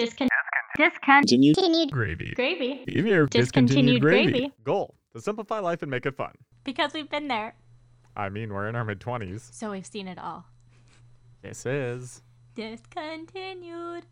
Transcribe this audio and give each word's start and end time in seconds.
Discon- 0.00 0.28
discontinued 0.76 1.56
Continued 1.56 1.90
Gravy. 1.90 2.32
gravy. 2.34 2.84
Give 2.86 3.04
me 3.04 3.10
your 3.10 3.26
Discontinued 3.26 4.00
discontinued 4.00 4.00
gravy. 4.02 4.30
gravy. 4.32 4.52
Goal 4.64 4.94
to 5.14 5.20
simplify 5.20 5.58
life 5.58 5.82
and 5.82 5.90
make 5.90 6.06
it 6.06 6.16
fun. 6.16 6.32
Because 6.64 6.92
we've 6.94 7.10
been 7.10 7.28
there. 7.28 7.54
I 8.16 8.28
mean, 8.28 8.52
we're 8.52 8.68
in 8.68 8.76
our 8.76 8.84
mid 8.84 9.00
20s. 9.00 9.52
So 9.52 9.70
we've 9.72 9.86
seen 9.86 10.08
it 10.08 10.18
all. 10.18 10.46
This 11.42 11.64
is 11.66 12.22
Discontinued. 12.54 14.04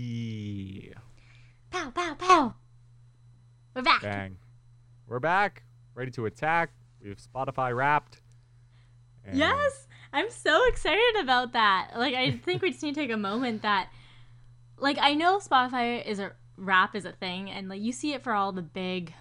gravy. 0.00 0.92
Pow, 1.70 1.90
pow, 1.90 2.14
pow. 2.14 2.54
We're 3.74 3.82
back. 3.82 4.02
Bang. 4.02 4.36
We're 5.06 5.20
back, 5.20 5.62
ready 5.94 6.10
to 6.12 6.26
attack. 6.26 6.70
We've 7.02 7.18
Spotify 7.18 7.74
wrapped. 7.74 8.20
Yes, 9.32 9.86
I'm 10.12 10.30
so 10.30 10.66
excited 10.68 11.20
about 11.20 11.52
that. 11.52 11.92
Like, 11.96 12.14
I 12.14 12.32
think 12.32 12.62
we 12.62 12.70
just 12.70 12.82
need 12.82 12.94
to 12.94 13.00
take 13.00 13.12
a 13.12 13.16
moment 13.16 13.62
that, 13.62 13.90
like, 14.78 14.98
I 15.00 15.14
know 15.14 15.38
Spotify 15.38 16.04
is 16.04 16.18
a 16.18 16.32
rap 16.60 16.94
is 16.94 17.04
a 17.04 17.12
thing, 17.12 17.50
and 17.50 17.68
like 17.68 17.80
you 17.80 17.92
see 17.92 18.12
it 18.12 18.22
for 18.22 18.32
all 18.32 18.52
the 18.52 18.62
big, 18.62 19.12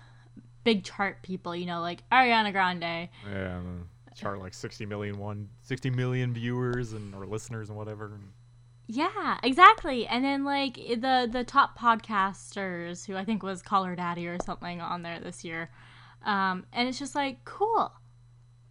big 0.63 0.83
chart 0.83 1.23
people. 1.23 1.55
You 1.55 1.65
know, 1.65 1.81
like 1.81 2.07
Ariana 2.11 2.51
Grande. 2.51 3.09
Yeah, 3.31 3.61
chart 4.15 4.39
like 4.39 4.53
60 4.53 4.85
million 4.85 5.17
one, 5.17 5.49
60 5.61 5.89
million 5.89 6.33
viewers 6.33 6.93
and 6.93 7.15
or 7.15 7.25
listeners 7.25 7.69
and 7.69 7.77
whatever. 7.77 8.19
Yeah, 8.87 9.37
exactly. 9.43 10.05
And 10.07 10.23
then 10.23 10.43
like 10.43 10.75
the 10.75 11.27
the 11.31 11.43
top 11.43 11.77
podcasters, 11.79 13.05
who 13.05 13.15
I 13.15 13.25
think 13.25 13.41
was 13.41 13.61
Call 13.61 13.85
Her 13.85 13.95
Daddy 13.95 14.27
or 14.27 14.37
something 14.45 14.81
on 14.81 15.01
there 15.01 15.19
this 15.19 15.43
year, 15.43 15.69
um, 16.25 16.65
and 16.73 16.87
it's 16.87 16.99
just 16.99 17.15
like 17.15 17.43
cool. 17.45 17.93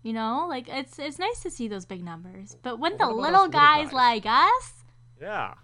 You 0.03 0.13
know, 0.13 0.47
like 0.49 0.69
it's 0.69 0.99
it's 0.99 1.19
nice 1.19 1.41
to 1.43 1.51
see 1.51 1.69
those 1.69 1.85
big 1.85 2.05
numbers. 2.05 2.57
But 2.63 2.79
when 2.79 2.97
Well, 2.99 3.09
the 3.11 3.15
little 3.15 3.23
little 3.33 3.49
guys, 3.49 3.87
guys? 3.87 3.93
like 3.93 4.27
us, 4.27 4.85
Yeah. 5.21 5.55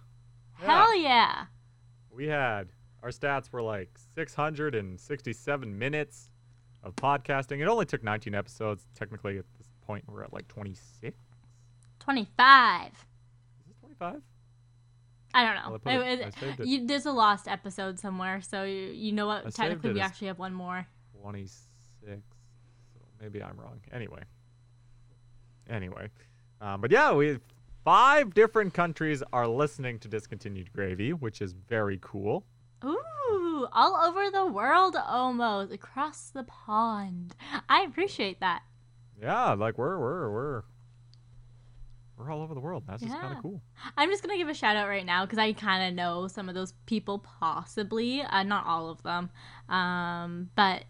hell 0.55 0.95
yeah. 0.97 1.47
We 2.10 2.27
had 2.27 2.69
our 3.02 3.10
stats 3.10 3.52
were 3.52 3.63
like 3.63 3.96
667 4.15 5.79
minutes 5.79 6.30
of 6.82 6.96
podcasting. 6.96 7.60
It 7.60 7.68
only 7.68 7.87
took 7.87 8.02
19 8.02 8.35
episodes. 8.35 8.87
Technically, 8.95 9.38
at 9.38 9.45
this 9.59 9.68
point, 9.87 10.04
we're 10.09 10.24
at 10.24 10.32
like 10.32 10.48
26. 10.48 11.16
25. 12.01 12.87
Is 12.88 12.95
this 13.66 13.76
25? 13.80 14.23
I 15.37 15.45
don't 15.45 15.54
Well, 15.71 15.80
I 15.87 15.96
know. 15.96 16.02
it- 16.02 16.21
It- 16.21 16.60
I 16.60 16.63
you, 16.63 16.87
there's 16.87 17.07
a 17.07 17.13
lost 17.13 17.48
episode 17.48 17.98
somewhere, 17.98 18.41
so 18.41 18.63
you, 18.65 18.87
you 18.93 19.13
know 19.13 19.26
what? 19.26 19.43
saved 19.45 19.57
Technically, 19.57 19.93
we 19.95 20.01
actually 20.01 20.29
have 20.29 20.38
one 20.38 20.54
more. 20.54 20.87
26. 21.21 22.23
Maybe 23.24 23.42
I'm 23.42 23.56
wrong. 23.58 23.80
Anyway. 23.90 24.20
Anyway. 25.70 26.10
Um, 26.60 26.82
but 26.82 26.90
yeah, 26.90 27.14
we 27.14 27.38
five 27.82 28.34
different 28.34 28.74
countries 28.74 29.22
are 29.32 29.48
listening 29.48 29.98
to 30.00 30.08
Discontinued 30.08 30.70
Gravy, 30.74 31.14
which 31.14 31.40
is 31.40 31.54
very 31.54 31.98
cool. 32.02 32.45
Ooh, 32.84 33.66
all 33.72 33.96
over 33.96 34.30
the 34.30 34.45
world 34.45 34.95
almost, 35.02 35.72
across 35.72 36.28
the 36.28 36.42
pond. 36.42 37.34
I 37.66 37.84
appreciate 37.84 38.40
that. 38.40 38.62
Yeah, 39.18 39.54
like 39.54 39.78
we're 39.78 39.98
we're 39.98 40.30
we're 40.30 40.62
we're 42.18 42.30
all 42.30 42.42
over 42.42 42.52
the 42.52 42.60
world. 42.60 42.84
That's 42.86 43.02
just 43.02 43.18
kind 43.18 43.34
of 43.34 43.42
cool. 43.42 43.62
I'm 43.96 44.10
just 44.10 44.22
gonna 44.22 44.36
give 44.36 44.50
a 44.50 44.54
shout 44.54 44.76
out 44.76 44.88
right 44.88 45.06
now 45.06 45.24
because 45.24 45.38
I 45.38 45.54
kind 45.54 45.88
of 45.88 45.95
know 45.95 46.28
some 46.28 46.50
of 46.50 46.54
those 46.54 46.74
people, 46.84 47.20
possibly, 47.40 48.20
uh, 48.20 48.42
not 48.42 48.66
all 48.66 48.90
of 48.90 49.02
them, 49.02 49.30
um, 49.74 50.50
but 50.54 50.84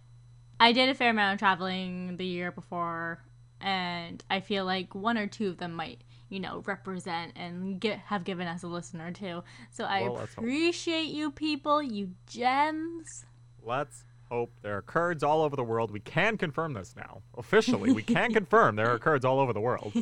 I 0.65 0.73
did 0.73 0.89
a 0.89 0.95
fair 0.95 1.11
amount 1.11 1.35
of 1.35 1.39
traveling 1.39 2.17
the 2.17 2.25
year 2.25 2.51
before, 2.51 3.23
and 3.61 4.25
I 4.31 4.41
feel 4.41 4.65
like 4.65 4.95
one 4.95 5.19
or 5.19 5.27
two 5.27 5.51
of 5.51 5.59
them 5.59 5.75
might, 5.75 6.01
you 6.31 6.41
know, 6.41 6.63
represent 6.65 7.35
and 7.37 7.79
get 7.79 7.99
have 7.99 8.25
given 8.25 8.47
us 8.47 8.63
a 8.63 8.67
listener 8.67 9.13
too. 9.13 9.45
So 9.71 9.85
I 9.85 10.09
Well, 10.09 10.23
appreciate 10.23 11.09
you 11.09 11.33
people, 11.33 11.83
you 11.83 12.13
gems. 12.27 13.27
Let's 13.63 14.05
hope 14.31 14.53
there 14.63 14.79
are 14.79 14.81
Kurds 14.81 15.23
all 15.23 15.43
over 15.43 15.55
the 15.55 15.63
world. 15.63 15.91
We 15.91 16.01
can 16.01 16.39
confirm 16.39 16.73
this 16.73 16.95
now. 16.97 17.21
Officially, 17.37 17.93
we 17.93 18.03
can 18.03 18.33
confirm 18.33 18.77
there 18.77 18.91
are 18.91 18.99
Kurds 18.99 19.27
all 19.27 19.41
over 19.41 19.53
the 19.53 19.61
world. 19.61 19.93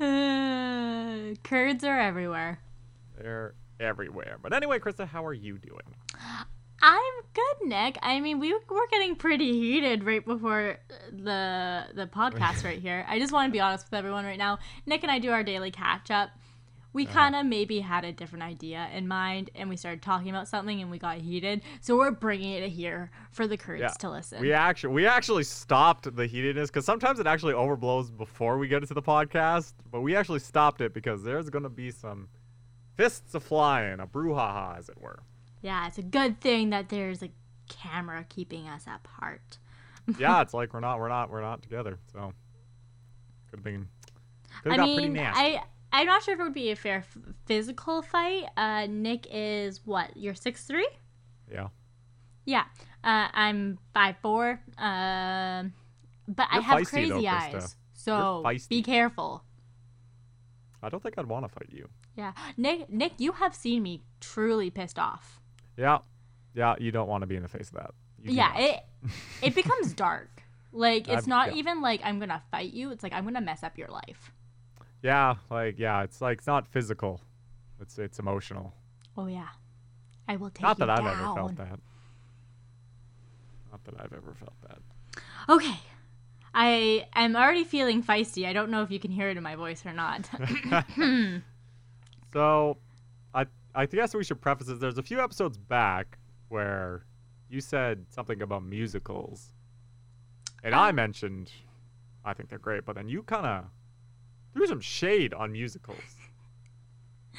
Uh, 0.00 1.34
Kurds 1.44 1.84
are 1.84 2.00
everywhere. 2.00 2.58
They're 3.16 3.54
everywhere. 3.78 4.38
But 4.42 4.52
anyway, 4.52 4.80
Krista, 4.80 5.06
how 5.06 5.24
are 5.24 5.32
you 5.32 5.58
doing? 5.58 5.94
I'm 6.84 7.12
good, 7.32 7.68
Nick. 7.68 7.96
I 8.02 8.18
mean, 8.20 8.40
we 8.40 8.52
were 8.52 8.86
getting 8.90 9.14
pretty 9.14 9.52
heated 9.52 10.02
right 10.04 10.24
before 10.24 10.78
the 11.12 11.84
the 11.94 12.06
podcast 12.08 12.64
right 12.68 12.80
here. 12.80 13.06
I 13.08 13.18
just 13.20 13.32
want 13.32 13.48
to 13.48 13.52
be 13.52 13.60
honest 13.60 13.86
with 13.86 13.96
everyone 13.96 14.24
right 14.24 14.38
now. 14.38 14.58
Nick 14.84 15.02
and 15.04 15.10
I 15.12 15.20
do 15.20 15.30
our 15.30 15.44
daily 15.44 15.70
catch 15.70 16.10
up. 16.10 16.30
We 16.92 17.04
Uh-huh. 17.06 17.14
kind 17.14 17.36
of 17.36 17.46
maybe 17.46 17.80
had 17.80 18.04
a 18.04 18.12
different 18.12 18.42
idea 18.42 18.88
in 18.92 19.08
mind, 19.08 19.48
and 19.54 19.70
we 19.70 19.76
started 19.76 20.02
talking 20.02 20.28
about 20.28 20.46
something, 20.48 20.82
and 20.82 20.90
we 20.90 20.98
got 20.98 21.18
heated. 21.18 21.62
So 21.80 21.96
we're 21.96 22.10
bringing 22.10 22.52
it 22.52 22.68
here 22.68 23.10
for 23.30 23.46
the 23.46 23.56
Kurds 23.56 23.80
Yeah, 23.80 23.88
to 24.00 24.10
listen. 24.10 24.40
We 24.40 24.52
actually 24.52 24.92
we 24.92 25.06
actually 25.06 25.44
stopped 25.44 26.14
the 26.16 26.26
heatedness 26.26 26.66
because 26.66 26.84
sometimes 26.84 27.18
it 27.20 27.26
actually 27.28 27.54
overblows 27.54 28.14
before 28.14 28.58
we 28.58 28.66
get 28.68 28.82
into 28.82 28.92
the 28.92 29.02
podcast. 29.02 29.72
But 29.90 30.00
we 30.00 30.16
actually 30.16 30.40
stopped 30.40 30.80
it 30.80 30.92
because 30.92 31.22
there's 31.22 31.48
gonna 31.48 31.70
be 31.70 31.92
some 31.92 32.28
fists 32.96 33.34
a 33.36 33.40
flying, 33.40 34.00
a 34.00 34.06
brouhaha, 34.06 34.76
as 34.78 34.88
it 34.88 35.00
were. 35.00 35.20
Yeah, 35.62 35.86
it's 35.86 35.98
a 35.98 36.02
good 36.02 36.40
thing 36.40 36.70
that 36.70 36.88
there's 36.90 37.22
a 37.22 37.30
camera 37.68 38.26
keeping 38.28 38.68
us 38.68 38.84
apart. 38.86 39.58
Yeah, 40.18 40.42
it's 40.42 40.52
like 40.52 40.74
we're 40.74 40.80
not 40.80 40.98
we're 40.98 41.08
not 41.08 41.30
we're 41.30 41.42
not 41.42 41.62
together. 41.62 41.98
So 42.12 42.32
could 43.48 43.58
have 43.58 43.64
been 43.64 43.86
could 44.64 44.72
I 44.72 44.74
have 44.74 44.86
got 44.86 44.94
pretty 44.94 45.08
mean, 45.08 45.12
nasty. 45.12 45.40
I 45.40 45.62
I'm 45.92 46.06
not 46.06 46.24
sure 46.24 46.34
if 46.34 46.40
it 46.40 46.42
would 46.42 46.52
be 46.52 46.72
a 46.72 46.76
fair 46.76 46.96
f- 46.98 47.16
physical 47.46 48.02
fight. 48.02 48.46
Uh, 48.56 48.86
Nick 48.90 49.28
is 49.30 49.80
what? 49.86 50.16
You're 50.16 50.34
six 50.34 50.64
three. 50.64 50.88
yeah. 51.52 51.68
Yeah, 52.44 52.64
uh, 53.04 53.28
I'm 53.32 53.78
five 53.94 54.16
four. 54.20 54.60
Um, 54.76 55.72
but 56.26 56.48
I 56.50 56.54
You're 56.54 56.62
have 56.62 56.78
feisty, 56.80 56.86
crazy 56.88 57.08
though, 57.10 57.26
eyes, 57.28 57.76
so 57.92 58.44
be 58.68 58.82
careful. 58.82 59.44
I 60.82 60.88
don't 60.88 61.00
think 61.00 61.16
I'd 61.16 61.26
want 61.26 61.44
to 61.44 61.48
fight 61.48 61.68
you. 61.70 61.88
Yeah, 62.16 62.32
Nick, 62.56 62.90
Nick, 62.90 63.12
you 63.18 63.30
have 63.32 63.54
seen 63.54 63.84
me 63.84 64.02
truly 64.18 64.68
pissed 64.70 64.98
off. 64.98 65.40
Yeah. 65.76 65.98
Yeah, 66.54 66.74
you 66.78 66.92
don't 66.92 67.08
want 67.08 67.22
to 67.22 67.26
be 67.26 67.36
in 67.36 67.42
the 67.42 67.48
face 67.48 67.68
of 67.68 67.74
that. 67.74 67.90
You 68.22 68.34
yeah, 68.34 68.56
it 68.58 68.80
it 69.42 69.54
becomes 69.54 69.92
dark. 69.94 70.42
Like 70.72 71.08
it's 71.08 71.22
I'm- 71.22 71.28
not 71.28 71.48
yeah. 71.52 71.58
even 71.58 71.80
like 71.80 72.00
I'm 72.04 72.18
gonna 72.18 72.42
fight 72.50 72.72
you. 72.72 72.90
It's 72.90 73.02
like 73.02 73.12
I'm 73.12 73.24
gonna 73.24 73.40
mess 73.40 73.62
up 73.62 73.76
your 73.78 73.88
life. 73.88 74.32
Yeah, 75.02 75.34
like 75.50 75.78
yeah, 75.78 76.02
it's 76.02 76.20
like 76.20 76.38
it's 76.38 76.46
not 76.46 76.68
physical. 76.68 77.20
It's 77.80 77.98
it's 77.98 78.18
emotional. 78.18 78.74
Oh 79.16 79.26
yeah, 79.26 79.48
I 80.28 80.36
will 80.36 80.50
take 80.50 80.60
that. 80.60 80.62
Not 80.62 80.78
that 80.78 80.90
I've 80.90 80.98
down. 80.98 81.06
ever 81.08 81.34
felt 81.34 81.56
that. 81.56 81.80
Not 83.70 83.84
that 83.84 83.94
I've 83.98 84.12
ever 84.12 84.34
felt 84.38 84.54
that. 84.68 84.78
Okay. 85.48 85.78
I 86.54 87.06
am 87.14 87.34
already 87.34 87.64
feeling 87.64 88.02
feisty. 88.02 88.46
I 88.46 88.52
don't 88.52 88.70
know 88.70 88.82
if 88.82 88.90
you 88.90 89.00
can 89.00 89.10
hear 89.10 89.30
it 89.30 89.38
in 89.38 89.42
my 89.42 89.56
voice 89.56 89.84
or 89.86 89.92
not. 89.94 90.28
So, 92.32 92.78
I 93.74 93.86
guess 93.86 94.14
we 94.14 94.24
should 94.24 94.40
preface 94.40 94.66
this. 94.66 94.78
There's 94.78 94.98
a 94.98 95.02
few 95.02 95.20
episodes 95.20 95.56
back 95.58 96.18
where 96.48 97.04
you 97.48 97.60
said 97.60 98.04
something 98.10 98.42
about 98.42 98.62
musicals, 98.64 99.52
and 100.62 100.74
I 100.74 100.90
Um, 100.90 100.96
mentioned 100.96 101.50
I 102.24 102.34
think 102.34 102.48
they're 102.50 102.58
great, 102.58 102.84
but 102.84 102.94
then 102.94 103.08
you 103.08 103.22
kind 103.22 103.46
of 103.46 103.64
threw 104.54 104.66
some 104.66 104.80
shade 104.80 105.34
on 105.34 105.52
musicals. 105.52 106.16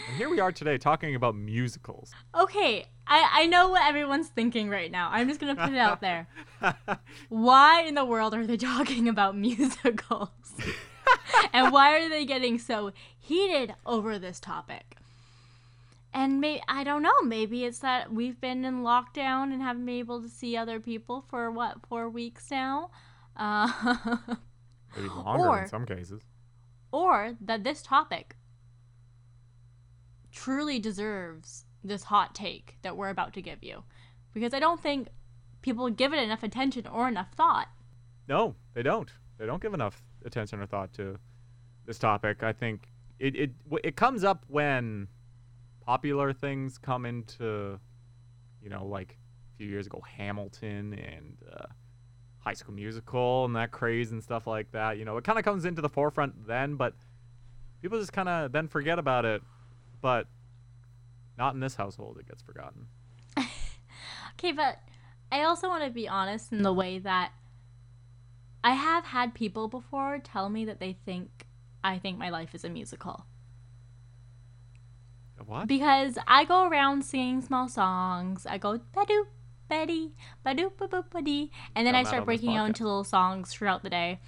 And 0.08 0.18
here 0.18 0.28
we 0.30 0.40
are 0.40 0.52
today 0.52 0.78
talking 0.80 1.14
about 1.16 1.36
musicals. 1.36 2.12
okay, 2.36 2.86
I, 3.08 3.30
I 3.44 3.46
know 3.46 3.70
what 3.70 3.84
everyone's 3.88 4.28
thinking 4.28 4.68
right 4.70 4.92
now. 4.92 5.10
I'm 5.12 5.28
just 5.28 5.40
going 5.40 5.56
to 5.56 5.62
put 5.64 5.72
it 5.74 5.78
out 5.78 6.02
there. 6.02 6.28
Why 7.30 7.84
in 7.84 7.94
the 7.94 8.04
world 8.04 8.34
are 8.34 8.46
they 8.48 8.58
talking 8.58 9.08
about 9.08 9.38
musicals? 9.38 10.30
and 11.54 11.72
why 11.72 11.98
are 12.00 12.10
they 12.10 12.26
getting 12.26 12.58
so 12.58 12.92
heated 13.20 13.76
over 13.86 14.18
this 14.18 14.40
topic? 14.40 14.98
And 16.16 16.40
may 16.40 16.62
I 16.68 16.84
don't 16.84 17.02
know, 17.02 17.22
maybe 17.24 17.66
it's 17.66 17.80
that 17.80 18.14
we've 18.14 18.40
been 18.40 18.64
in 18.66 18.84
lockdown 18.84 19.52
and 19.52 19.62
haven't 19.62 19.86
been 19.86 19.96
able 19.96 20.22
to 20.22 20.30
see 20.30 20.56
other 20.56 20.80
people 20.80 21.26
for 21.28 21.50
what, 21.52 21.78
four 21.88 22.08
weeks 22.10 22.52
now? 22.52 22.92
Uh, 23.36 23.68
Maybe 24.96 25.10
longer 25.10 25.48
Or- 25.48 25.62
in 25.64 25.68
some 25.68 25.86
cases. 25.88 26.22
or 26.92 27.34
that 27.42 27.64
this 27.64 27.82
topic 27.82 28.36
truly 30.32 30.80
deserves 30.80 31.66
this 31.84 32.04
hot 32.04 32.34
take 32.36 32.78
that 32.82 32.96
we're 32.96 33.10
about 33.10 33.34
to 33.34 33.42
give 33.42 33.64
you. 33.64 33.84
Because 34.34 34.54
I 34.54 34.60
don't 34.60 34.82
think 34.82 35.08
people 35.62 35.90
give 35.90 36.14
it 36.14 36.22
enough 36.22 36.44
attention 36.44 36.88
or 36.88 37.08
enough 37.08 37.32
thought. 37.36 37.68
No, 38.28 38.56
they 38.74 38.84
don't. 38.84 39.12
They 39.38 39.46
don't 39.46 39.62
give 39.62 39.74
enough 39.74 40.02
attention 40.26 40.60
or 40.60 40.66
thought 40.66 40.94
to 40.94 41.18
this 41.86 42.00
topic. 42.00 42.44
I 42.44 42.54
think 42.54 42.88
it 43.20 43.36
it 43.36 43.52
it 43.84 43.96
comes 43.96 44.24
up 44.24 44.46
when 44.48 45.08
popular 45.86 46.34
things 46.34 46.78
come 46.78 47.06
into, 47.06 47.80
you 48.62 48.70
know, 48.70 48.86
like 48.86 49.18
a 49.54 49.58
few 49.58 49.68
years 49.68 49.88
ago, 49.88 50.02
Hamilton 50.18 50.94
and 50.94 51.38
uh, 51.52 51.66
High 52.40 52.54
School 52.54 52.74
Musical 52.74 53.46
and 53.46 53.56
that 53.56 53.72
craze 53.72 54.12
and 54.12 54.24
stuff 54.24 54.48
like 54.48 54.72
that. 54.72 54.98
You 54.98 55.06
know, 55.06 55.18
it 55.18 55.24
kind 55.24 55.38
of 55.38 55.46
comes 55.46 55.66
into 55.66 55.82
the 55.82 55.90
forefront 55.90 56.48
then, 56.48 56.76
but 56.76 56.94
people 57.82 58.00
just 58.00 58.14
kind 58.14 58.30
of 58.30 58.52
then 58.52 58.68
forget 58.68 59.00
about 59.00 59.26
it, 59.26 59.42
but 60.02 60.28
not 61.38 61.54
in 61.54 61.60
this 61.60 61.76
household. 61.76 62.18
It 62.20 62.28
gets 62.28 62.42
forgotten. 62.42 62.88
Okay, 64.40 64.52
but 64.52 64.80
I 65.32 65.44
also 65.44 65.70
want 65.70 65.86
to 65.86 65.90
be 65.90 66.08
honest 66.08 66.52
in 66.52 66.64
the 66.64 66.74
way 66.74 67.00
that 67.00 67.32
I 68.62 68.72
have 68.72 69.06
had 69.06 69.34
people 69.34 69.70
before 69.70 70.20
tell 70.20 70.50
me 70.50 70.66
that 70.66 70.80
they 70.82 70.98
think 71.06 71.48
I 71.84 71.98
think 71.98 72.18
my 72.18 72.30
life 72.30 72.54
is 72.54 72.66
a 72.66 72.70
musical. 72.70 73.26
What? 75.46 75.68
Because 75.68 76.18
I 76.28 76.46
go 76.46 76.68
around 76.68 77.04
singing 77.04 77.42
small 77.42 77.68
songs. 77.68 78.46
I 78.46 78.58
go 78.58 78.80
ba-doop, 78.94 79.26
Betty, 79.68 80.14
ba-doop, 80.44 80.78
ba-boop, 80.78 81.10
ba-dee. 81.10 81.52
And 81.76 81.86
then 81.86 81.94
Done 81.94 82.06
I 82.06 82.08
start 82.08 82.26
breaking 82.26 82.56
out 82.56 82.68
into 82.68 82.84
little 82.84 83.04
songs 83.04 83.52
throughout 83.52 83.84
the 83.84 83.90
day. 83.90 84.20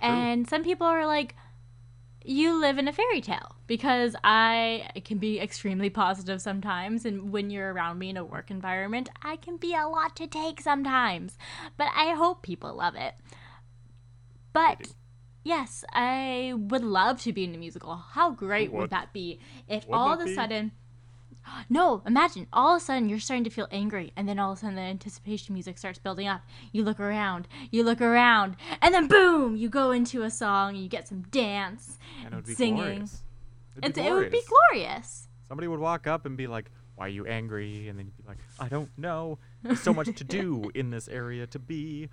And 0.00 0.48
some 0.48 0.64
people 0.64 0.86
are 0.86 1.06
like, 1.06 1.34
you 2.24 2.58
live 2.58 2.78
in 2.78 2.88
a 2.88 2.92
fairy 2.92 3.20
tale 3.20 3.56
because 3.66 4.16
I 4.24 4.88
can 5.04 5.18
be 5.18 5.38
extremely 5.38 5.90
positive 5.90 6.40
sometimes. 6.40 7.04
And 7.04 7.30
when 7.32 7.50
you're 7.50 7.72
around 7.72 7.98
me 7.98 8.10
in 8.10 8.16
a 8.16 8.24
work 8.24 8.50
environment, 8.50 9.10
I 9.22 9.36
can 9.36 9.58
be 9.58 9.74
a 9.74 9.86
lot 9.86 10.16
to 10.16 10.26
take 10.26 10.60
sometimes. 10.60 11.36
But 11.76 11.88
I 11.94 12.14
hope 12.14 12.42
people 12.42 12.74
love 12.74 12.94
it. 12.94 13.14
But. 14.52 14.94
Yes, 15.44 15.84
I 15.92 16.54
would 16.56 16.82
love 16.82 17.20
to 17.22 17.32
be 17.32 17.44
in 17.44 17.54
a 17.54 17.58
musical. 17.58 17.94
How 17.96 18.30
great 18.30 18.72
would 18.72 18.80
would? 18.80 18.90
that 18.90 19.12
be 19.12 19.38
if 19.68 19.86
Wouldn't 19.86 19.94
all 19.94 20.12
of 20.12 20.20
a 20.20 20.24
be? 20.24 20.34
sudden. 20.34 20.72
No, 21.68 22.02
imagine 22.06 22.46
all 22.54 22.74
of 22.74 22.80
a 22.80 22.84
sudden 22.84 23.08
you're 23.10 23.18
starting 23.20 23.44
to 23.44 23.50
feel 23.50 23.68
angry, 23.70 24.12
and 24.16 24.26
then 24.26 24.38
all 24.38 24.52
of 24.52 24.58
a 24.58 24.60
sudden 24.62 24.76
the 24.76 24.80
anticipation 24.82 25.52
music 25.52 25.76
starts 25.76 25.98
building 25.98 26.26
up. 26.26 26.40
You 26.72 26.82
look 26.84 26.98
around, 26.98 27.46
you 27.70 27.84
look 27.84 28.00
around, 28.00 28.56
and 28.80 28.94
then 28.94 29.08
boom, 29.08 29.54
you 29.54 29.68
go 29.68 29.90
into 29.90 30.22
a 30.22 30.30
song, 30.30 30.70
and 30.74 30.82
you 30.82 30.88
get 30.88 31.06
some 31.06 31.20
dance, 31.30 31.98
And 32.24 32.32
it 32.32 32.36
would 32.36 32.46
be 32.46 32.54
singing. 32.54 32.76
glorious. 32.76 33.22
It'd 33.76 33.90
It's, 33.90 33.98
be 33.98 34.06
it 34.06 34.12
would 34.14 34.30
be 34.30 34.40
glorious. 34.70 35.28
Somebody 35.46 35.68
would 35.68 35.80
walk 35.80 36.06
up 36.06 36.24
and 36.24 36.34
be 36.36 36.46
like, 36.46 36.70
"Why 36.96 37.06
are 37.06 37.08
you 37.10 37.26
angry?" 37.26 37.88
And 37.88 37.98
then 37.98 38.06
you'd 38.06 38.16
be 38.16 38.26
like, 38.26 38.38
"I 38.58 38.68
don't 38.68 38.90
know. 38.96 39.38
There's 39.62 39.80
so 39.82 39.92
much 39.92 40.16
to 40.16 40.24
do 40.24 40.70
in 40.74 40.88
this 40.90 41.08
area 41.08 41.46
to 41.48 41.58
be." 41.58 42.08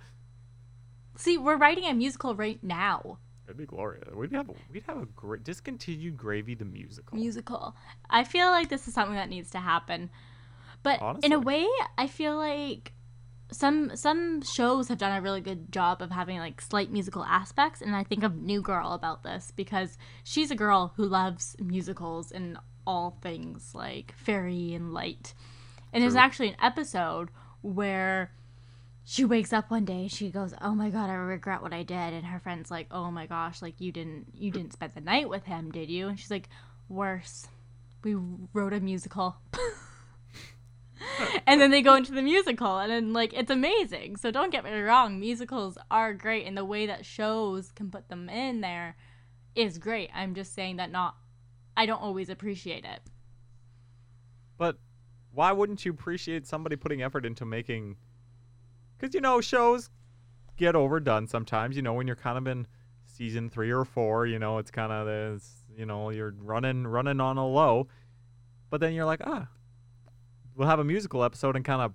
See, 1.16 1.38
we're 1.38 1.56
writing 1.56 1.84
a 1.84 1.94
musical 1.94 2.34
right 2.34 2.62
now. 2.62 3.18
It'd 3.46 3.58
be 3.58 3.66
glorious. 3.66 4.08
We'd 4.14 4.32
have 4.32 4.48
a, 4.48 4.54
we'd 4.72 4.84
have 4.84 4.98
a 4.98 5.06
great 5.06 5.44
discontinued 5.44 6.16
Gravy 6.16 6.54
the 6.54 6.64
musical. 6.64 7.18
Musical. 7.18 7.76
I 8.08 8.24
feel 8.24 8.46
like 8.46 8.68
this 8.68 8.88
is 8.88 8.94
something 8.94 9.16
that 9.16 9.28
needs 9.28 9.50
to 9.50 9.58
happen. 9.58 10.10
But 10.82 11.00
in 11.22 11.32
a 11.32 11.38
way, 11.38 11.66
I 11.98 12.06
feel 12.06 12.36
like 12.36 12.92
some 13.52 13.94
some 13.94 14.42
shows 14.42 14.88
have 14.88 14.98
done 14.98 15.16
a 15.16 15.20
really 15.20 15.40
good 15.40 15.70
job 15.70 16.00
of 16.02 16.10
having 16.10 16.38
like 16.38 16.60
slight 16.60 16.90
musical 16.90 17.24
aspects 17.24 17.82
and 17.82 17.94
I 17.94 18.02
think 18.02 18.22
of 18.22 18.36
New 18.36 18.62
Girl 18.62 18.92
about 18.92 19.22
this 19.22 19.52
because 19.54 19.98
she's 20.24 20.50
a 20.50 20.56
girl 20.56 20.94
who 20.96 21.04
loves 21.04 21.54
musicals 21.60 22.32
and 22.32 22.58
all 22.86 23.18
things 23.22 23.74
like 23.74 24.14
fairy 24.16 24.74
and 24.74 24.92
light. 24.92 25.34
And 25.92 26.02
there's 26.02 26.16
actually 26.16 26.48
an 26.48 26.56
episode 26.62 27.28
where 27.60 28.32
she 29.04 29.24
wakes 29.24 29.52
up 29.52 29.70
one 29.70 29.84
day 29.84 30.06
she 30.08 30.30
goes 30.30 30.54
oh 30.60 30.74
my 30.74 30.88
god 30.88 31.10
i 31.10 31.14
regret 31.14 31.62
what 31.62 31.72
i 31.72 31.82
did. 31.82 32.12
And 32.12 32.26
her 32.26 32.38
friend's 32.38 32.70
like 32.70 32.86
oh 32.90 33.10
my 33.10 33.26
gosh 33.26 33.62
like 33.62 33.80
you 33.80 33.92
didn't 33.92 34.26
you 34.34 34.50
didn't 34.50 34.72
spend 34.72 34.92
the 34.94 35.00
night 35.00 35.28
with 35.28 35.44
him 35.44 35.70
did 35.70 35.90
you? 35.90 36.08
And 36.08 36.18
she's 36.18 36.30
like 36.30 36.48
worse. 36.88 37.48
We 38.04 38.16
wrote 38.52 38.72
a 38.72 38.80
musical. 38.80 39.36
And 41.46 41.60
then 41.60 41.70
they 41.70 41.82
go 41.82 41.94
into 41.94 42.12
the 42.12 42.22
musical 42.22 42.78
and 42.78 42.90
then 42.90 43.12
like 43.12 43.32
it's 43.32 43.50
amazing. 43.50 44.16
So 44.16 44.30
don't 44.30 44.52
get 44.52 44.64
me 44.64 44.70
wrong 44.70 45.18
musicals 45.18 45.76
are 45.90 46.14
great 46.14 46.46
and 46.46 46.56
the 46.56 46.64
way 46.64 46.86
that 46.86 47.04
shows 47.04 47.72
can 47.72 47.90
put 47.90 48.08
them 48.08 48.28
in 48.28 48.60
there 48.60 48.96
is 49.54 49.78
great. 49.78 50.10
I'm 50.14 50.34
just 50.34 50.54
saying 50.54 50.76
that 50.76 50.90
not 50.90 51.16
i 51.76 51.86
don't 51.86 52.02
always 52.02 52.28
appreciate 52.28 52.84
it. 52.84 53.00
But 54.58 54.78
why 55.32 55.52
wouldn't 55.52 55.84
you 55.84 55.90
appreciate 55.90 56.46
somebody 56.46 56.76
putting 56.76 57.02
effort 57.02 57.26
into 57.26 57.44
making? 57.44 57.96
Because 59.02 59.14
you 59.14 59.20
know 59.20 59.40
shows 59.40 59.90
get 60.56 60.76
overdone 60.76 61.26
sometimes. 61.26 61.74
You 61.74 61.82
know 61.82 61.92
when 61.92 62.06
you're 62.06 62.14
kind 62.14 62.38
of 62.38 62.46
in 62.46 62.68
season 63.04 63.50
three 63.50 63.72
or 63.72 63.84
four, 63.84 64.26
you 64.26 64.38
know 64.38 64.58
it's 64.58 64.70
kind 64.70 64.92
of 64.92 65.06
this. 65.06 65.64
You 65.76 65.86
know 65.86 66.10
you're 66.10 66.32
running 66.38 66.86
running 66.86 67.20
on 67.20 67.36
a 67.36 67.44
low, 67.44 67.88
but 68.70 68.80
then 68.80 68.94
you're 68.94 69.04
like 69.04 69.20
ah, 69.24 69.48
we'll 70.54 70.68
have 70.68 70.78
a 70.78 70.84
musical 70.84 71.24
episode 71.24 71.56
and 71.56 71.64
kind 71.64 71.82
of 71.82 71.92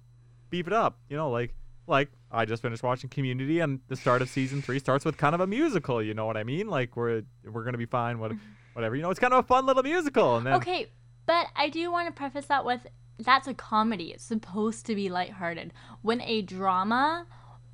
beef 0.49 0.67
it 0.67 0.73
up. 0.73 0.99
You 1.09 1.15
know 1.15 1.29
like 1.29 1.55
like 1.87 2.09
I 2.29 2.43
just 2.43 2.61
finished 2.61 2.83
watching 2.83 3.09
Community 3.09 3.61
and 3.61 3.79
the 3.87 3.95
start 3.95 4.21
of 4.21 4.27
season 4.27 4.61
three 4.61 4.77
starts 4.77 5.05
with 5.05 5.15
kind 5.15 5.33
of 5.33 5.39
a 5.39 5.47
musical. 5.47 6.03
You 6.03 6.13
know 6.13 6.25
what 6.25 6.35
I 6.35 6.43
mean? 6.43 6.67
Like 6.67 6.97
we're 6.97 7.21
we're 7.49 7.63
gonna 7.63 7.77
be 7.77 7.85
fine. 7.85 8.19
What 8.19 8.33
whatever. 8.73 8.97
You 8.97 9.01
know 9.01 9.11
it's 9.11 9.19
kind 9.21 9.31
of 9.31 9.45
a 9.45 9.47
fun 9.47 9.65
little 9.65 9.83
musical. 9.83 10.35
And 10.35 10.45
then 10.45 10.55
Okay, 10.55 10.87
but 11.25 11.47
I 11.55 11.69
do 11.69 11.89
want 11.89 12.07
to 12.07 12.11
preface 12.11 12.47
that 12.47 12.65
with 12.65 12.81
that's 13.19 13.47
a 13.47 13.53
comedy. 13.53 14.11
It's 14.11 14.23
supposed 14.23 14.85
to 14.87 14.95
be 14.95 15.09
lighthearted. 15.09 15.73
When 16.01 16.21
a 16.21 16.41
drama 16.41 17.25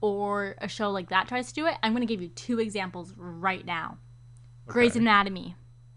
or 0.02 0.56
a 0.60 0.68
show 0.68 0.92
like 0.92 1.10
that 1.10 1.28
tries 1.28 1.48
to 1.50 1.54
do 1.54 1.66
it, 1.68 1.76
I'm 1.84 1.94
going 1.94 2.06
to 2.06 2.12
give 2.14 2.22
you 2.22 2.30
two 2.30 2.60
examples 2.60 3.14
right 3.18 3.66
now. 3.66 3.98
Grey's 4.68 4.92
Okay. 4.92 5.00
Anatomy, 5.00 5.56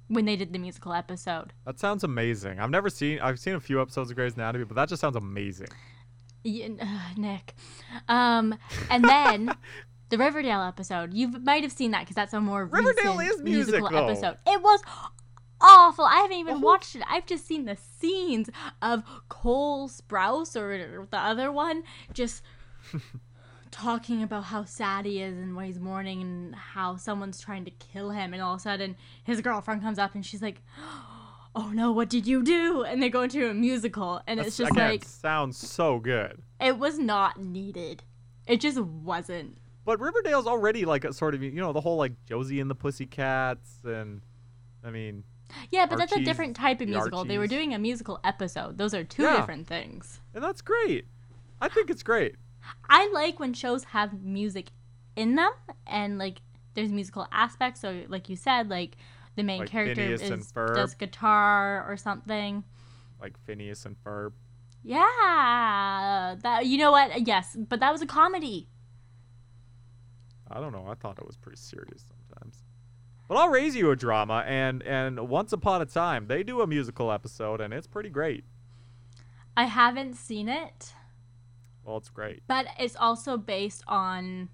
when 0.09 0.25
they 0.25 0.37
did 0.37 0.53
the 0.53 0.59
musical 0.59 0.93
episode. 0.93 1.53
That 1.65 1.79
sounds 1.79 2.03
amazing. 2.05 2.59
I've 2.61 2.71
never 2.71 2.91
seen. 2.91 3.21
I've 3.21 3.39
seen 3.39 3.55
a 3.55 3.61
few 3.61 3.81
episodes 3.81 4.11
of 4.11 4.17
Grey's 4.17 4.35
Anatomy, 4.35 4.65
but 4.65 4.75
that 4.75 4.89
just 4.89 5.01
sounds 5.01 5.17
amazing. 5.17 5.69
Y- 6.45 6.77
ugh, 6.81 7.19
Nick. 7.19 7.55
Um, 8.09 8.57
and 8.91 9.05
then 9.05 9.53
the 10.11 10.19
Riverdale 10.19 10.63
episode. 10.63 11.13
You 11.15 11.29
might 11.29 11.63
have 11.65 11.73
seen 11.73 11.91
that 11.93 12.01
because 12.01 12.15
that's 12.17 12.33
a 12.33 12.41
more 12.41 12.65
Riverdale 12.65 13.17
recent 13.17 13.39
is 13.39 13.43
musical. 13.45 13.89
episode. 13.97 14.37
It 14.47 14.63
was 14.63 14.81
awful. 15.61 16.05
I 16.05 16.17
haven't 16.17 16.37
even 16.37 16.61
watched 16.61 16.95
it. 16.97 17.03
I've 17.09 17.27
just 17.27 17.47
seen 17.47 17.65
the 17.65 17.77
scenes 17.77 18.51
of 18.83 19.03
Cole 19.29 19.89
Sprouse 19.89 20.57
or 20.57 21.07
the 21.11 21.19
other 21.19 21.51
one 21.53 21.83
just 22.13 22.43
talking 23.71 24.23
about 24.23 24.45
how 24.45 24.65
sad 24.65 25.05
he 25.05 25.21
is 25.21 25.37
and 25.37 25.55
why 25.57 25.67
he's 25.67 25.79
mourning 25.79 26.23
and 26.23 26.55
how 26.55 26.97
someone's 26.97 27.41
trying 27.41 27.65
to 27.65 27.71
kill 27.71 28.11
him 28.11 28.33
and 28.33 28.43
all 28.43 28.55
of 28.55 28.61
a 28.61 28.63
sudden 28.63 28.97
his 29.25 29.41
girlfriend 29.41 29.83
comes 29.83 29.99
up 29.99 30.15
and 30.15 30.25
she's 30.25 30.41
like 30.41 30.63
oh 31.55 31.71
no 31.75 31.91
what 31.93 32.09
did 32.09 32.27
you 32.27 32.43
do 32.43 32.85
and 32.85 33.03
they 33.03 33.09
go 33.09 33.23
into 33.23 33.51
a 33.51 33.55
musical 33.55 34.21
and 34.27 34.41
it's 34.41 34.57
just 34.57 34.71
again, 34.71 34.91
like 34.93 35.05
sounds 35.05 35.57
so 35.57 35.99
good. 35.99 36.41
it 36.61 36.79
was 36.79 36.99
not 36.99 37.41
needed 37.41 38.03
it 38.47 38.61
just 38.61 38.79
wasn't 38.79 39.59
But 39.85 40.01
Riverdale's 40.01 40.47
already 40.47 40.85
like 40.85 41.05
a 41.05 41.13
sort 41.13 41.35
of 41.35 41.43
you 41.43 41.51
know 41.53 41.73
the 41.73 41.81
whole 41.81 41.97
like 41.97 42.13
Josie 42.25 42.61
and 42.61 42.71
the 42.71 42.75
Pussycats 42.75 43.79
and 43.85 44.23
I 44.85 44.91
mean 44.91 45.25
yeah 45.71 45.87
but 45.87 45.97
that's 45.99 46.13
a 46.13 46.23
different 46.25 46.57
type 46.57 46.81
of 46.81 46.87
the 46.89 46.93
musical 46.93 47.25
they 47.25 47.39
were 47.39 47.47
doing 47.47 47.73
a 47.75 47.79
musical 47.79 48.19
episode 48.25 48.79
those 48.79 48.93
are 48.95 49.05
two 49.05 49.23
Yeah. 49.23 49.37
different 49.37 49.67
things 49.67 50.21
and 50.35 50.43
that's 50.45 50.61
great. 50.61 51.07
I 51.61 51.69
think 51.69 51.89
it's 51.89 52.03
great. 52.03 52.35
I 52.91 53.09
like 53.15 53.41
when 53.41 53.55
shows 53.55 53.85
have 53.85 54.23
music 54.23 54.71
in 55.15 55.35
them 55.37 55.51
and 55.87 56.19
like 56.19 56.43
there's 56.75 56.93
musical 56.93 57.27
aspects. 57.33 57.81
So 57.81 58.03
like 58.09 58.29
you 58.29 58.37
said, 58.37 58.69
like 58.69 58.97
the 59.37 59.43
main 59.43 59.61
Like 59.61 59.71
character 59.71 59.95
Phineas 60.03 60.21
and 60.23 60.41
is 60.43 60.53
Ferb. 60.53 60.75
does 60.75 60.95
guitar 60.95 61.91
or 61.91 61.97
something. 61.97 62.65
Like 63.19 63.39
Phineas 63.47 63.87
and 63.87 63.97
Ferb. 64.05 64.33
Yeah, 64.85 66.37
that 66.43 66.67
you 66.67 66.77
know 66.77 66.91
what? 66.91 67.27
Yes, 67.27 67.57
but 67.59 67.81
that 67.81 67.91
was 67.93 68.03
a 68.03 68.07
comedy. 68.07 68.69
I 70.51 70.61
don't 70.61 70.73
know. 70.73 70.87
I 70.89 70.95
thought 70.95 71.19
it 71.19 71.27
was 71.27 71.37
pretty 71.37 71.57
serious. 71.59 72.05
But 73.29 73.37
I'll 73.39 73.49
raise 73.49 73.75
you 73.75 73.91
a 73.91 73.97
drama, 73.97 74.45
and 74.47 74.83
and 74.83 75.29
once 75.29 75.53
upon 75.53 75.83
a 75.83 75.87
time 75.87 76.27
they 76.29 76.43
do 76.43 76.61
a 76.61 76.67
musical 76.67 77.11
episode, 77.11 77.61
and 77.61 77.75
it's 77.75 77.87
pretty 77.87 78.09
great. 78.11 78.45
I 79.57 79.65
haven't 79.65 80.15
seen 80.15 80.49
it, 80.49 80.93
Well, 81.83 81.97
it's 81.97 82.11
great. 82.11 82.43
but 82.47 82.67
it's 82.79 82.95
also 82.95 83.37
based 83.39 83.83
on 83.89 84.51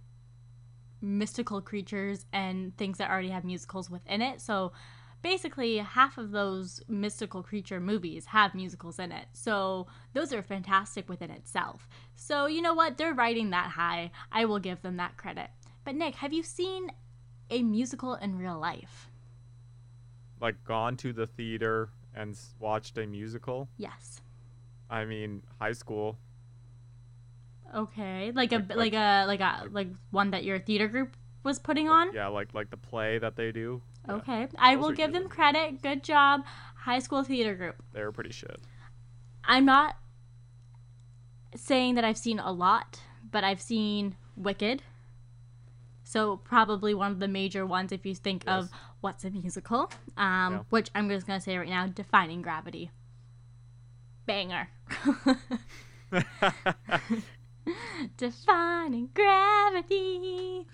mystical 1.01 1.61
creatures 1.61 2.25
and 2.33 2.77
things 2.77 2.99
that 2.99 3.11
already 3.11 3.31
have 3.31 3.45
musicals 3.45 3.91
within 3.91 4.23
it. 4.23 4.41
So 4.41 4.73
basically, 5.21 5.79
half 5.79 6.17
of 6.19 6.31
those 6.31 6.81
mystical 6.89 7.43
creature 7.43 7.81
movies 7.81 8.27
have 8.27 8.55
musicals 8.55 8.99
in 9.01 9.11
it. 9.13 9.27
So 9.33 9.89
those 10.15 10.33
are 10.33 10.43
fantastic 10.43 11.09
within 11.09 11.31
itself. 11.33 11.89
So 12.15 12.47
you 12.47 12.63
know 12.63 12.75
what? 12.75 12.97
They're 12.97 13.13
writing 13.15 13.51
that 13.51 13.71
high. 13.73 14.13
I 14.31 14.45
will 14.45 14.61
give 14.61 14.83
them 14.83 14.97
that 14.99 15.17
credit. 15.17 15.51
But 15.85 15.97
Nick, 15.97 16.15
have 16.17 16.33
you 16.33 16.45
seen 16.45 16.93
a 17.53 17.63
musical 17.63 18.15
in 18.15 18.37
real 18.39 18.59
life? 18.59 19.09
Like 20.41 20.65
gone 20.65 20.97
to 20.99 21.13
the 21.13 21.27
theater 21.27 21.91
and 22.15 22.37
watched 22.59 22.99
a 22.99 23.07
musical. 23.07 23.69
Yes. 23.77 24.21
I 24.91 25.05
mean, 25.05 25.43
high 25.61 25.73
school. 25.73 26.19
Okay. 27.75 28.33
Like 28.33 28.53
a 28.53 28.57
Like- 28.57 28.69
like, 28.71 28.77
like- 28.77 28.95
a 28.95 29.25
like 29.27 29.41
a 29.41 29.69
like 29.71 29.89
one 30.11 30.31
that 30.33 30.45
your 30.45 30.59
theater 30.59 30.89
group 30.89 31.17
was 31.43 31.59
putting 31.59 31.89
on? 31.89 32.13
Yeah, 32.13 32.29
like 32.29 32.53
like 32.55 32.71
the 32.71 32.77
play 32.77 33.19
that 33.19 33.37
they 33.37 33.53
do. 33.53 33.83
Yeah, 34.09 34.15
Okay. 34.17 34.49
I 34.59 34.75
Those 34.75 34.83
will 34.83 34.93
give 34.93 35.13
them 35.13 35.29
credit. 35.29 35.81
Good 35.83 36.03
job. 36.03 36.43
High 36.77 36.99
school 36.99 37.23
theater 37.23 37.55
group. 37.55 37.77
they 37.93 38.03
were 38.03 38.13
pretty 38.13 38.33
shit. 38.33 38.61
I'm 39.45 39.65
not 39.65 39.97
saying 41.55 41.95
that 41.97 42.05
I've 42.05 42.19
seen 42.19 42.39
a 42.39 42.53
lot, 42.53 43.01
but 43.31 43.45
I've 43.45 43.61
seen 43.61 44.17
Wicked, 44.37 44.83
So 46.13 46.37
probably 46.37 46.93
one 46.93 47.11
of 47.11 47.21
the 47.21 47.27
major 47.29 47.65
ones 47.65 47.91
if 47.91 48.05
you 48.05 48.15
think 48.15 48.45
of 48.47 48.69
what's 49.01 49.25
a 49.25 49.31
musical, 49.31 49.91
um, 50.19 50.53
Yeah. 50.53 50.59
which 50.69 50.91
I'm 50.95 51.09
just 51.09 51.27
gonna 51.27 51.41
say 51.41 51.57
right 51.57 51.67
now, 51.71 51.87
Defying 51.87 52.43
Gravity. 52.43 52.91
Banger. 54.27 54.69
Defying 58.19 59.09
Gravity. 59.15 60.67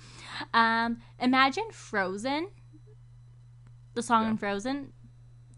Um, 0.53 0.99
imagine 1.21 1.71
Frozen. 1.71 2.49
The 3.95 4.03
song 4.03 4.25
Yeah. 4.25 4.31
in 4.31 4.37
Frozen. 4.39 4.93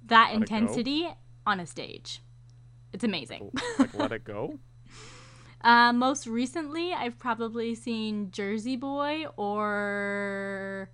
That 0.04 0.26
Let 0.32 0.36
intensity 0.42 1.08
on 1.46 1.58
a 1.58 1.66
stage. 1.66 2.20
It's 2.92 3.04
amazing. 3.04 3.50
like 3.78 3.94
let 3.94 4.12
it 4.12 4.24
go. 4.34 4.58
Uh, 5.62 5.92
most 5.92 6.26
recently, 6.26 6.92
I've 6.92 7.18
probably 7.18 7.74
seen 7.74 8.30
Jersey 8.30 8.76
Boy 8.76 9.26
or 9.36 10.88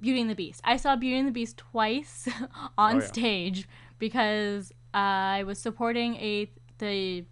Beauty 0.00 0.20
and 0.20 0.30
the 0.30 0.34
Beast. 0.34 0.60
I 0.64 0.76
saw 0.76 0.96
Beauty 0.96 1.18
and 1.18 1.28
the 1.28 1.32
Beast 1.32 1.56
twice 1.58 2.28
on 2.78 2.96
Oh, 2.96 2.98
yeah. 3.00 3.06
stage 3.06 3.68
because 3.98 4.72
I 4.92 5.44
was 5.46 5.58
supporting 5.58 6.16
a 6.16 6.50
the 6.78 7.24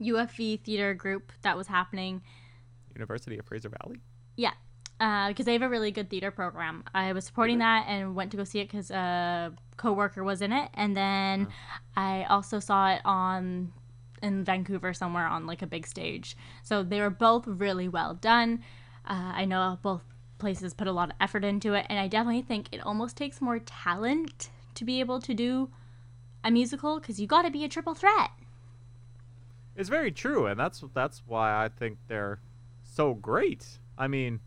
UFV 0.00 0.60
theater 0.64 0.94
group 0.94 1.30
that 1.42 1.56
was 1.56 1.68
happening. 1.68 2.22
University 2.94 3.38
of 3.38 3.46
Fraser 3.46 3.68
Valley. 3.68 4.00
Yeah, 4.36 4.52
because 5.28 5.46
they 5.46 5.52
have 5.52 5.62
a 5.62 5.68
really 5.68 5.90
good 5.92 6.10
theater 6.10 6.30
program. 6.32 6.82
I 6.94 7.12
was 7.12 7.24
supporting 7.24 7.56
Mhm. 7.56 7.60
that 7.60 7.84
and 7.88 8.14
went 8.16 8.30
to 8.32 8.36
go 8.36 8.44
see 8.44 8.58
it 8.60 8.64
because 8.68 8.90
a 8.90 9.52
coworker 9.76 10.22
was 10.24 10.42
in 10.42 10.52
it, 10.52 10.70
and 10.74 10.96
then 10.96 11.48
I 11.96 12.24
also 12.24 12.58
saw 12.58 12.90
it 12.90 13.02
on 13.04 13.72
in 14.22 14.44
Vancouver 14.44 14.94
somewhere 14.94 15.26
on 15.26 15.46
like 15.46 15.62
a 15.62 15.66
big 15.66 15.86
stage. 15.86 16.36
So 16.62 16.82
they 16.82 17.00
were 17.00 17.10
both 17.10 17.46
really 17.46 17.88
well 17.88 18.14
done. 18.14 18.62
Uh, 19.04 19.32
I 19.34 19.44
know 19.44 19.78
both 19.82 20.02
places 20.38 20.74
put 20.74 20.86
a 20.86 20.92
lot 20.92 21.10
of 21.10 21.16
effort 21.20 21.44
into 21.44 21.74
it, 21.74 21.86
and 21.88 21.98
I 21.98 22.08
definitely 22.08 22.42
think 22.42 22.68
it 22.72 22.84
almost 22.84 23.16
takes 23.16 23.40
more 23.40 23.58
talent 23.58 24.50
to 24.74 24.84
be 24.84 25.00
able 25.00 25.20
to 25.20 25.34
do 25.34 25.70
a 26.44 26.50
musical 26.50 26.98
because 27.00 27.20
you 27.20 27.26
got 27.26 27.42
to 27.42 27.50
be 27.50 27.64
a 27.64 27.68
triple 27.68 27.94
threat. 27.94 28.30
It's 29.76 29.88
very 29.88 30.10
true, 30.10 30.46
and 30.46 30.58
that's 30.58 30.84
that's 30.92 31.22
why 31.26 31.64
I 31.64 31.68
think 31.68 31.98
they're 32.08 32.40
so 32.82 33.14
great. 33.14 33.78
I 33.96 34.08
mean, 34.08 34.40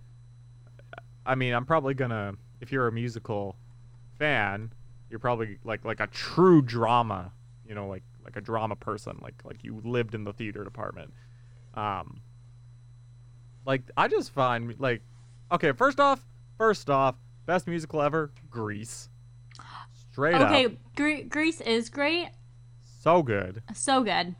I 1.26 1.36
mean, 1.36 1.54
I'm 1.54 1.66
probably 1.66 1.94
gonna 1.94 2.34
if 2.62 2.72
you're 2.72 2.88
a 2.88 2.92
musical 2.92 3.56
fan, 4.18 4.72
you're 5.10 5.20
probably 5.20 5.58
like 5.64 5.84
like 5.84 6.00
a 6.00 6.08
true 6.08 6.62
drama, 6.62 7.32
you 7.68 7.74
know, 7.74 7.88
like 7.88 8.04
like 8.26 8.36
a 8.36 8.42
drama 8.42 8.76
person, 8.76 9.18
like 9.22 9.36
like 9.46 9.64
you 9.64 9.82
lived 9.84 10.16
in 10.16 10.24
the 10.24 10.34
theater 10.34 10.64
department. 10.64 11.14
Um, 11.76 12.22
like 13.66 13.84
I 13.96 14.08
just 14.08 14.32
find 14.32 14.78
like, 14.80 15.02
okay, 15.52 15.72
first 15.72 16.00
off, 16.00 16.26
first 16.58 16.90
off, 16.90 17.16
best 17.46 17.68
musical 17.68 18.02
ever, 18.02 18.32
Grease. 18.50 19.10
Straight 20.12 20.36
okay, 20.36 20.66
up, 20.66 20.72
Okay, 20.72 20.78
Gre- 20.96 21.28
Grease 21.30 21.62
is 21.62 21.90
great, 21.90 22.30
so 23.02 23.22
good. 23.22 23.62
so 23.74 24.04
good. 24.04 24.36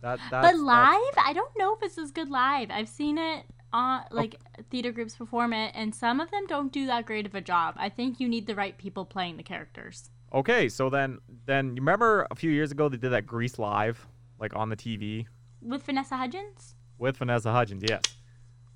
That 0.00 0.18
but 0.30 0.56
live, 0.56 1.14
I 1.16 1.32
don't 1.34 1.56
know 1.56 1.74
if 1.74 1.82
it's 1.82 1.96
as 1.96 2.10
good 2.10 2.28
live. 2.28 2.70
I've 2.70 2.88
seen 2.90 3.16
it 3.16 3.44
on 3.72 4.04
like 4.10 4.38
theater 4.70 4.92
groups 4.92 5.16
perform 5.16 5.52
it, 5.52 5.72
and 5.74 5.94
some 5.94 6.20
of 6.20 6.30
them 6.30 6.46
don't 6.46 6.72
do 6.72 6.86
that 6.86 7.06
great 7.06 7.24
of 7.24 7.34
a 7.34 7.40
job. 7.40 7.74
I 7.78 7.88
think 7.88 8.20
you 8.20 8.28
need 8.28 8.46
the 8.46 8.54
right 8.54 8.76
people 8.76 9.04
playing 9.06 9.36
the 9.38 9.42
characters. 9.42 10.10
Okay, 10.34 10.68
so 10.68 10.90
then 10.90 11.18
then 11.46 11.68
you 11.68 11.82
remember 11.82 12.26
a 12.30 12.34
few 12.34 12.50
years 12.50 12.72
ago 12.72 12.88
they 12.88 12.96
did 12.96 13.10
that 13.10 13.24
Grease 13.26 13.58
live, 13.58 14.06
like 14.40 14.54
on 14.56 14.68
the 14.68 14.76
TV 14.76 15.26
With 15.62 15.84
Vanessa 15.84 16.16
Hudgens? 16.16 16.74
with 16.98 17.16
Vanessa 17.18 17.52
Hudgens. 17.52 17.84
Yes, 17.88 18.02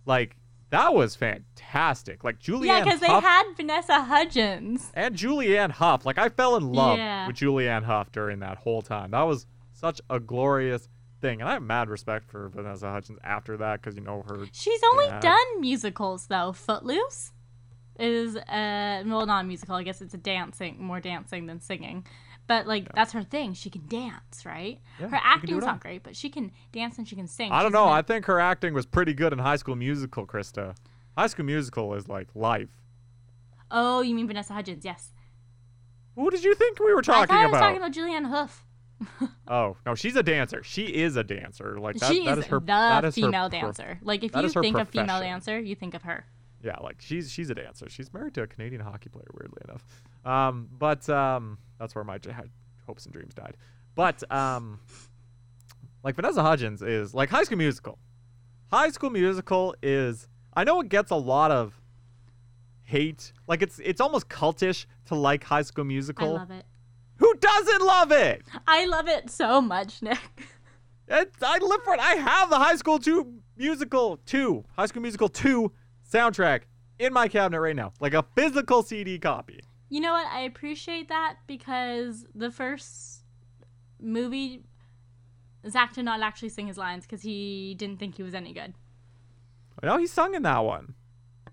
like 0.07 0.37
that 0.71 0.95
was 0.95 1.17
fantastic. 1.17 2.23
Like 2.25 2.39
Julianne 2.39 2.67
yeah, 2.67 2.85
because 2.85 3.01
they 3.01 3.07
had 3.09 3.45
Vanessa 3.57 4.03
Hudgens. 4.05 4.91
and 4.95 5.15
Julianne 5.17 5.71
Hough. 5.71 6.05
Like 6.07 6.19
I 6.19 6.29
fell 6.29 6.57
in 6.57 6.73
love 6.73 6.99
Yeah. 6.99 7.27
with 7.27 7.37
Julianne 7.37 7.85
Hough 7.85 8.11
during 8.13 8.39
that 8.41 8.59
whole 8.59 8.83
time. 8.83 9.11
That 9.13 9.23
was 9.23 9.47
such 9.73 10.01
a 10.11 10.21
glorious 10.21 10.89
thing, 11.21 11.41
and 11.41 11.49
I 11.49 11.55
have 11.55 11.63
mad 11.63 11.89
respect 11.89 12.31
for 12.31 12.49
Vanessa 12.49 12.89
Hudgens 12.91 13.19
after 13.25 13.57
that 13.57 13.81
because 13.81 13.97
you 13.97 14.03
know 14.03 14.23
her. 14.29 14.47
She's 14.53 14.81
only 14.93 15.07
Yeah. 15.07 15.21
done 15.21 15.61
musicals 15.61 16.27
though. 16.29 16.53
Footloose 16.53 17.33
is 17.99 18.37
a 18.37 19.03
well 19.07 19.27
not 19.27 19.45
a 19.45 19.47
musical. 19.47 19.75
I 19.75 19.83
guess 19.83 20.01
it's 20.01 20.15
a 20.15 20.19
dancing, 20.19 20.83
more 20.83 21.01
dancing 21.01 21.47
than 21.47 21.61
singing. 21.61 22.07
But 22.47 22.67
like 22.67 22.93
that's 22.95 23.13
her 23.13 23.23
thing. 23.23 23.53
She 23.55 23.69
can 23.71 23.87
dance, 23.89 24.45
right? 24.47 24.81
Yeah, 24.99 25.09
her 25.09 25.21
acting's 25.23 25.63
all. 25.63 25.69
not 25.69 25.81
great, 25.81 26.03
but 26.03 26.17
she 26.17 26.31
can 26.31 26.51
dance 26.73 26.97
and 26.99 27.07
she 27.07 27.15
can 27.15 27.27
sing. 27.27 27.53
I 27.53 27.63
don't 27.63 27.71
She's 27.71 27.75
know. 27.75 27.87
in 27.87 27.93
I 27.93 28.03
think 28.03 28.25
her 28.27 28.41
acting 28.41 28.73
was 28.73 28.87
pretty 28.87 29.13
good 29.13 29.33
in 29.33 29.39
High 29.39 29.57
School 29.57 29.77
Musical, 29.77 30.27
Krista. 30.27 30.75
High 31.17 31.27
School 31.27 31.45
Musical 31.45 31.95
is 31.95 32.09
like 32.09 32.29
life. 32.35 32.69
Oh, 33.71 34.01
you 34.01 34.15
mean 34.15 34.27
Vanessa 34.27 34.55
Hudgens? 34.55 34.85
Yes. 34.85 35.13
Who 36.15 36.31
did 36.31 36.43
you 36.43 36.55
think 36.55 36.81
we 36.81 36.93
were 36.95 37.01
I 37.01 37.03
talking 37.03 37.27
thought 37.29 37.37
I 37.39 37.47
was 37.47 37.51
about? 37.51 37.61
talking 37.61 37.77
about 37.77 37.93
Julianne 37.93 38.31
Hough. 38.31 38.65
Oh 39.51 39.77
no, 39.87 39.95
she's 39.95 40.17
a 40.17 40.23
dancer. 40.23 40.63
She 40.63 40.85
is 40.87 41.17
a 41.17 41.25
dancer. 41.25 41.79
Like 41.79 41.97
that, 41.97 42.13
she 42.13 42.25
that 42.27 42.39
is, 42.39 42.45
is 42.45 42.51
her. 42.51 42.61
the 42.61 42.67
that 42.67 43.05
is 43.05 43.15
her 43.17 43.23
female 43.23 43.49
prof- 43.49 43.63
dancer. 43.63 43.99
Like 44.03 44.25
if 44.25 44.35
you 44.35 44.49
think 44.49 44.77
of 44.77 44.89
female 44.89 45.21
dancer, 45.21 45.59
you 45.59 45.75
think 45.75 45.95
of 45.95 46.03
her. 46.03 46.27
Yeah, 46.63 46.77
like 46.81 46.97
she's 47.01 47.31
she's 47.31 47.51
a 47.51 47.55
dancer. 47.55 47.89
She's 47.89 48.13
married 48.13 48.35
to 48.35 48.43
a 48.43 48.47
Canadian 48.47 48.83
hockey 48.83 49.09
player, 49.09 49.29
weirdly 49.33 49.63
enough. 49.69 49.85
Um, 50.25 50.69
but 50.79 51.09
um, 51.09 51.59
that's 51.79 51.95
where 51.95 52.05
my 52.05 52.19
j- 52.19 52.35
hopes 52.87 53.05
and 53.05 53.13
dreams 53.13 53.35
died. 53.35 53.57
But 53.95 54.23
um, 54.33 54.81
like 56.03 56.17
Vanessa 56.17 56.43
Hudgens 56.43 56.83
is 56.83 57.15
like 57.15 57.31
High 57.31 57.45
School 57.45 57.59
Musical. 57.59 57.99
High 58.71 58.91
School 58.91 59.11
Musical 59.11 59.75
is. 59.83 60.27
I 60.55 60.65
know 60.65 60.81
it 60.81 60.89
gets 60.89 61.11
a 61.13 61.17
lot 61.17 61.51
of 61.53 61.81
hate. 62.83 63.33
Like 63.47 63.63
it's 63.63 63.79
it's 63.79 64.01
almost 64.01 64.29
cultish 64.29 64.87
to 65.07 65.15
like 65.15 65.45
High 65.45 65.63
School 65.63 65.85
Musical. 65.85 66.37
I 66.37 66.41
love 66.41 66.51
it. 66.51 66.65
Who 67.17 67.35
doesn't 67.35 67.83
love 67.83 68.13
it? 68.13 68.43
I 68.67 68.87
love 68.87 69.09
it 69.09 69.31
so 69.31 69.61
much, 69.61 70.03
Nick. 70.03 70.19
It, 71.09 71.33
I 71.43 71.59
live 71.59 71.83
for 71.85 71.95
it. 71.95 72.01
I 72.01 72.15
have 72.15 72.51
the 72.51 72.59
High 72.59 72.77
School 72.77 72.99
2 72.99 73.33
musical 73.57 74.19
2, 74.27 74.65
High 74.77 74.87
School 74.87 75.03
Musical 75.03 75.29
2 75.29 75.73
soundtrack 76.11 76.63
in 76.99 77.13
my 77.13 77.29
cabinet 77.29 77.61
right 77.61 77.77
now. 77.77 77.93
Like 78.01 78.15
a 78.15 78.25
physical 78.35 78.83
CD 78.83 79.19
copy. 79.19 79.61
You 79.89 80.01
know 80.01 80.13
what? 80.13 80.27
I 80.27 80.41
appreciate 80.41 81.09
that 81.09 81.37
because 81.47 82.27
the 82.35 82.51
first 82.51 83.23
movie, 84.01 84.65
Zac 85.69 85.95
did 85.95 86.05
not 86.05 86.21
actually 86.21 86.51
sing 86.51 86.67
his 86.67 86.77
lines 86.77 87.05
because 87.05 87.23
he 87.23 87.75
didn't 87.79 87.99
think 87.99 88.17
he 88.17 88.23
was 88.23 88.35
any 88.35 88.53
good. 88.53 88.75
Oh, 89.73 89.81
I 89.83 89.87
know 89.87 89.99
he 89.99 90.07
sung 90.07 90.35
in 90.35 90.43
that 90.43 90.65
one. 90.65 90.95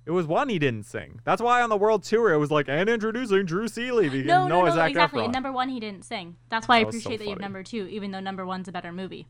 It 0.05 0.11
was 0.11 0.27
one 0.27 0.49
he 0.49 0.59
didn't 0.59 0.85
sing. 0.85 1.19
That's 1.23 1.41
why 1.41 1.63
on 1.63 1.69
the 1.69 1.77
world 1.77 2.03
tour 2.03 2.31
it 2.31 2.37
was 2.37 2.51
like, 2.51 2.69
and 2.69 2.87
introducing 2.89 3.45
Drew 3.45 3.67
Seeley. 3.67 4.07
Because 4.07 4.27
No, 4.27 4.47
no, 4.47 4.59
Noah 4.59 4.69
no, 4.69 4.75
Zac 4.75 4.89
exactly. 4.91 5.25
In 5.25 5.31
number 5.31 5.51
one, 5.51 5.69
he 5.69 5.79
didn't 5.79 6.05
sing. 6.05 6.35
That's 6.49 6.67
why 6.67 6.77
I 6.77 6.83
That 6.83 6.93
so 6.93 6.99
appreciate 6.99 7.17
that 7.17 7.23
you 7.23 7.29
have 7.31 7.39
number 7.39 7.63
two, 7.63 7.87
even 7.87 8.11
though 8.11 8.19
number 8.19 8.45
one's 8.45 8.67
a 8.67 8.71
better 8.71 8.91
movie. 8.91 9.27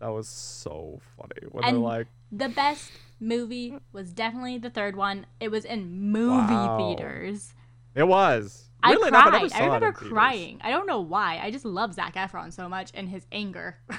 That 0.00 0.08
was 0.08 0.28
so 0.28 1.00
funny. 1.16 1.46
When 1.50 1.64
And 1.64 1.76
they're 1.76 1.82
like, 1.82 2.06
The 2.36 2.48
best 2.48 2.90
movie 3.18 3.78
was 3.92 4.12
definitely 4.12 4.58
the 4.58 4.70
third 4.70 4.94
one. 4.96 5.26
It 5.40 5.50
was 5.50 5.64
in 5.64 6.10
movie 6.12 6.52
Wow. 6.52 6.78
theaters. 6.78 7.54
it 7.94 8.06
was. 8.06 8.64
I 8.82 8.92
Really 8.92 9.08
enough, 9.08 9.22
cried. 9.28 9.42
never 9.42 9.54
I, 9.54 9.58
in 9.58 9.64
remember 9.64 9.92
theaters. 9.92 10.12
crying. 10.12 10.60
I 10.62 10.70
don't 10.70 10.86
know 10.86 11.00
why. 11.00 11.38
I 11.42 11.50
just 11.50 11.64
love 11.64 11.94
Zac 11.94 12.14
Efron 12.14 12.52
so 12.52 12.68
much 12.68 12.90
and 12.94 13.08
his 13.08 13.26
anger. 13.32 13.78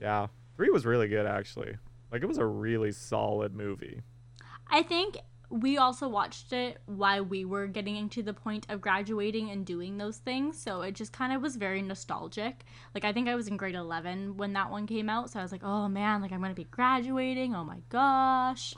Yeah. 0.00 0.28
Three 0.56 0.70
was 0.70 0.86
really 0.86 1.08
good, 1.08 1.26
actually. 1.26 1.76
Like, 2.12 2.22
it 2.22 2.26
was 2.26 2.38
a 2.38 2.46
really 2.46 2.92
solid 2.92 3.54
movie. 3.54 4.02
I 4.70 4.82
think 4.82 5.16
we 5.50 5.78
also 5.78 6.08
watched 6.08 6.52
it 6.52 6.78
while 6.86 7.24
we 7.24 7.44
were 7.44 7.66
getting 7.66 7.96
into 7.96 8.22
the 8.22 8.34
point 8.34 8.66
of 8.68 8.80
graduating 8.80 9.50
and 9.50 9.64
doing 9.64 9.96
those 9.96 10.18
things. 10.18 10.60
So 10.60 10.82
it 10.82 10.94
just 10.94 11.12
kind 11.12 11.32
of 11.32 11.40
was 11.40 11.56
very 11.56 11.80
nostalgic. 11.80 12.64
Like, 12.94 13.04
I 13.04 13.12
think 13.12 13.28
I 13.28 13.34
was 13.34 13.48
in 13.48 13.56
grade 13.56 13.74
11 13.74 14.36
when 14.36 14.52
that 14.52 14.70
one 14.70 14.86
came 14.86 15.08
out. 15.08 15.30
So 15.30 15.40
I 15.40 15.42
was 15.42 15.52
like, 15.52 15.64
oh 15.64 15.88
man, 15.88 16.20
like 16.20 16.32
I'm 16.32 16.40
going 16.40 16.50
to 16.50 16.54
be 16.54 16.64
graduating. 16.70 17.54
Oh 17.54 17.64
my 17.64 17.78
gosh. 17.88 18.74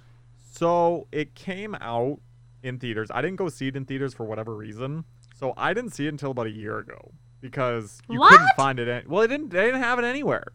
So 0.52 1.06
it 1.10 1.34
came 1.34 1.74
out 1.76 2.20
in 2.62 2.78
theaters. 2.78 3.10
I 3.12 3.22
didn't 3.22 3.36
go 3.36 3.48
see 3.48 3.68
it 3.68 3.76
in 3.76 3.84
theaters 3.84 4.14
for 4.14 4.24
whatever 4.24 4.54
reason. 4.54 5.04
So 5.34 5.54
I 5.56 5.74
didn't 5.74 5.90
see 5.90 6.06
it 6.06 6.10
until 6.10 6.32
about 6.32 6.46
a 6.46 6.50
year 6.50 6.78
ago 6.78 7.12
because 7.40 8.00
you 8.08 8.20
couldn't 8.20 8.50
find 8.56 8.78
it. 8.78 8.88
Any- 8.88 9.06
well, 9.06 9.22
they 9.22 9.28
didn't. 9.28 9.50
They 9.50 9.64
didn't 9.64 9.82
have 9.82 9.98
it 9.98 10.04
anywhere. 10.04 10.52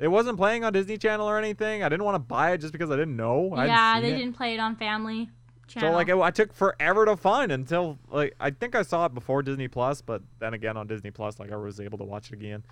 It 0.00 0.08
wasn't 0.08 0.38
playing 0.38 0.64
on 0.64 0.72
Disney 0.72 0.96
Channel 0.96 1.28
or 1.28 1.38
anything. 1.38 1.82
I 1.82 1.88
didn't 1.88 2.04
want 2.04 2.14
to 2.14 2.20
buy 2.20 2.52
it 2.52 2.58
just 2.58 2.72
because 2.72 2.90
I 2.90 2.96
didn't 2.96 3.16
know. 3.16 3.52
I 3.54 3.66
yeah, 3.66 4.00
they 4.00 4.12
it. 4.12 4.18
didn't 4.18 4.34
play 4.34 4.54
it 4.54 4.60
on 4.60 4.76
Family 4.76 5.28
Channel. 5.66 5.90
So 5.90 5.94
like 5.94 6.08
it, 6.08 6.16
I 6.16 6.30
took 6.30 6.52
forever 6.52 7.04
to 7.04 7.16
find 7.16 7.50
until 7.50 7.98
like 8.08 8.34
I 8.38 8.50
think 8.50 8.74
I 8.76 8.82
saw 8.82 9.06
it 9.06 9.14
before 9.14 9.42
Disney 9.42 9.66
Plus, 9.68 10.00
but 10.00 10.22
then 10.38 10.54
again 10.54 10.76
on 10.76 10.86
Disney 10.86 11.10
Plus, 11.10 11.38
like 11.40 11.50
I 11.50 11.56
was 11.56 11.80
able 11.80 11.98
to 11.98 12.04
watch 12.04 12.28
it 12.28 12.34
again. 12.34 12.62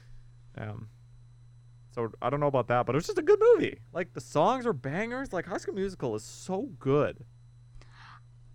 Um, 0.56 0.88
so 1.95 2.12
I 2.23 2.30
don't 2.30 2.40
know 2.40 2.47
about 2.47 2.68
that, 2.68 2.87
but 2.87 2.95
it 2.95 2.99
was 2.99 3.06
just 3.06 3.18
a 3.18 3.23
good 3.23 3.40
movie. 3.54 3.78
Like 3.92 4.12
the 4.12 4.21
songs 4.21 4.64
are 4.66 4.73
bangers. 4.73 5.33
Like 5.33 5.47
High 5.47 5.59
School 5.59 5.75
Musical 5.75 6.14
is 6.14 6.23
so 6.23 6.68
good. 6.78 7.25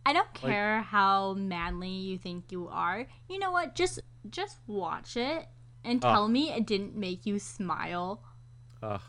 I 0.06 0.14
don't 0.14 0.28
Like- 0.42 0.52
care 0.54 0.82
how 0.82 1.34
manly 1.34 1.90
you 1.90 2.18
think 2.18 2.52
you 2.52 2.68
are. 2.70 3.06
You 3.30 3.38
know 3.38 3.52
what? 3.52 3.76
Just 3.76 4.00
just 4.30 4.60
watch 4.66 5.18
it 5.18 5.48
and 5.84 6.04
Ugh. 6.04 6.12
tell 6.14 6.28
me 6.28 6.52
it 6.52 6.66
didn't 6.66 6.96
make 6.96 7.26
you 7.26 7.38
smile. 7.38 8.24
Ugh. 8.82 9.02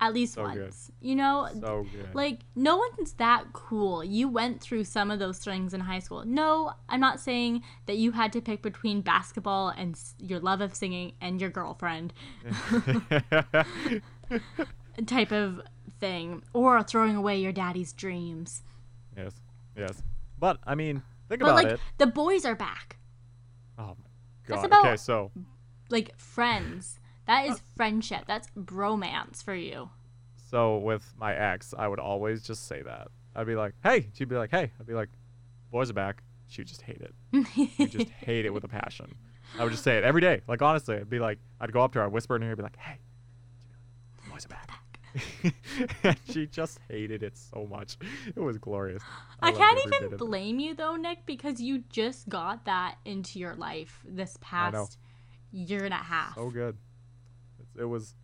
at 0.00 0.12
least 0.14 0.34
So 0.34 0.48
good. 0.50 0.62
once. 0.62 0.90
You 1.00 1.14
know, 1.16 1.48
So 1.60 1.86
good. 1.92 2.14
like 2.14 2.40
no 2.56 2.76
one's 2.76 3.12
that 3.14 3.52
cool. 3.52 4.02
You 4.02 4.28
went 4.28 4.60
through 4.60 4.84
some 4.84 5.10
of 5.10 5.18
those 5.18 5.38
things 5.38 5.74
in 5.74 5.80
high 5.80 6.00
school. 6.00 6.24
No, 6.24 6.72
I'm 6.88 7.00
not 7.00 7.20
saying 7.20 7.62
that 7.86 7.96
you 7.98 8.12
had 8.12 8.32
to 8.32 8.40
pick 8.40 8.62
between 8.62 9.00
basketball 9.02 9.68
and 9.68 9.96
your 10.18 10.40
love 10.40 10.60
of 10.60 10.74
singing 10.74 11.12
and 11.20 11.40
your 11.40 11.50
girlfriend 11.50 12.12
type 15.06 15.32
of 15.32 15.60
thing 16.00 16.42
or 16.52 16.82
throwing 16.82 17.16
away 17.16 17.38
your 17.40 17.52
daddy's 17.52 17.92
dreams. 17.92 18.62
yes. 19.16 19.32
Yes. 19.76 20.02
But 20.38 20.58
I 20.66 20.74
mean, 20.74 21.02
think 21.28 21.40
about 21.42 21.50
it. 21.50 21.54
But 21.54 21.60
about 21.60 21.64
like 21.64 21.72
it. 21.74 21.80
the 21.98 22.06
boys 22.08 22.44
are 22.44 22.54
back. 22.56 22.96
Oh 23.78 23.86
my 23.86 23.94
That's 24.46 24.60
god. 24.62 24.66
about- 24.66 24.86
okay, 24.86 24.96
so 24.96 25.30
Like 25.88 26.18
friends. 26.18 26.98
That 27.32 27.46
is 27.46 27.62
friendship. 27.76 28.24
That's 28.26 28.48
bromance 28.56 29.42
for 29.42 29.54
you. 29.54 29.88
so 30.50 30.76
with 30.76 31.14
my 31.18 31.34
ex, 31.34 31.72
I 31.76 31.88
would 31.88 31.98
always 31.98 32.42
just 32.42 32.66
say 32.68 32.82
that. 32.82 33.08
I'd 33.34 33.46
be 33.46 33.54
like, 33.54 33.72
"Hey," 33.82 34.08
she'd 34.12 34.28
be 34.28 34.36
like, 34.36 34.50
"Hey," 34.50 34.70
I'd 34.78 34.86
be 34.86 34.92
like, 34.92 35.08
"Boys 35.70 35.88
are 35.88 35.94
back." 35.94 36.22
She'd 36.48 36.66
just 36.66 36.82
hate 36.82 37.00
it. 37.00 37.14
She'd 37.78 37.90
just 37.90 38.10
hate 38.26 38.44
it 38.44 38.52
with 38.52 38.64
a 38.64 38.68
passion. 38.68 39.14
I 39.58 39.64
would 39.64 39.70
just 39.72 39.82
say 39.82 39.96
it 39.96 40.04
every 40.04 40.20
day. 40.20 40.42
Like 40.46 40.60
honestly, 40.60 40.96
I'd 40.96 41.08
be 41.08 41.18
like, 41.18 41.38
I'd 41.58 41.72
go 41.72 41.80
up 41.80 41.92
to 41.94 42.00
her, 42.00 42.04
I'd 42.04 42.12
whisper 42.12 42.36
in 42.36 42.42
her 42.42 42.48
ear, 42.48 42.56
be 42.56 42.62
like, 42.62 42.76
"Hey," 42.76 42.98
be 43.62 44.24
like, 44.24 44.32
"Boys 44.34 44.44
are 44.44 44.48
back." 44.48 44.68
and 46.02 46.18
she 46.30 46.46
just 46.46 46.80
hated 46.90 47.22
it 47.22 47.38
so 47.38 47.66
much. 47.66 47.96
It 48.36 48.40
was 48.40 48.58
glorious. 48.58 49.02
I 49.40 49.46
loved 49.46 49.58
can't 49.58 49.80
even 49.86 50.16
blame 50.18 50.58
you 50.58 50.74
though, 50.74 50.96
Nick, 50.96 51.24
because 51.24 51.60
you 51.62 51.84
just 51.88 52.28
got 52.28 52.66
that 52.66 52.96
into 53.06 53.38
your 53.38 53.54
life 53.54 54.00
this 54.06 54.36
past 54.42 54.98
year 55.50 55.84
and 55.84 55.94
a 55.94 55.96
half. 55.96 56.34
so 56.34 56.50
good. 56.50 56.76
It 57.78 57.84
was, 57.84 58.14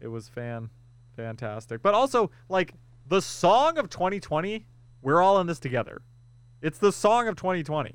it 0.00 0.08
was 0.08 0.28
fan, 0.28 0.70
fantastic. 1.16 1.82
But 1.82 1.94
also, 1.94 2.30
like 2.48 2.74
the 3.06 3.20
song 3.20 3.78
of 3.78 3.90
2020, 3.90 4.66
we're 5.02 5.20
all 5.20 5.40
in 5.40 5.46
this 5.46 5.58
together. 5.58 6.02
It's 6.62 6.78
the 6.78 6.92
song 6.92 7.28
of 7.28 7.36
2020. 7.36 7.94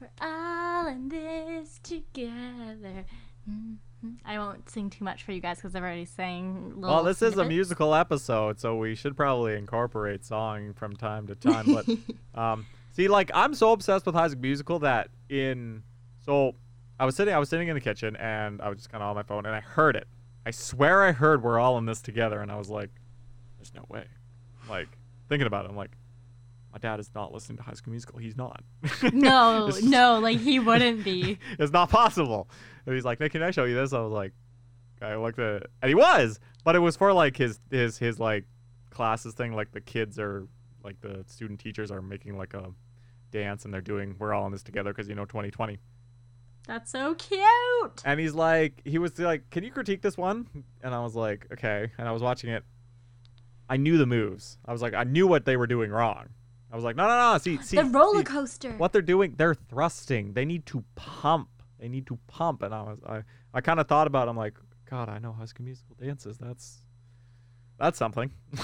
We're 0.00 0.08
all 0.20 0.86
in 0.88 1.08
this 1.08 1.78
together. 1.82 3.04
Mhm. 3.48 3.76
I 4.24 4.38
won't 4.38 4.68
sing 4.68 4.90
too 4.90 5.04
much 5.04 5.22
for 5.22 5.32
you 5.32 5.40
guys 5.40 5.56
because 5.56 5.74
I've 5.74 5.82
already 5.82 6.04
sang. 6.04 6.74
Little 6.76 6.96
Well, 6.96 7.04
this 7.04 7.22
is 7.22 7.38
a 7.38 7.44
musical 7.44 7.94
episode, 7.94 8.60
so 8.60 8.76
we 8.76 8.94
should 8.94 9.16
probably 9.16 9.54
incorporate 9.56 10.24
song 10.24 10.74
from 10.74 10.94
time 10.96 11.26
to 11.28 11.34
time. 11.34 11.66
But 11.66 11.86
um, 12.38 12.66
see, 12.92 13.08
like 13.08 13.30
I'm 13.34 13.54
so 13.54 13.72
obsessed 13.72 14.04
with 14.04 14.14
High 14.14 14.28
School 14.28 14.42
Musical 14.42 14.78
that 14.80 15.08
in 15.28 15.82
so 16.24 16.54
I 16.98 17.04
was 17.06 17.16
sitting, 17.16 17.34
I 17.34 17.38
was 17.38 17.48
sitting 17.48 17.68
in 17.68 17.74
the 17.74 17.80
kitchen, 17.80 18.16
and 18.16 18.60
I 18.62 18.68
was 18.68 18.78
just 18.78 18.90
kind 18.90 19.02
of 19.02 19.08
on 19.10 19.16
my 19.16 19.22
phone, 19.22 19.46
and 19.46 19.54
I 19.54 19.60
heard 19.60 19.96
it. 19.96 20.06
I 20.46 20.50
swear 20.50 21.02
I 21.02 21.12
heard 21.12 21.42
"We're 21.42 21.58
all 21.58 21.78
in 21.78 21.86
this 21.86 22.00
together," 22.02 22.40
and 22.40 22.52
I 22.52 22.56
was 22.56 22.68
like, 22.70 22.90
"There's 23.58 23.72
no 23.74 23.84
way." 23.88 24.04
Like 24.68 24.88
thinking 25.28 25.46
about 25.46 25.64
it, 25.64 25.70
I'm 25.70 25.76
like, 25.76 25.92
my 26.72 26.78
dad 26.78 27.00
is 27.00 27.10
not 27.14 27.32
listening 27.32 27.56
to 27.58 27.62
High 27.62 27.72
School 27.74 27.92
Musical. 27.92 28.18
He's 28.18 28.36
not. 28.36 28.62
No, 29.12 29.68
It's- 29.68 29.82
no, 29.82 30.18
like 30.18 30.38
he 30.38 30.58
wouldn't 30.60 31.04
be. 31.04 31.38
it's 31.58 31.72
not 31.72 31.88
possible. 31.90 32.48
And 32.86 32.94
he's 32.94 33.04
like, 33.04 33.20
Nick, 33.20 33.32
can 33.32 33.42
I 33.42 33.50
show 33.50 33.64
you 33.64 33.74
this? 33.74 33.92
I 33.92 34.00
was 34.00 34.12
like, 34.12 34.32
I 35.02 35.16
looked 35.16 35.38
at 35.38 35.62
it, 35.62 35.70
and 35.82 35.88
he 35.88 35.94
was, 35.94 36.40
but 36.64 36.76
it 36.76 36.78
was 36.80 36.96
for 36.96 37.12
like 37.12 37.36
his 37.36 37.58
his 37.70 37.98
his 37.98 38.18
like 38.20 38.44
classes 38.90 39.34
thing. 39.34 39.52
Like 39.54 39.72
the 39.72 39.80
kids 39.80 40.18
are 40.18 40.46
like 40.82 41.00
the 41.00 41.24
student 41.26 41.58
teachers 41.60 41.90
are 41.90 42.00
making 42.02 42.36
like 42.38 42.54
a 42.54 42.70
dance, 43.30 43.64
and 43.64 43.72
they're 43.74 43.80
doing 43.80 44.14
we're 44.18 44.32
all 44.34 44.46
in 44.46 44.52
this 44.52 44.62
together 44.62 44.92
because 44.92 45.08
you 45.08 45.14
know 45.14 45.24
2020. 45.24 45.78
That's 46.66 46.90
so 46.90 47.14
cute. 47.14 48.02
And 48.04 48.18
he's 48.18 48.34
like, 48.34 48.80
he 48.84 48.98
was 48.98 49.18
like, 49.18 49.50
can 49.50 49.64
you 49.64 49.70
critique 49.70 50.00
this 50.02 50.16
one? 50.16 50.46
And 50.82 50.94
I 50.94 51.00
was 51.00 51.14
like, 51.14 51.46
okay. 51.52 51.90
And 51.98 52.08
I 52.08 52.12
was 52.12 52.22
watching 52.22 52.50
it. 52.50 52.64
I 53.68 53.76
knew 53.76 53.98
the 53.98 54.06
moves. 54.06 54.58
I 54.64 54.72
was 54.72 54.82
like, 54.82 54.94
I 54.94 55.04
knew 55.04 55.26
what 55.26 55.44
they 55.44 55.56
were 55.56 55.66
doing 55.66 55.90
wrong. 55.90 56.28
I 56.72 56.76
was 56.76 56.84
like, 56.84 56.96
no, 56.96 57.06
no, 57.06 57.32
no. 57.32 57.38
See, 57.38 57.58
see, 57.62 57.76
the 57.76 57.84
roller 57.84 58.18
see, 58.18 58.24
coaster. 58.24 58.72
what 58.72 58.92
they're 58.92 59.02
doing 59.02 59.34
they're 59.36 59.54
thrusting 59.54 60.32
they 60.32 60.44
need 60.44 60.66
to 60.66 60.82
pump 60.96 61.48
they 61.78 61.88
need 61.88 62.06
to 62.06 62.18
pump 62.26 62.62
and 62.62 62.74
i 62.74 62.82
was 62.82 62.98
i, 63.06 63.22
I 63.52 63.60
kind 63.60 63.78
of 63.78 63.86
thought 63.86 64.06
about 64.06 64.26
it, 64.26 64.30
i'm 64.30 64.36
like 64.36 64.54
god 64.88 65.08
i 65.08 65.18
know 65.18 65.32
high 65.32 65.44
school 65.44 65.64
musical 65.64 65.96
dances 66.00 66.36
that's 66.38 66.82
that's 67.78 67.98
something 67.98 68.32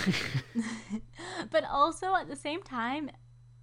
but 1.51 1.65
also 1.71 2.15
at 2.15 2.29
the 2.29 2.37
same 2.37 2.63
time, 2.63 3.11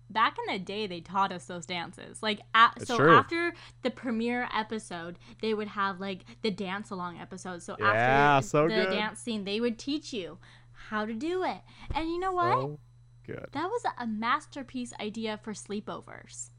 back 0.10 0.38
in 0.48 0.54
the 0.54 0.60
day, 0.60 0.88
they 0.88 1.02
taught 1.02 1.32
us 1.32 1.46
those 1.46 1.65
dances. 1.65 2.22
Like, 2.24 2.39
at, 2.54 2.86
so 2.86 2.98
true. 2.98 3.15
after 3.15 3.54
the 3.82 3.89
premiere 3.91 4.48
episode, 4.54 5.17
they 5.41 5.54
would 5.54 5.70
have 5.70 6.00
like 6.00 6.24
the 6.41 6.52
dance 6.52 6.89
along 6.89 7.20
episode. 7.20 7.62
So 7.63 7.76
Yeah, 7.80 8.38
after 8.38 8.48
so 8.48 8.63
the 8.63 8.76
good. 8.76 8.89
dance 8.91 9.20
scene, 9.20 9.43
they 9.43 9.60
would 9.60 9.78
teach 9.78 10.13
you 10.13 10.38
how 10.89 11.06
to 11.06 11.13
do 11.13 11.43
it. 11.43 11.60
And 11.93 12.10
you 12.10 12.20
know 12.20 12.32
what? 12.32 12.54
so 12.62 12.80
good 13.26 13.48
That 13.52 13.67
was 13.70 13.82
a 14.00 14.08
masterpiece 14.08 14.93
idea 15.00 15.38
for 15.43 15.54
sleepovers. 15.54 16.50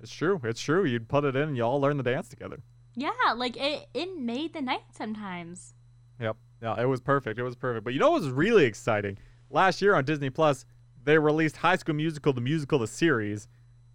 it's 0.00 0.12
true 0.12 0.40
it's 0.44 0.60
true 0.60 0.84
you'd 0.84 1.08
put 1.08 1.24
it 1.24 1.36
in 1.36 1.42
and 1.48 1.56
you 1.56 1.62
all 1.62 1.80
learn 1.80 1.96
the 1.96 2.02
dance 2.02 2.28
together 2.28 2.58
Yeah, 2.94 3.10
like 3.36 3.56
it, 3.56 3.88
it 3.94 4.18
made 4.18 4.52
the 4.54 4.62
night 4.62 4.82
sometimes. 4.92 5.74
yep 6.20 6.36
yeah 6.62 6.80
it 6.80 6.86
was 6.86 7.00
perfect 7.02 7.38
it 7.38 7.42
was 7.42 7.54
perfect 7.56 7.84
but 7.84 7.92
you 7.92 8.00
know 8.00 8.10
what 8.12 8.22
was 8.22 8.30
really 8.30 8.64
exciting 8.64 9.18
last 9.50 9.82
year 9.82 9.94
on 9.94 10.04
disney 10.06 10.30
plus 10.30 10.64
they 11.06 11.18
released 11.18 11.58
high 11.58 11.76
school 11.76 11.94
musical 11.94 12.32
the 12.34 12.40
musical 12.42 12.78
the 12.78 12.86
series 12.86 13.48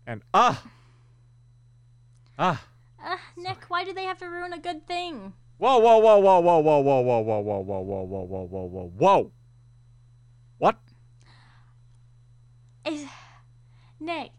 and 0.08 0.24
ah 0.34 0.64
ah 2.40 2.66
Uh, 3.04 3.18
Nick, 3.38 3.66
why 3.70 3.84
did 3.84 3.96
they 3.98 4.06
have 4.06 4.18
to 4.20 4.28
ruin 4.28 4.54
a 4.54 4.60
good 4.60 4.86
thing? 4.88 5.34
Whoa, 5.58 5.78
whoa, 5.80 5.98
whoa, 6.00 6.20
whoa, 6.20 6.40
whoa, 6.40 6.60
whoa, 6.60 6.80
whoa, 6.80 7.02
whoa, 7.02 7.22
whoa, 7.22 7.42
whoa, 7.42 7.62
whoa, 7.62 7.82
whoa, 7.82 8.04
whoa, 8.04 8.24
whoa, 8.26 8.46
whoa, 8.46 8.66
whoa, 8.68 8.92
whoa. 8.98 9.32
What? 10.58 10.78
Is 12.86 13.06
Nick, 14.00 14.32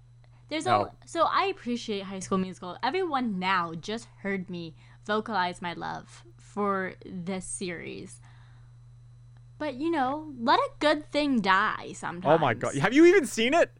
there's 0.49 0.65
No. 0.67 0.87
a 0.87 1.07
so 1.07 1.25
I 1.29 1.45
appreciate 1.47 2.05
High 2.05 2.19
School 2.21 2.39
Musical. 2.39 2.77
Everyone 2.83 3.39
now 3.39 3.75
just 3.75 4.09
heard 4.23 4.49
me 4.51 4.75
vocalize 5.05 5.61
my 5.63 5.73
love 5.75 6.25
for 6.39 6.95
this 7.05 7.45
series. 7.45 8.21
But 9.63 9.77
you 9.77 9.93
know, 9.93 10.33
let 10.41 10.59
a 10.59 10.71
good 10.81 11.09
thing 11.13 11.41
die 11.41 11.93
sometimes. 11.95 12.27
Oh 12.27 12.37
my 12.37 12.53
god. 12.53 12.75
Have 12.79 12.93
you 12.93 13.05
even 13.07 13.27
seen 13.27 13.55
it? 13.55 13.71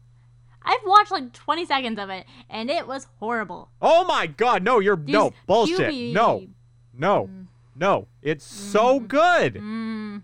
I've 0.63 0.79
watched 0.85 1.11
like 1.11 1.33
20 1.33 1.65
seconds 1.65 1.99
of 1.99 2.09
it 2.09 2.25
and 2.49 2.69
it 2.69 2.87
was 2.87 3.07
horrible. 3.19 3.69
Oh 3.81 4.05
my 4.05 4.27
god. 4.27 4.63
No, 4.63 4.79
you're 4.79 4.95
no 4.95 5.33
bullshit. 5.45 5.91
QB 5.91 6.13
No. 6.13 6.47
No. 6.93 7.29
No. 7.75 8.07
It's 8.21 8.45
so 8.45 9.01
good. 9.01 9.55
Mm, 9.55 10.21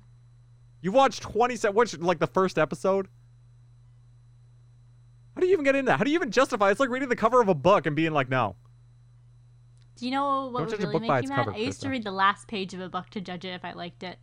You 0.82 0.93
watched 0.93 1.24
20 1.24 1.58
se- 1.58 1.72
which 1.72 2.00
like 2.00 2.19
the 2.19 2.28
first 2.28 2.58
episode? 2.58 3.10
How 5.36 5.41
do 5.41 5.48
you 5.48 5.52
even 5.52 5.65
get 5.65 5.76
into 5.76 5.91
that? 5.91 5.98
How 5.98 6.06
do 6.06 6.10
you 6.10 6.15
even 6.15 6.32
justify? 6.32 6.72
It's 6.72 6.80
like 6.80 6.88
reading 6.88 7.10
the 7.10 7.17
cover 7.17 7.41
of 7.41 7.50
a 7.50 7.54
book 7.54 7.86
and 7.86 7.98
being 7.98 8.13
like, 8.13 8.30
"No." 8.30 8.56
do 9.98 10.06
you 10.06 10.12
know 10.12 10.48
what 10.48 10.60
Don't 10.60 10.72
would 10.72 10.80
really 10.80 11.00
make 11.10 11.24
you 11.24 11.28
mad? 11.28 11.36
cover, 11.36 11.54
I 11.54 11.58
used 11.58 11.82
to 11.82 11.89
read 11.89 12.06
the 12.06 12.12
last 12.12 12.48
page 12.48 12.74
of 12.74 12.80
a 12.80 12.88
book 12.88 13.10
to 13.10 13.19
judge 13.19 13.43
it 13.43 13.50
if 13.50 13.65
I 13.65 13.74
liked 13.74 14.04
it. 14.04 14.19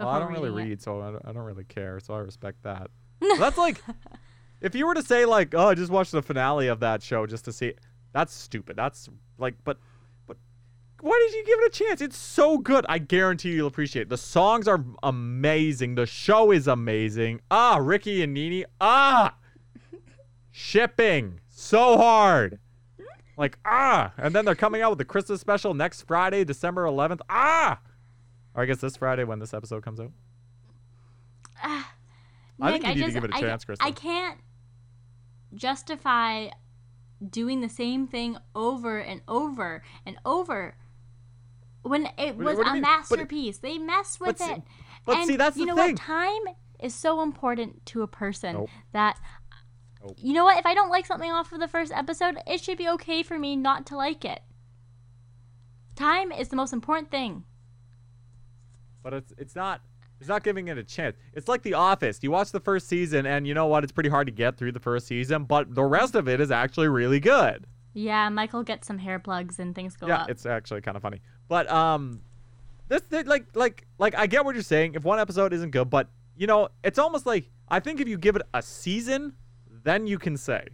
Well, 0.00 0.08
I 0.08 0.18
don't 0.18 0.32
really 0.32 0.48
it. 0.48 0.66
read, 0.66 0.82
so 0.82 1.00
I 1.00 1.10
don't, 1.12 1.22
I 1.26 1.32
don't 1.32 1.44
really 1.44 1.64
care. 1.64 2.00
So 2.00 2.14
I 2.14 2.18
respect 2.18 2.62
that. 2.62 2.90
That's 3.38 3.58
like, 3.58 3.82
if 4.60 4.74
you 4.74 4.86
were 4.86 4.94
to 4.94 5.02
say 5.02 5.24
like, 5.24 5.54
"Oh, 5.54 5.68
I 5.68 5.74
just 5.74 5.92
watched 5.92 6.12
the 6.12 6.22
finale 6.22 6.68
of 6.68 6.80
that 6.80 7.02
show 7.02 7.26
just 7.26 7.44
to 7.44 7.52
see," 7.52 7.74
that's 8.12 8.32
stupid. 8.32 8.76
That's 8.76 9.08
like, 9.38 9.54
but, 9.64 9.78
but, 10.26 10.36
why 11.00 11.26
did 11.26 11.36
you 11.36 11.44
give 11.44 11.58
it 11.60 11.66
a 11.66 11.84
chance? 11.84 12.00
It's 12.00 12.16
so 12.16 12.58
good. 12.58 12.84
I 12.88 12.98
guarantee 12.98 13.52
you'll 13.52 13.66
appreciate 13.66 14.02
it. 14.02 14.08
The 14.08 14.18
songs 14.18 14.66
are 14.66 14.84
amazing. 15.02 15.94
The 15.94 16.06
show 16.06 16.50
is 16.50 16.66
amazing. 16.66 17.40
Ah, 17.50 17.76
Ricky 17.76 18.22
and 18.22 18.34
Nini. 18.34 18.64
Ah, 18.80 19.34
shipping 20.50 21.40
so 21.48 21.96
hard. 21.96 22.58
Like 23.36 23.58
ah, 23.64 24.12
and 24.18 24.34
then 24.34 24.44
they're 24.44 24.54
coming 24.54 24.82
out 24.82 24.90
with 24.90 24.98
the 24.98 25.04
Christmas 25.04 25.40
special 25.40 25.72
next 25.72 26.02
Friday, 26.02 26.44
December 26.44 26.84
11th. 26.84 27.20
Ah, 27.30 27.80
or 28.54 28.62
I 28.62 28.66
guess 28.66 28.78
this 28.78 28.96
Friday 28.96 29.24
when 29.24 29.38
this 29.38 29.54
episode 29.54 29.82
comes 29.82 30.00
out. 30.00 30.10
Ah, 31.62 31.92
I 32.60 32.72
think 32.72 32.84
Nick, 32.84 32.96
you 32.96 33.02
need 33.02 33.06
to 33.08 33.12
give 33.14 33.24
it 33.24 33.30
a 33.32 33.36
I- 33.36 33.40
chance, 33.40 33.64
Krista. 33.64 33.76
I 33.80 33.90
can't 33.92 34.38
justify 35.54 36.48
doing 37.28 37.60
the 37.60 37.68
same 37.68 38.06
thing 38.06 38.36
over 38.54 38.98
and 38.98 39.20
over 39.28 39.82
and 40.06 40.16
over 40.24 40.76
when 41.82 42.08
it 42.18 42.36
was 42.36 42.56
what 42.56 42.64
do 42.64 42.70
you 42.70 42.70
a 42.70 42.72
mean? 42.74 42.82
But- 42.82 42.88
masterpiece. 42.88 43.58
they 43.58 43.78
messed 43.78 44.20
with 44.20 44.38
but 44.38 44.50
it. 44.50 44.62
but 45.04 45.16
and 45.18 45.26
see, 45.26 45.36
that's 45.36 45.56
you 45.56 45.66
know 45.66 45.76
thing. 45.76 45.92
what? 45.94 46.00
Time 46.00 46.54
is 46.80 46.94
so 46.94 47.22
important 47.22 47.84
to 47.86 48.02
a 48.02 48.06
person 48.06 48.54
Nope. 48.54 48.70
that. 48.92 49.18
Nope. 50.02 50.14
You 50.18 50.32
know 50.32 50.44
what? 50.44 50.58
If 50.58 50.64
I 50.64 50.72
don't 50.74 50.88
like 50.88 51.04
something 51.04 51.30
off 51.30 51.52
of 51.52 51.60
the 51.60 51.68
first 51.68 51.92
episode, 51.92 52.36
it 52.46 52.60
should 52.62 52.78
be 52.78 52.88
okay 52.88 53.22
for 53.22 53.38
me 53.38 53.54
not 53.54 53.84
to 53.86 53.96
like 53.96 54.24
it. 54.24 54.40
Time 55.94 56.32
is 56.32 56.48
the 56.48 56.56
most 56.56 56.72
important 56.72 57.10
thing. 57.10 57.44
But 59.02 59.12
it's 59.12 59.32
it's 59.38 59.54
not 59.54 59.80
it's 60.20 60.28
not 60.28 60.44
giving 60.44 60.68
it 60.68 60.76
a 60.76 60.84
chance. 60.84 61.16
It's 61.32 61.48
like 61.48 61.62
The 61.62 61.74
Office. 61.74 62.18
You 62.22 62.30
watch 62.30 62.52
the 62.52 62.60
first 62.60 62.88
season, 62.88 63.24
and 63.24 63.46
you 63.46 63.54
know 63.54 63.66
what? 63.66 63.84
It's 63.84 63.92
pretty 63.92 64.10
hard 64.10 64.26
to 64.26 64.32
get 64.32 64.58
through 64.58 64.72
the 64.72 64.80
first 64.80 65.06
season, 65.06 65.44
but 65.44 65.74
the 65.74 65.84
rest 65.84 66.14
of 66.14 66.28
it 66.28 66.40
is 66.40 66.50
actually 66.50 66.88
really 66.88 67.20
good. 67.20 67.66
Yeah, 67.94 68.28
Michael 68.28 68.62
gets 68.62 68.86
some 68.86 68.98
hair 68.98 69.18
plugs 69.18 69.58
and 69.58 69.74
things 69.74 69.96
go 69.96 70.06
yeah, 70.06 70.22
up. 70.22 70.30
it's 70.30 70.46
actually 70.46 70.82
kind 70.82 70.96
of 70.96 71.02
funny. 71.02 71.20
But 71.48 71.70
um, 71.70 72.20
this, 72.88 73.02
this 73.08 73.26
like 73.26 73.46
like 73.54 73.86
like 73.98 74.14
I 74.14 74.26
get 74.26 74.44
what 74.44 74.54
you're 74.54 74.62
saying. 74.62 74.94
If 74.94 75.04
one 75.04 75.18
episode 75.18 75.52
isn't 75.52 75.70
good, 75.70 75.88
but 75.90 76.08
you 76.36 76.46
know, 76.46 76.68
it's 76.84 76.98
almost 76.98 77.26
like 77.26 77.50
I 77.68 77.80
think 77.80 78.00
if 78.00 78.06
you 78.08 78.18
give 78.18 78.36
it 78.36 78.42
a 78.52 78.62
season, 78.62 79.34
then 79.84 80.06
you 80.06 80.18
can 80.18 80.36
say. 80.36 80.66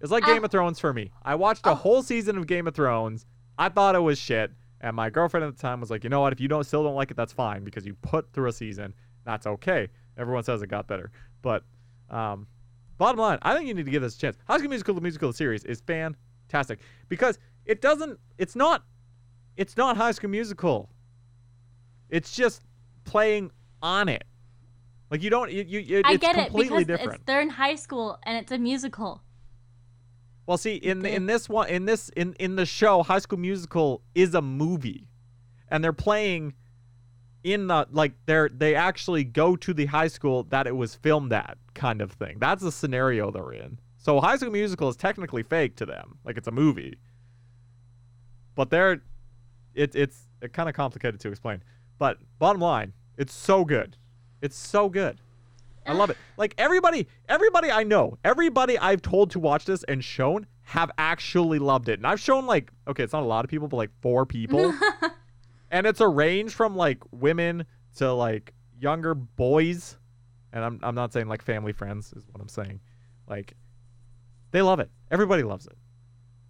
It's 0.00 0.12
like 0.12 0.24
Uh, 0.24 0.34
Game 0.34 0.44
of 0.44 0.50
Thrones 0.50 0.78
for 0.78 0.92
me. 0.92 1.10
I 1.22 1.34
watched 1.34 1.66
a 1.66 1.70
oh. 1.70 1.74
whole 1.74 2.02
season 2.02 2.38
of 2.38 2.46
Game 2.46 2.68
of 2.68 2.74
Thrones. 2.74 3.26
I 3.58 3.68
thought 3.68 3.96
it 3.96 4.00
was 4.00 4.18
shit, 4.18 4.52
and 4.80 4.94
my 4.94 5.10
girlfriend 5.10 5.44
at 5.44 5.56
the 5.56 5.60
time 5.60 5.80
was 5.80 5.90
like, 5.90 6.04
"You 6.04 6.10
know 6.10 6.20
what? 6.20 6.32
If 6.32 6.40
you 6.40 6.48
don't 6.48 6.64
still 6.64 6.82
don't 6.84 6.94
like 6.94 7.10
it, 7.10 7.16
that's 7.16 7.32
fine 7.32 7.64
because 7.64 7.86
you 7.86 7.94
put 8.02 8.32
through 8.32 8.48
a 8.48 8.52
season. 8.52 8.94
That's 9.24 9.46
okay." 9.46 9.88
Everyone 10.16 10.42
says 10.42 10.62
it 10.62 10.68
got 10.68 10.86
better, 10.86 11.10
but 11.42 11.64
um, 12.10 12.46
bottom 12.96 13.20
line, 13.20 13.38
I 13.42 13.54
think 13.54 13.68
you 13.68 13.74
need 13.74 13.86
to 13.86 13.90
give 13.90 14.02
this 14.02 14.16
a 14.16 14.18
chance. 14.18 14.36
High 14.46 14.58
School 14.58 14.70
Musical, 14.70 14.94
the 14.94 15.00
musical 15.00 15.32
series, 15.32 15.64
is 15.64 15.80
fantastic 15.80 16.80
because 17.08 17.38
it 17.64 17.80
doesn't. 17.80 18.18
It's 18.38 18.56
not. 18.56 18.84
It's 19.56 19.76
not 19.76 19.96
High 19.96 20.12
School 20.12 20.30
Musical. 20.30 20.90
It's 22.10 22.34
just 22.34 22.62
playing 23.04 23.50
on 23.82 24.08
it. 24.08 24.24
Like 25.10 25.22
you 25.22 25.30
don't. 25.30 25.50
You. 25.50 25.62
you 25.62 25.98
it, 25.98 26.06
I 26.06 26.12
it's 26.12 26.20
get 26.20 26.36
it 26.36 26.46
completely 26.46 26.84
because 26.84 26.98
different. 26.98 27.14
it's 27.20 27.24
they're 27.26 27.40
in 27.40 27.50
high 27.50 27.76
school 27.76 28.18
and 28.24 28.36
it's 28.36 28.52
a 28.52 28.58
musical. 28.58 29.22
Well, 30.48 30.56
see, 30.56 30.76
in 30.76 31.00
Okay. 31.00 31.14
in 31.14 31.26
this 31.26 31.46
one, 31.46 31.68
in 31.68 31.84
this 31.84 32.08
in 32.16 32.32
in 32.40 32.56
the 32.56 32.64
show, 32.64 33.02
High 33.02 33.18
School 33.18 33.38
Musical 33.38 34.00
is 34.14 34.34
a 34.34 34.40
movie, 34.40 35.06
and 35.68 35.84
they're 35.84 35.92
playing 35.92 36.54
in 37.44 37.66
the 37.66 37.86
like 37.90 38.14
they're 38.24 38.48
they 38.48 38.74
actually 38.74 39.24
go 39.24 39.56
to 39.56 39.74
the 39.74 39.84
high 39.84 40.08
school 40.08 40.44
that 40.44 40.66
it 40.66 40.74
was 40.74 40.94
filmed 40.94 41.34
at, 41.34 41.58
kind 41.74 42.00
of 42.00 42.12
thing. 42.12 42.38
That's 42.40 42.62
the 42.62 42.72
scenario 42.72 43.30
they're 43.30 43.52
in. 43.52 43.78
So 43.98 44.20
High 44.22 44.36
School 44.36 44.50
Musical 44.50 44.88
is 44.88 44.96
technically 44.96 45.42
fake 45.42 45.76
to 45.76 45.84
them, 45.84 46.16
like 46.24 46.38
it's 46.38 46.48
a 46.48 46.52
movie. 46.52 46.96
But 48.54 48.70
they're, 48.70 49.02
it, 49.74 49.94
it's 49.94 50.28
it 50.40 50.54
kind 50.54 50.70
of 50.70 50.74
complicated 50.74 51.20
to 51.20 51.28
explain. 51.28 51.62
But 51.98 52.20
bottom 52.38 52.62
line, 52.62 52.94
it's 53.18 53.34
so 53.34 53.66
good. 53.66 53.98
It's 54.40 54.56
so 54.56 54.88
good. 54.88 55.20
I 55.88 55.94
love 55.94 56.10
it. 56.10 56.16
Like 56.36 56.54
everybody, 56.58 57.08
everybody 57.28 57.70
I 57.70 57.82
know, 57.82 58.18
everybody 58.24 58.78
I've 58.78 59.02
told 59.02 59.30
to 59.32 59.40
watch 59.40 59.64
this 59.64 59.84
and 59.84 60.04
shown 60.04 60.46
have 60.62 60.90
actually 60.98 61.58
loved 61.58 61.88
it. 61.88 61.98
And 61.98 62.06
I've 62.06 62.20
shown 62.20 62.46
like, 62.46 62.70
okay, 62.86 63.02
it's 63.02 63.12
not 63.12 63.22
a 63.22 63.26
lot 63.26 63.44
of 63.44 63.50
people, 63.50 63.68
but 63.68 63.76
like 63.76 63.90
four 64.02 64.26
people. 64.26 64.74
and 65.70 65.86
it's 65.86 66.00
a 66.00 66.08
range 66.08 66.54
from 66.54 66.76
like 66.76 66.98
women 67.10 67.64
to 67.96 68.12
like 68.12 68.52
younger 68.78 69.14
boys. 69.14 69.96
And 70.52 70.64
I'm 70.64 70.78
I'm 70.82 70.94
not 70.94 71.12
saying 71.12 71.28
like 71.28 71.42
family 71.42 71.72
friends 71.72 72.12
is 72.12 72.24
what 72.30 72.40
I'm 72.40 72.48
saying. 72.48 72.80
Like 73.26 73.54
they 74.50 74.62
love 74.62 74.80
it. 74.80 74.90
Everybody 75.10 75.42
loves 75.42 75.66
it. 75.66 75.76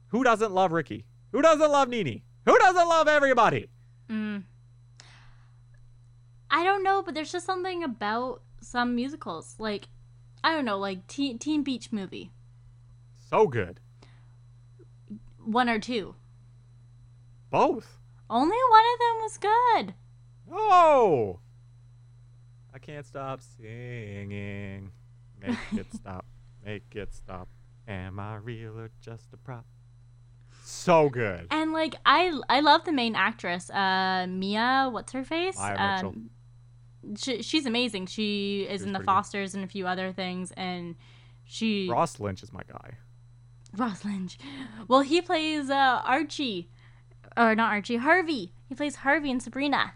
Who 0.08 0.24
doesn't 0.24 0.52
love 0.52 0.72
Ricky? 0.72 1.04
Who 1.32 1.42
doesn't 1.42 1.70
love 1.70 1.88
Nini? 1.88 2.24
Who 2.46 2.58
doesn't 2.58 2.88
love 2.88 3.08
everybody? 3.08 3.68
Mm. 4.08 4.44
I 6.50 6.64
don't 6.64 6.82
know, 6.82 7.02
but 7.02 7.14
there's 7.14 7.30
just 7.30 7.44
something 7.44 7.84
about 7.84 8.42
some 8.68 8.94
musicals, 8.94 9.56
like 9.58 9.88
I 10.44 10.52
don't 10.54 10.64
know, 10.64 10.78
like 10.78 11.06
Teen, 11.06 11.38
Teen 11.38 11.62
Beach 11.62 11.90
Movie, 11.92 12.30
So 13.18 13.46
good. 13.46 13.80
one 15.44 15.68
or 15.68 15.78
two. 15.78 16.14
Both. 17.50 17.98
Only 18.30 18.56
one 18.70 18.84
of 18.92 18.98
them 18.98 19.16
was 19.22 19.38
good. 19.38 19.94
Oh! 20.52 21.40
I 22.74 22.78
can't 22.78 23.04
stop 23.06 23.40
singing. 23.40 24.92
Make 25.40 25.56
it 25.72 25.86
stop. 25.94 26.26
Make 26.64 26.94
it 26.94 27.14
stop. 27.14 27.48
Am 27.86 28.20
I 28.20 28.36
real 28.36 28.78
or 28.78 28.90
just 29.00 29.32
a 29.32 29.38
prop? 29.38 29.64
So 30.62 31.08
good. 31.08 31.46
And 31.50 31.72
like 31.72 31.94
I 32.04 32.38
I 32.50 32.60
love 32.60 32.84
the 32.84 32.92
main 32.92 33.14
actress, 33.14 33.70
uh 33.70 34.26
Mia, 34.28 34.88
what's 34.92 35.12
her 35.12 35.24
face? 35.24 35.56
Maia 35.56 35.94
Mitchell. 35.96 36.14
She, 37.16 37.42
she's 37.42 37.66
amazing. 37.66 38.06
She 38.06 38.66
is 38.68 38.82
in 38.82 38.92
the 38.92 38.98
pretty 38.98 39.06
good. 39.06 39.12
Fosters 39.12 39.54
and 39.54 39.64
a 39.64 39.68
few 39.68 39.86
other 39.86 40.12
things 40.12 40.52
and 40.56 40.96
she 41.44 41.88
Ross 41.90 42.20
Lynch 42.20 42.42
is 42.42 42.52
my 42.52 42.62
guy. 42.70 42.98
Ross 43.76 44.04
Lynch. 44.04 44.38
Well, 44.88 45.00
he 45.00 45.20
plays 45.22 45.70
uh 45.70 46.02
Archie 46.04 46.68
or 47.36 47.54
not 47.54 47.72
Archie, 47.72 47.96
Harvey. 47.96 48.52
He 48.68 48.74
plays 48.74 48.96
Harvey 48.96 49.30
and 49.30 49.42
Sabrina. 49.42 49.92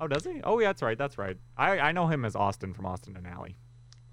Oh, 0.00 0.08
does 0.08 0.24
he? 0.24 0.40
Oh, 0.42 0.58
yeah, 0.58 0.68
that's 0.68 0.82
right. 0.82 0.96
That's 0.96 1.18
right. 1.18 1.36
I, 1.56 1.78
I 1.78 1.92
know 1.92 2.06
him 2.06 2.24
as 2.24 2.34
Austin 2.34 2.72
from 2.72 2.86
Austin 2.86 3.16
and 3.16 3.26
Ally. 3.26 3.50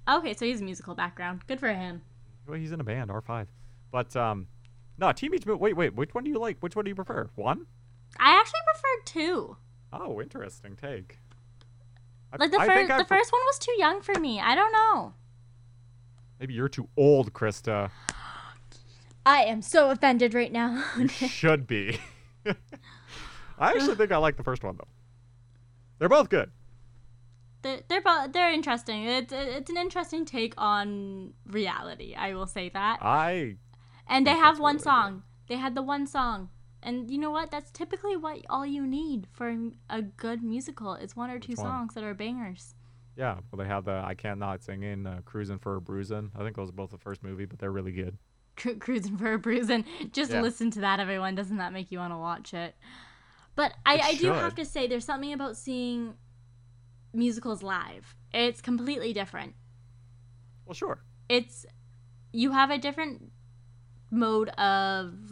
Okay, 0.10 0.34
so 0.34 0.46
he's 0.46 0.62
a 0.62 0.64
musical 0.64 0.96
background. 0.96 1.42
Good 1.48 1.60
for 1.60 1.70
him. 1.74 2.02
Well, 2.46 2.60
he's 2.60 2.72
in 2.72 2.82
a 2.82 2.84
band, 2.84 3.10
R5. 3.10 3.48
But, 3.92 4.16
um, 4.16 4.48
no, 4.98 5.12
Teen 5.14 5.32
Beach 5.32 5.46
Wait, 5.46 5.76
wait. 5.76 5.96
Which 5.96 6.14
one 6.14 6.26
do 6.26 6.30
you 6.30 6.40
like? 6.40 6.58
Which 6.60 6.76
one 6.76 6.86
do 6.86 6.90
you 6.90 6.96
prefer? 6.96 7.30
One? 7.36 7.66
I 8.20 8.32
actually 8.32 8.60
prefer 8.66 9.04
two. 9.06 9.58
Oh, 9.94 10.22
interesting 10.22 10.76
take. 10.76 11.20
Like 12.40 12.52
the 12.52 12.60
I 12.60 12.68
first, 12.68 12.88
the 12.98 13.06
first 13.06 13.32
one 13.32 13.42
was 13.46 13.60
too 13.60 13.74
young 13.78 14.02
for 14.02 14.20
me. 14.20 14.40
I 14.40 14.56
don't 14.56 14.72
know. 14.72 15.14
Maybe 16.40 16.54
you're 16.54 16.70
too 16.70 16.88
old, 16.96 17.34
Krista. 17.34 17.90
I 19.26 19.44
am 19.44 19.62
so 19.62 19.90
offended 19.90 20.34
right 20.34 20.52
now. 20.52 20.84
You 20.98 21.08
should 21.10 21.68
be. 21.68 22.00
I 23.60 23.72
actually 23.72 23.96
think 23.96 24.12
I 24.12 24.18
like 24.18 24.38
the 24.38 24.44
first 24.44 24.64
one 24.64 24.78
though. 24.78 24.88
They're 26.00 26.10
both 26.10 26.30
good. 26.30 26.52
they're 27.64 27.82
they're, 27.88 28.02
bo- 28.02 28.28
they're 28.32 28.52
interesting. 28.52 29.04
It's 29.04 29.34
it's 29.34 29.70
an 29.70 29.78
interesting 29.78 30.26
take 30.26 30.54
on 30.58 31.34
reality. 31.46 32.14
I 32.16 32.36
will 32.36 32.48
say 32.48 32.70
that. 32.70 33.00
I 33.02 33.56
And 34.08 34.26
they 34.28 34.36
have 34.36 34.60
one 34.60 34.78
good. 34.78 34.84
song. 34.84 35.24
They 35.50 35.56
had 35.56 35.76
the 35.76 35.82
one 35.82 36.06
song. 36.08 36.50
And 36.88 37.12
you 37.12 37.18
know 37.18 37.32
what? 37.32 37.52
That's 37.52 37.70
typically 37.72 38.16
what 38.16 38.46
all 38.50 38.66
you 38.66 38.88
need 38.88 39.28
for 39.32 39.54
a 39.90 40.02
good 40.02 40.42
musical. 40.42 40.94
Is 40.96 41.16
one 41.16 41.30
or 41.30 41.38
two 41.38 41.52
Which 41.52 41.60
one? 41.60 41.68
songs 41.68 41.94
that 41.96 42.04
are 42.04 42.14
bangers. 42.14 42.76
yeah. 43.18 43.40
Well, 43.52 43.58
they 43.62 43.68
have 43.68 43.84
the 43.86 44.02
I 44.06 44.14
can't 44.16 44.40
not 44.40 44.64
sing 44.64 44.84
in 44.84 45.06
uh, 45.06 45.20
cruising 45.26 45.60
for 45.60 45.76
a 45.76 45.82
bruising. 45.82 46.32
I 46.34 46.44
think 46.44 46.56
those 46.56 46.70
are 46.70 46.74
both 46.74 46.92
the 46.92 46.98
first 46.98 47.24
movie, 47.24 47.46
but 47.46 47.60
they're 47.60 47.72
really 47.72 47.92
good. 47.92 48.18
Cru- 48.56 48.78
cruising 48.78 49.18
for 49.18 49.34
a 49.34 49.38
bruising. 49.38 49.84
Just 50.14 50.32
Yeah. 50.32 50.42
listen 50.42 50.72
to 50.72 50.80
that, 50.82 51.00
everyone. 51.02 51.36
Doesn't 51.36 51.58
that 51.58 51.74
make 51.74 51.92
you 51.92 52.00
want 52.00 52.14
to 52.14 52.18
watch 52.18 52.54
it? 52.54 52.76
But 53.56 53.74
I, 53.86 53.96
It 53.96 54.06
I 54.06 54.14
do 54.16 54.32
have 54.32 54.56
to 54.56 54.66
say, 54.66 54.88
there's 54.88 55.04
something 55.06 55.34
about 55.34 55.58
seeing 55.58 56.14
musicals 57.14 57.62
live. 57.64 58.16
It's 58.34 58.62
completely 58.62 59.12
different. 59.14 59.56
Well, 60.66 60.74
sure. 60.74 61.04
It's 61.28 61.66
you 62.32 62.52
have 62.52 62.70
a 62.70 62.78
different 62.78 63.32
mode 64.12 64.50
of 64.50 65.32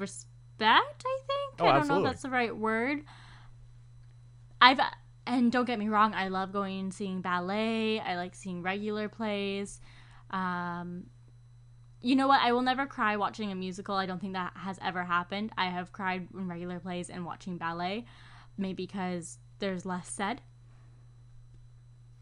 respect. 0.60 1.04
I 1.06 1.20
think 1.28 1.62
Oh, 1.62 1.68
I 1.68 1.80
don't 1.80 1.88
know 1.88 1.98
if 2.00 2.04
that's 2.04 2.22
the 2.22 2.30
right 2.30 2.56
word. 2.56 3.04
I've 4.62 4.80
and 5.28 5.52
don't 5.52 5.66
get 5.66 5.80
me 5.80 5.90
wrong, 5.90 6.14
I 6.14 6.28
love 6.28 6.52
going 6.52 6.80
and 6.80 6.94
seeing 6.94 7.22
ballet. 7.22 8.00
I 8.00 8.16
like 8.16 8.36
seeing 8.36 8.62
regular 8.62 9.10
plays. 9.10 9.82
Um, 10.30 11.08
you 12.02 12.16
know 12.16 12.28
what? 12.28 12.42
I 12.42 12.52
will 12.52 12.62
never 12.62 12.86
cry 12.86 13.16
watching 13.18 13.52
a 13.52 13.56
musical. 13.56 13.96
I 13.96 14.06
don't 14.06 14.20
think 14.20 14.34
that 14.34 14.54
has 14.56 14.78
ever 14.84 15.04
happened. 15.04 15.52
I 15.58 15.66
have 15.68 15.92
cried 15.92 16.28
in 16.34 16.48
regular 16.48 16.80
plays 16.80 17.10
and 17.10 17.26
watching 17.26 17.58
ballet, 17.58 18.06
maybe 18.58 18.86
because 18.86 19.40
there's 19.60 19.86
less 19.86 20.08
said. 20.10 20.42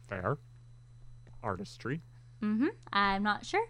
Fair. 0.08 0.38
Artistry. 1.42 2.00
Mm-hmm. 2.42 2.68
I'm 2.92 3.22
not 3.22 3.44
sure. 3.44 3.66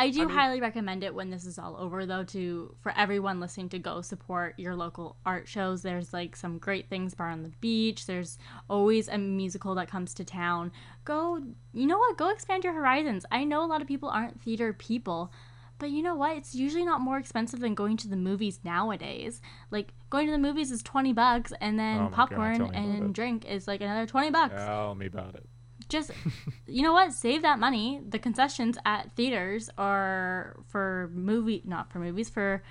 I 0.00 0.10
do 0.10 0.22
I 0.22 0.24
mean- 0.24 0.34
highly 0.34 0.60
recommend 0.60 1.04
it 1.04 1.14
when 1.14 1.30
this 1.30 1.44
is 1.44 1.58
all 1.58 1.76
over, 1.76 2.06
though, 2.06 2.24
to 2.24 2.74
for 2.80 2.92
everyone 2.96 3.38
listening 3.38 3.68
to 3.70 3.78
go 3.78 4.00
support 4.00 4.54
your 4.58 4.74
local 4.74 5.16
art 5.26 5.46
shows. 5.46 5.82
There's 5.82 6.12
like 6.12 6.36
some 6.36 6.58
great 6.58 6.88
things 6.88 7.14
Bard 7.14 7.32
on 7.32 7.42
the 7.42 7.52
Beach. 7.60 8.06
There's 8.06 8.38
always 8.68 9.08
a 9.08 9.18
musical 9.18 9.74
that 9.74 9.90
comes 9.90 10.14
to 10.14 10.24
town. 10.24 10.72
Go, 11.04 11.42
you 11.74 11.86
know 11.86 11.98
what? 11.98 12.16
Go 12.16 12.30
expand 12.30 12.64
your 12.64 12.72
horizons. 12.72 13.26
I 13.30 13.44
know 13.44 13.62
a 13.62 13.66
lot 13.66 13.82
of 13.82 13.88
people 13.88 14.08
aren't 14.08 14.40
theater 14.40 14.72
people, 14.72 15.30
but 15.78 15.90
you 15.90 16.02
know 16.02 16.14
what? 16.14 16.36
It's 16.36 16.54
usually 16.54 16.84
not 16.84 17.00
more 17.00 17.18
expensive 17.18 17.60
than 17.60 17.74
going 17.74 17.96
to 17.98 18.08
the 18.08 18.16
movies 18.16 18.60
nowadays. 18.64 19.42
Like 19.70 19.92
going 20.08 20.26
to 20.26 20.32
the 20.32 20.38
movies 20.38 20.70
is 20.70 20.82
twenty 20.82 21.12
bucks, 21.12 21.52
and 21.60 21.78
then 21.78 21.98
Oh 21.98 22.02
God, 22.04 22.12
popcorn 22.12 22.60
about 22.62 22.74
and 22.74 23.14
drink 23.14 23.44
is 23.44 23.68
like 23.68 23.82
another 23.82 24.06
twenty 24.06 24.30
bucks 24.30 24.54
Tell 24.54 24.94
me 24.94 25.06
about 25.06 25.34
it. 25.34 25.46
Just 25.90 26.10
you 26.66 26.82
know 26.82 26.92
what? 26.92 27.12
Save 27.12 27.42
that 27.42 27.58
money. 27.58 28.00
The 28.08 28.18
concessions 28.18 28.78
at 28.84 29.14
theaters 29.16 29.70
are 29.76 30.56
for 30.68 31.10
movie 31.12 31.62
not 31.64 31.92
for 31.92 31.98
movies 31.98 32.30
for 32.30 32.62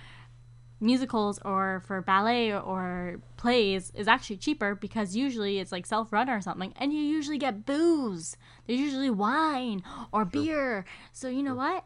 musicals 0.81 1.39
or 1.43 1.83
for 1.85 2.01
ballet 2.01 2.53
or 2.53 3.19
plays 3.37 3.91
is 3.95 4.07
actually 4.07 4.37
cheaper 4.37 4.75
because 4.75 5.15
usually 5.15 5.59
it's 5.59 5.71
like 5.71 5.85
self-run 5.85 6.29
or 6.29 6.41
something 6.41 6.73
and 6.77 6.93
you 6.93 7.01
usually 7.01 7.37
get 7.37 7.65
booze. 7.65 8.37
There's 8.65 8.79
usually 8.79 9.09
wine 9.09 9.83
or 10.11 10.25
beer. 10.25 10.85
So 11.11 11.27
you 11.27 11.43
know 11.43 11.55
what? 11.55 11.85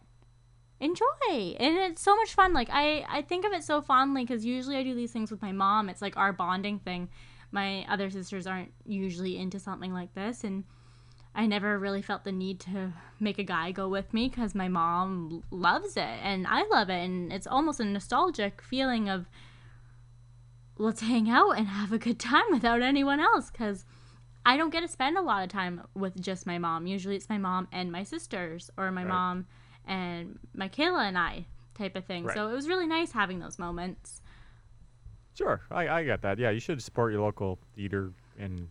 Enjoy. 0.79 1.55
And 1.59 1.77
it's 1.77 2.01
so 2.01 2.15
much 2.15 2.33
fun. 2.33 2.53
Like 2.53 2.69
i 2.71 3.05
i 3.09 3.21
think 3.21 3.45
of 3.45 3.53
it 3.53 3.63
so 3.63 3.81
fondly 3.81 4.23
because 4.23 4.45
usually 4.45 4.77
i 4.77 4.83
do 4.83 4.93
these 4.93 5.11
things 5.11 5.31
with 5.31 5.41
my 5.41 5.51
mom. 5.51 5.89
It's 5.89 6.01
like 6.01 6.17
our 6.17 6.33
bonding 6.33 6.79
thing. 6.79 7.09
My 7.51 7.85
other 7.89 8.09
sisters 8.09 8.47
aren't 8.47 8.73
usually 8.85 9.37
into 9.37 9.59
something 9.59 9.93
like 9.93 10.13
this 10.13 10.43
and 10.43 10.63
I 11.35 11.47
never 11.47 11.79
really 11.79 12.01
felt 12.01 12.23
the 12.23 12.31
need 12.31 12.59
to 12.61 12.93
make 13.19 13.39
a 13.39 13.43
guy 13.43 13.71
go 13.71 13.87
with 13.89 14.13
me 14.13 14.29
because 14.29 14.53
my 14.53 14.67
mom 14.67 15.43
loves 15.49 15.97
it 15.97 16.03
and 16.21 16.45
I 16.47 16.63
love 16.67 16.89
it. 16.89 17.03
And 17.03 17.33
it's 17.33 17.47
almost 17.47 17.79
a 17.79 17.85
nostalgic 17.85 18.61
feeling 18.61 19.09
of 19.09 19.25
let's 20.77 21.01
hang 21.01 21.29
out 21.29 21.51
and 21.51 21.67
have 21.67 21.91
a 21.91 21.97
good 21.97 22.19
time 22.19 22.43
without 22.51 22.81
anyone 22.81 23.19
else 23.19 23.49
because 23.51 23.85
I 24.45 24.57
don't 24.57 24.71
get 24.71 24.81
to 24.81 24.87
spend 24.87 25.17
a 25.17 25.21
lot 25.21 25.43
of 25.43 25.49
time 25.49 25.81
with 25.95 26.21
just 26.21 26.45
my 26.45 26.57
mom. 26.57 26.85
Usually 26.85 27.15
it's 27.15 27.29
my 27.29 27.37
mom 27.37 27.67
and 27.71 27.91
my 27.91 28.03
sisters 28.03 28.69
or 28.77 28.91
my 28.91 29.01
Right. 29.01 29.07
mom 29.09 29.47
and 29.85 30.37
my 30.53 30.69
Kayla 30.69 31.07
and 31.07 31.17
I 31.17 31.45
type 31.75 31.95
of 31.95 32.05
thing. 32.05 32.25
Right. 32.25 32.35
So 32.35 32.49
it 32.49 32.53
was 32.53 32.67
really 32.67 32.87
nice 32.87 33.11
having 33.11 33.39
those 33.39 33.57
moments. 33.57 34.21
Sure, 35.35 35.61
I, 35.71 35.87
I 35.87 36.03
get 36.03 36.21
that. 36.21 36.37
Yeah, 36.37 36.51
you 36.51 36.59
should 36.59 36.81
support 36.83 37.11
your 37.11 37.21
local 37.21 37.57
theater 37.75 38.11
and 38.37 38.67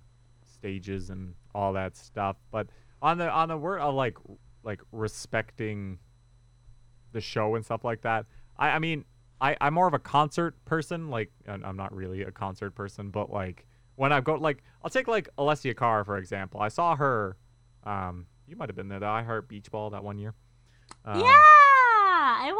stages 0.62 1.10
and 1.10 1.34
all 1.56 1.72
that 1.72 1.96
stuff. 1.96 2.36
But 2.52 2.68
on 3.00 3.18
the 3.18 3.28
on 3.28 3.48
the 3.48 3.56
word 3.56 3.80
of 3.80 3.94
like 3.94 4.16
like 4.62 4.80
respecting 4.92 5.98
the 7.10 7.20
show 7.20 7.56
and 7.56 7.64
stuff 7.64 7.82
like 7.82 8.02
that, 8.02 8.26
I 8.56 8.68
I 8.70 8.78
mean 8.78 9.04
I 9.40 9.56
I'm 9.60 9.74
more 9.74 9.88
of 9.88 9.94
a 9.94 9.98
concert 9.98 10.64
person. 10.64 11.10
Like 11.10 11.32
I'm 11.48 11.76
not 11.76 11.92
really 11.92 12.22
a 12.22 12.30
concert 12.30 12.70
person, 12.70 13.10
but 13.10 13.30
like 13.30 13.66
when 13.96 14.12
I 14.12 14.20
go 14.20 14.36
like 14.36 14.62
I'll 14.84 14.90
take 14.90 15.08
like 15.08 15.28
Alessia 15.36 15.76
Cara 15.76 16.04
for 16.04 16.16
example. 16.16 16.60
I 16.60 16.68
saw 16.68 16.94
her. 16.94 17.36
Um, 17.84 18.26
you 18.46 18.54
might 18.54 18.68
have 18.68 18.76
been 18.76 18.88
there. 18.88 19.00
The 19.00 19.06
I 19.06 19.24
Heart 19.24 19.48
Beach 19.48 19.68
Ball 19.70 19.90
that 19.90 20.04
one 20.04 20.18
year. 20.18 20.34
Um, 21.04 21.18
yeah, 21.18 21.26
I 21.26 22.52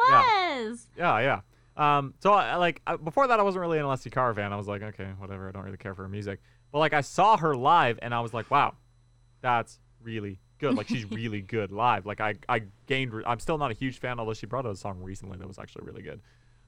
was. 0.66 0.88
yeah, 0.98 1.20
yeah. 1.20 1.40
Um, 1.76 2.14
so 2.18 2.32
I, 2.32 2.56
like 2.56 2.82
uh, 2.86 2.96
before 2.96 3.28
that, 3.28 3.38
I 3.38 3.42
wasn't 3.44 3.60
really 3.60 3.78
an 3.78 3.84
Alessia 3.84 4.10
Cara 4.10 4.34
fan. 4.34 4.52
I 4.52 4.56
was 4.56 4.66
like, 4.66 4.82
okay, 4.82 5.10
whatever. 5.18 5.48
I 5.48 5.52
don't 5.52 5.62
really 5.62 5.76
care 5.76 5.94
for 5.94 6.02
her 6.02 6.08
music. 6.08 6.40
But 6.72 6.78
like, 6.78 6.94
I 6.94 7.02
saw 7.02 7.37
her 7.37 7.54
live, 7.54 7.98
and 8.02 8.14
I 8.14 8.20
was 8.20 8.32
like, 8.32 8.50
wow, 8.50 8.74
that's 9.42 9.78
really 10.02 10.40
good. 10.58 10.74
Like, 10.74 10.88
she's 10.88 11.04
really 11.11 11.42
good 11.42 11.70
live. 11.70 12.06
Like, 12.06 12.20
I 12.20 12.35
I 12.48 12.62
gained. 12.87 13.12
Re- 13.12 13.24
I'm 13.26 13.38
still 13.38 13.58
not 13.58 13.70
a 13.70 13.74
huge 13.74 13.98
fan, 13.98 14.18
although 14.18 14.35
she 14.35 14.46
brought 14.46 14.66
out 14.66 14.72
a 14.72 14.76
song 14.76 15.02
recently 15.02 15.38
that 15.38 15.46
was 15.46 15.58
actually 15.58 15.85
really 15.85 16.02
good. 16.02 16.20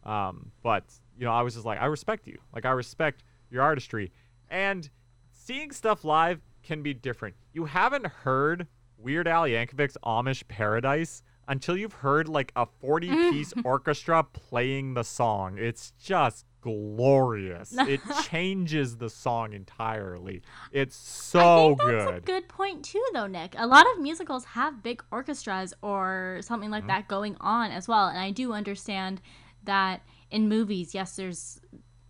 Um, 0.05 0.53
but 0.63 0.85
you 1.19 1.25
know, 1.25 1.33
I 1.33 1.43
was 1.43 1.55
just 1.55 1.65
like, 1.65 1.81
I 1.81 1.87
respect 1.87 2.27
you. 2.27 2.39
Like, 2.55 2.67
I 2.67 2.71
respect 2.71 3.25
your 3.51 3.63
artistry, 3.63 4.13
and 4.51 4.89
seeing 5.33 5.73
stuff 5.73 6.05
live 6.05 6.41
can 6.63 6.83
be 6.83 6.95
different. 6.95 7.35
You 7.53 7.65
haven't 7.65 8.07
heard 8.07 8.67
Weird 8.99 9.29
Al 9.29 9.45
Yankovic's 9.45 9.97
Amish 10.05 10.47
Paradise 10.49 11.23
until 11.49 11.77
you've 11.77 11.93
heard 11.93 12.29
like 12.29 12.53
a 12.57 12.67
40 12.67 13.09
piece 13.31 13.53
orchestra 13.65 14.23
playing 14.25 14.95
the 14.95 15.03
song. 15.03 15.59
It's 15.59 15.93
just 16.03 16.47
glorious. 16.65 17.73
It 17.79 18.01
changes 18.25 18.97
the 18.97 19.09
song 19.11 19.53
entirely. 19.53 20.43
It's 20.73 20.97
so 20.97 21.41
I 21.41 21.69
think 21.69 21.79
that's 21.83 22.05
good. 22.07 22.15
a 22.17 22.21
good 22.21 22.49
point 22.49 22.85
too, 22.85 23.05
though, 23.13 23.27
Nick. 23.27 23.55
A 23.59 23.67
lot 23.67 23.87
of 23.95 24.01
musicals 24.03 24.45
have 24.47 24.83
big 24.83 25.03
orchestras 25.13 25.75
or 25.83 26.39
something 26.43 26.65
Mm-hmm. 26.65 26.73
like 26.73 26.87
that 26.87 27.09
going 27.09 27.37
on 27.41 27.71
as 27.71 27.87
well, 27.87 28.09
and 28.09 28.19
I 28.19 28.31
do 28.31 28.53
understand 28.53 29.21
that 29.65 30.03
in 30.31 30.49
movies, 30.49 30.95
yes, 30.95 31.17
there's 31.17 31.61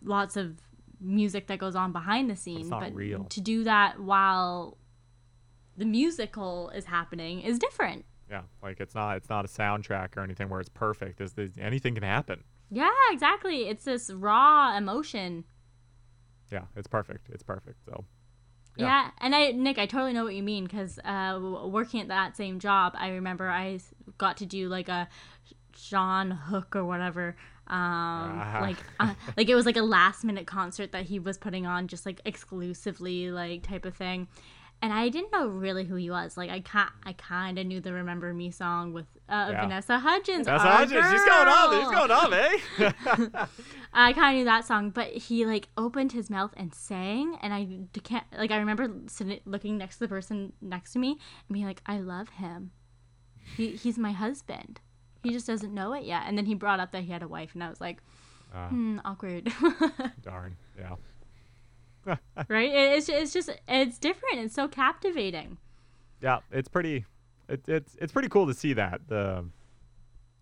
lots 0.03 0.37
of 0.37 0.61
music 1.01 1.49
that 1.49 1.59
goes 1.59 1.75
on 1.77 1.93
behind 1.93 2.31
the 2.31 2.37
scene, 2.37 2.69
not 2.69 2.81
but 2.81 2.95
real. 2.95 3.25
to 3.25 3.41
do 3.41 3.65
that 3.65 3.99
while 4.01 4.79
the 5.77 5.85
musical 5.85 6.71
is 6.71 6.85
happening 6.85 7.41
is 7.41 7.59
different. 7.59 8.05
Yeah, 8.31 8.43
like 8.63 8.81
it's 8.81 8.95
not 8.95 9.17
it's 9.17 9.29
not 9.29 9.45
a 9.45 9.49
soundtrack 9.49 10.17
or 10.17 10.21
anything 10.23 10.49
where 10.49 10.61
it's 10.61 10.69
perfect. 10.71 11.19
There's 11.19 11.51
anything 11.61 11.95
can 11.95 12.03
happen. 12.05 12.45
Yeah, 12.75 12.91
exactly. 13.13 13.69
It's 13.69 13.85
this 13.85 14.11
raw 14.11 14.77
emotion. 14.77 15.45
Yeah, 16.51 16.65
it's 16.77 16.89
perfect. 16.89 17.29
It's 17.33 17.43
perfect. 17.43 17.79
So 17.85 18.05
Yeah. 18.77 18.87
Yeah. 18.87 19.11
and 19.21 19.35
I, 19.35 19.53
Nick, 19.53 19.79
I 19.79 19.87
totally 19.87 20.13
know 20.13 20.25
what 20.25 20.35
you 20.35 20.43
mean 20.43 20.65
because 20.65 20.99
uh, 21.05 21.39
working 21.67 22.01
at 22.01 22.09
that 22.09 22.37
same 22.37 22.59
job, 22.59 22.95
I 22.97 23.11
remember 23.11 23.49
I 23.49 23.79
got 24.19 24.37
to 24.39 24.47
do 24.47 24.69
like 24.69 24.89
a 24.89 25.09
Shawn 25.77 26.31
Hook 26.31 26.75
or 26.77 26.85
whatever. 26.85 27.37
Um, 27.67 27.77
Ah. 28.43 28.59
like, 28.61 28.77
uh, 29.01 29.15
like 29.37 29.49
it 29.49 29.55
was 29.55 29.67
like 29.67 29.77
a 29.77 29.83
last 29.83 30.25
minute 30.25 30.47
concert 30.47 30.93
that 30.93 31.05
he 31.05 31.19
was 31.19 31.39
putting 31.39 31.67
on, 31.67 31.89
just 31.89 32.05
like 32.05 32.21
exclusively, 32.25 33.31
like 33.31 33.63
type 33.63 33.85
of 33.85 33.95
thing. 33.95 34.29
And 34.85 34.93
I 34.93 35.09
didn't 35.09 35.33
know 35.33 35.47
really 35.47 35.85
who 35.87 35.95
he 35.95 36.11
was. 36.11 36.37
Like 36.37 36.51
I 36.51 36.61
ca- 36.61 36.93
I 37.07 37.15
kind 37.15 37.59
of 37.59 37.65
knew 37.67 37.81
the 37.81 37.93
"Remember 37.95 38.35
Me" 38.35 38.51
song 38.51 38.93
with 38.93 39.07
uh, 39.31 39.49
Yeah. 39.51 39.63
Vanessa 39.63 39.99
Hudgens. 39.99 40.45
that's 40.45 40.63
our 40.63 40.71
how 40.71 40.81
she's 40.85 41.25
going 41.25 41.49
on. 41.49 41.81
She's 41.81 41.91
going 41.91 42.11
on, 42.11 42.35
eh? 42.35 43.47
I 43.95 44.13
kind 44.13 44.35
of 44.37 44.39
knew 44.41 44.45
that 44.45 44.67
song, 44.67 44.91
but 44.91 45.07
he 45.09 45.47
like 45.47 45.69
opened 45.79 46.13
his 46.13 46.29
mouth 46.29 46.53
and 46.59 46.75
sang, 46.75 47.39
and 47.41 47.55
I 47.55 47.67
can't 48.03 48.27
like 48.37 48.51
I 48.51 48.59
remember 48.59 48.91
sitting 49.07 49.41
looking 49.47 49.79
next 49.79 49.97
to 49.97 50.01
the 50.01 50.09
person 50.09 50.53
next 50.61 50.93
to 50.93 50.99
me 50.99 51.13
and 51.49 51.55
being 51.55 51.65
like, 51.67 51.81
I 51.87 51.99
love 52.01 52.29
him. 52.29 52.73
He 53.57 53.71
he's 53.77 53.97
my 53.99 54.13
husband. 54.13 54.81
He 55.23 55.31
just 55.31 55.47
doesn't 55.47 55.73
know 55.73 55.95
it 55.95 56.05
yet. 56.05 56.25
And 56.27 56.37
then 56.37 56.45
he 56.45 56.55
brought 56.55 56.79
up 56.81 56.93
that 56.93 57.05
he 57.05 57.11
had 57.13 57.23
a 57.23 57.29
wife, 57.29 57.55
and 57.55 57.65
I 57.65 57.71
was 57.71 57.81
like, 57.81 58.03
Ah, 58.55 58.69
hmm, 58.69 58.99
awkward, 59.05 59.51
darn. 60.23 60.57
Yeah. 60.79 60.97
Right? 62.07 62.71
It's 62.73 63.09
it's 63.09 63.33
just 63.33 63.51
it's 63.69 63.99
different. 63.99 64.39
It's 64.41 64.55
so 64.55 64.69
captivating. 64.69 65.59
yeah, 66.21 66.39
it's 66.51 66.69
pretty. 66.69 67.05
It, 67.49 67.63
it's 67.69 67.97
it's 68.01 68.13
pretty 68.13 68.29
cool 68.29 68.47
to 68.47 68.55
see 68.55 68.73
that 68.75 69.03
the, 69.09 69.45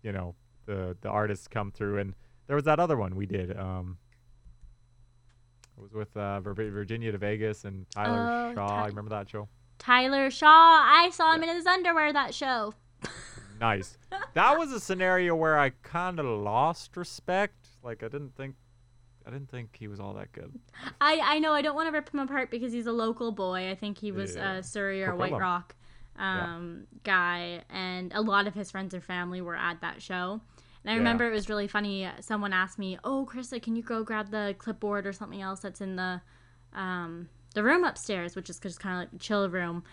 you 0.03 0.11
know, 0.11 0.35
the 0.65 0.95
the 1.01 1.09
artists 1.09 1.47
come 1.47 1.71
through, 1.71 1.99
and 1.99 2.13
there 2.47 2.55
was 2.55 2.65
that 2.65 2.79
other 2.79 2.95
one 2.97 3.15
we 3.15 3.25
did. 3.25 3.57
Um, 3.57 3.97
it 5.77 5.81
was 5.81 5.93
with 5.93 6.15
uh, 6.15 6.39
Virginia 6.39 7.11
to 7.11 7.17
Vegas 7.17 7.65
and 7.65 7.89
Tyler 7.89 8.51
Oh, 8.51 8.53
Shaw. 8.55 8.67
Ty- 8.67 8.83
I 8.83 8.87
remember 8.87 9.09
that 9.09 9.27
show. 9.29 9.47
Tyler 9.79 10.29
Shaw, 10.29 10.47
I 10.47 11.09
saw 11.11 11.33
him 11.33 11.43
in 11.43 11.49
his 11.49 11.65
underwear 11.65 12.13
that 12.13 12.33
show. 12.33 12.73
Nice. 13.59 13.97
that 14.33 14.57
was 14.57 14.71
a 14.71 14.79
scenario 14.79 15.35
where 15.35 15.57
I 15.59 15.71
kind 15.81 16.19
of 16.19 16.25
lost 16.25 16.95
respect. 16.95 17.67
Like 17.83 18.03
I 18.03 18.07
didn't 18.07 18.35
think, 18.35 18.55
I 19.25 19.29
didn't 19.31 19.49
think 19.49 19.75
he 19.79 19.87
was 19.87 19.99
all 19.99 20.13
that 20.15 20.31
good. 20.31 20.51
I 20.99 21.19
I 21.23 21.39
know 21.39 21.53
I 21.53 21.61
don't 21.61 21.75
want 21.75 21.87
to 21.87 21.91
rip 21.91 22.13
him 22.13 22.19
apart 22.19 22.51
because 22.51 22.73
he's 22.73 22.87
a 22.87 22.91
local 22.91 23.31
boy. 23.31 23.69
I 23.69 23.75
think 23.75 23.97
he 23.97 24.11
was 24.11 24.35
Yeah. 24.35 24.57
uh, 24.57 24.61
Surrey 24.61 25.03
or 25.03 25.15
White 25.15 25.31
Rock 25.39 25.75
um, 26.17 26.87
guy, 27.03 27.63
and 27.69 28.11
a 28.13 28.21
lot 28.21 28.47
of 28.47 28.53
his 28.53 28.69
friends 28.69 28.93
and 28.93 29.03
family 29.03 29.41
were 29.41 29.55
at 29.55 29.81
that 29.81 30.01
show. 30.01 30.41
And 30.83 30.91
I 30.91 30.93
Yeah. 30.93 30.97
remember 30.99 31.27
it 31.27 31.31
was 31.31 31.47
really 31.49 31.67
funny. 31.67 32.09
Someone 32.19 32.53
asked 32.53 32.77
me, 32.77 32.97
"Oh, 33.03 33.27
Krista, 33.31 33.61
can 33.61 33.75
you 33.75 33.83
go 33.83 34.03
grab 34.03 34.29
the 34.29 34.55
clipboard 34.57 35.07
or 35.07 35.13
something 35.13 35.41
else 35.41 35.61
that's 35.61 35.81
in 35.81 35.95
the 35.95 36.21
um, 36.73 37.29
the 37.53 37.63
room 37.63 37.83
upstairs, 37.83 38.35
which 38.35 38.49
is 38.49 38.59
just 38.59 38.79
kind 38.79 38.95
of 38.95 38.99
like 39.03 39.11
the 39.11 39.19
chill 39.19 39.49
room." 39.49 39.83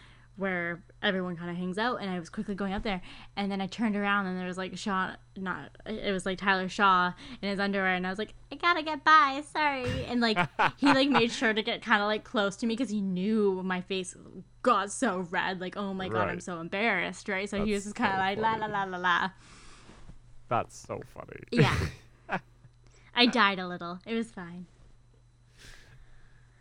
Where 0.41 0.83
everyone 1.03 1.37
kind 1.37 1.51
of 1.51 1.57
hangs 1.57 1.77
out, 1.77 2.01
and 2.01 2.11
I 2.11 2.19
was 2.19 2.31
quickly 2.31 2.55
going 2.55 2.73
up 2.73 2.83
there, 2.83 3.03
and 3.37 3.53
then 3.53 3.61
I 3.61 3.67
turned 3.67 3.95
around, 3.95 4.25
and 4.25 4.39
there 4.39 4.47
was 4.47 4.57
like 4.57 4.77
Shaw, 4.79 5.13
not 5.37 5.71
it 5.85 6.13
was 6.13 6.25
like 6.25 6.39
Tyler 6.39 6.69
Shaw 6.69 7.13
in 7.43 7.51
his 7.51 7.61
underwear, 7.61 7.95
and 7.95 8.07
I 8.07 8.11
was 8.11 8.19
like, 8.19 8.33
I 8.51 8.57
gotta 8.57 8.83
get 8.83 9.05
by, 9.05 9.43
sorry, 9.53 10.07
and 10.07 10.23
like 10.23 10.39
he 10.79 10.87
like 10.87 11.09
made 11.21 11.31
sure 11.31 11.53
to 11.53 11.63
get 11.63 11.83
kind 11.83 12.01
of 12.01 12.07
like 12.07 12.25
close 12.25 12.57
to 12.57 12.67
me 12.67 12.75
because 12.75 12.89
he 12.89 13.03
knew 13.03 13.63
my 13.63 13.83
face 13.83 14.17
got 14.63 14.91
so 14.91 15.27
red, 15.31 15.61
like 15.61 15.77
oh 15.77 15.93
my 15.93 16.09
god, 16.09 16.31
I'm 16.31 16.41
so 16.41 16.59
embarrassed, 16.59 17.29
right? 17.29 17.49
So 17.49 17.63
he 17.63 17.75
was 17.75 17.85
just 17.85 17.95
kind 17.95 18.13
of 18.13 18.17
so 18.17 18.43
like 18.43 18.61
la 18.61 18.67
la 18.67 18.73
la 18.73 18.85
la 18.85 18.97
la, 18.99 19.31
That's 20.49 20.75
so 20.77 21.03
funny. 21.15 21.43
yeah. 21.51 21.77
I 23.15 23.27
died 23.27 23.59
a 23.59 23.69
little. 23.69 23.99
It 24.07 24.15
was 24.15 24.31
fine. 24.31 24.65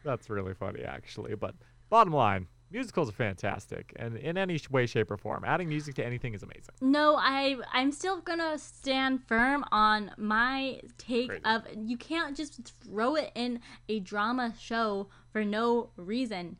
That's 0.03 0.29
really 0.29 0.53
funny, 0.53 0.83
actually. 0.83 1.35
But 1.35 1.55
bottom 1.89 2.13
line, 2.13 2.47
musicals 2.71 3.09
are 3.09 3.13
fantastic, 3.13 3.93
and 3.95 4.17
in 4.17 4.37
any 4.37 4.59
way, 4.69 4.85
shape, 4.85 5.11
or 5.11 5.17
form, 5.17 5.43
adding 5.45 5.69
music 5.69 5.95
to 5.95 6.05
anything 6.05 6.33
is 6.33 6.43
amazing. 6.43 6.75
No, 6.81 7.15
I 7.17 7.57
I'm 7.73 7.91
still 7.91 8.21
gonna 8.21 8.57
stand 8.57 9.23
firm 9.27 9.65
on 9.71 10.11
my 10.17 10.79
take 10.97 11.29
Great. 11.29 11.45
of 11.45 11.63
you 11.75 11.97
can't 11.97 12.35
just 12.35 12.61
throw 12.83 13.15
it 13.15 13.31
in 13.35 13.59
a 13.87 13.99
drama 13.99 14.53
show 14.59 15.09
for 15.31 15.43
no 15.43 15.89
reason. 15.95 16.57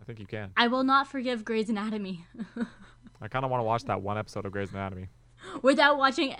I 0.00 0.04
think 0.04 0.18
you 0.18 0.26
can. 0.26 0.50
I 0.56 0.68
will 0.68 0.84
not 0.84 1.08
forgive 1.08 1.44
Grey's 1.44 1.68
Anatomy 1.68 2.24
I 3.22 3.28
kind 3.28 3.44
of 3.44 3.50
want 3.50 3.60
to 3.60 3.64
watch 3.64 3.84
that 3.84 4.00
one 4.00 4.16
episode 4.16 4.46
of 4.46 4.52
Grey's 4.52 4.70
Anatomy. 4.70 5.08
without 5.62 5.98
watching 5.98 6.34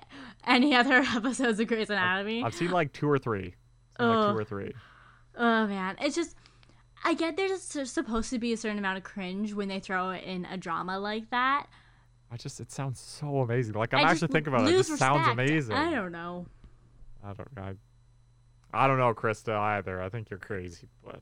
any 0.46 0.74
other 0.74 1.04
episodes 1.14 1.60
of 1.60 1.66
Grey's 1.66 1.90
Anatomy. 1.90 2.42
I've 2.42 2.54
seen 2.54 2.70
like 2.70 2.92
two 2.92 3.08
or 3.08 3.18
three. 3.18 3.54
Seen 3.98 4.08
like 4.08 4.32
two 4.32 4.38
or 4.38 4.44
three. 4.44 4.72
Oh 5.36 5.66
man, 5.66 5.96
it's 6.00 6.16
just 6.16 6.36
I 7.02 7.14
get 7.14 7.36
there's 7.36 7.62
supposed 7.90 8.30
to 8.30 8.38
be 8.38 8.52
a 8.52 8.56
certain 8.56 8.78
amount 8.78 8.98
of 8.98 9.04
cringe 9.04 9.54
when 9.54 9.68
they 9.68 9.80
throw 9.80 10.10
it 10.10 10.24
in 10.24 10.44
a 10.46 10.56
drama 10.56 10.98
like 10.98 11.30
that. 11.30 11.66
I 12.30 12.36
just 12.36 12.60
it 12.60 12.70
sounds 12.70 13.00
so 13.00 13.38
amazing. 13.38 13.74
Like 13.74 13.94
I'm 13.94 14.04
I 14.04 14.10
actually 14.10 14.28
thinking 14.28 14.52
about 14.52 14.68
it. 14.68 14.74
It 14.74 14.76
just 14.76 14.96
sounds 14.98 15.26
amazing. 15.26 15.74
I 15.74 15.90
don't 15.90 16.12
know. 16.12 16.46
I 17.24 17.32
don't 17.32 17.48
I, 17.56 17.74
I 18.72 18.86
don't 18.86 18.98
know, 18.98 19.12
Krista 19.14 19.56
either. 19.56 20.00
I 20.00 20.08
think 20.08 20.30
you're 20.30 20.38
crazy, 20.38 20.88
but 21.04 21.20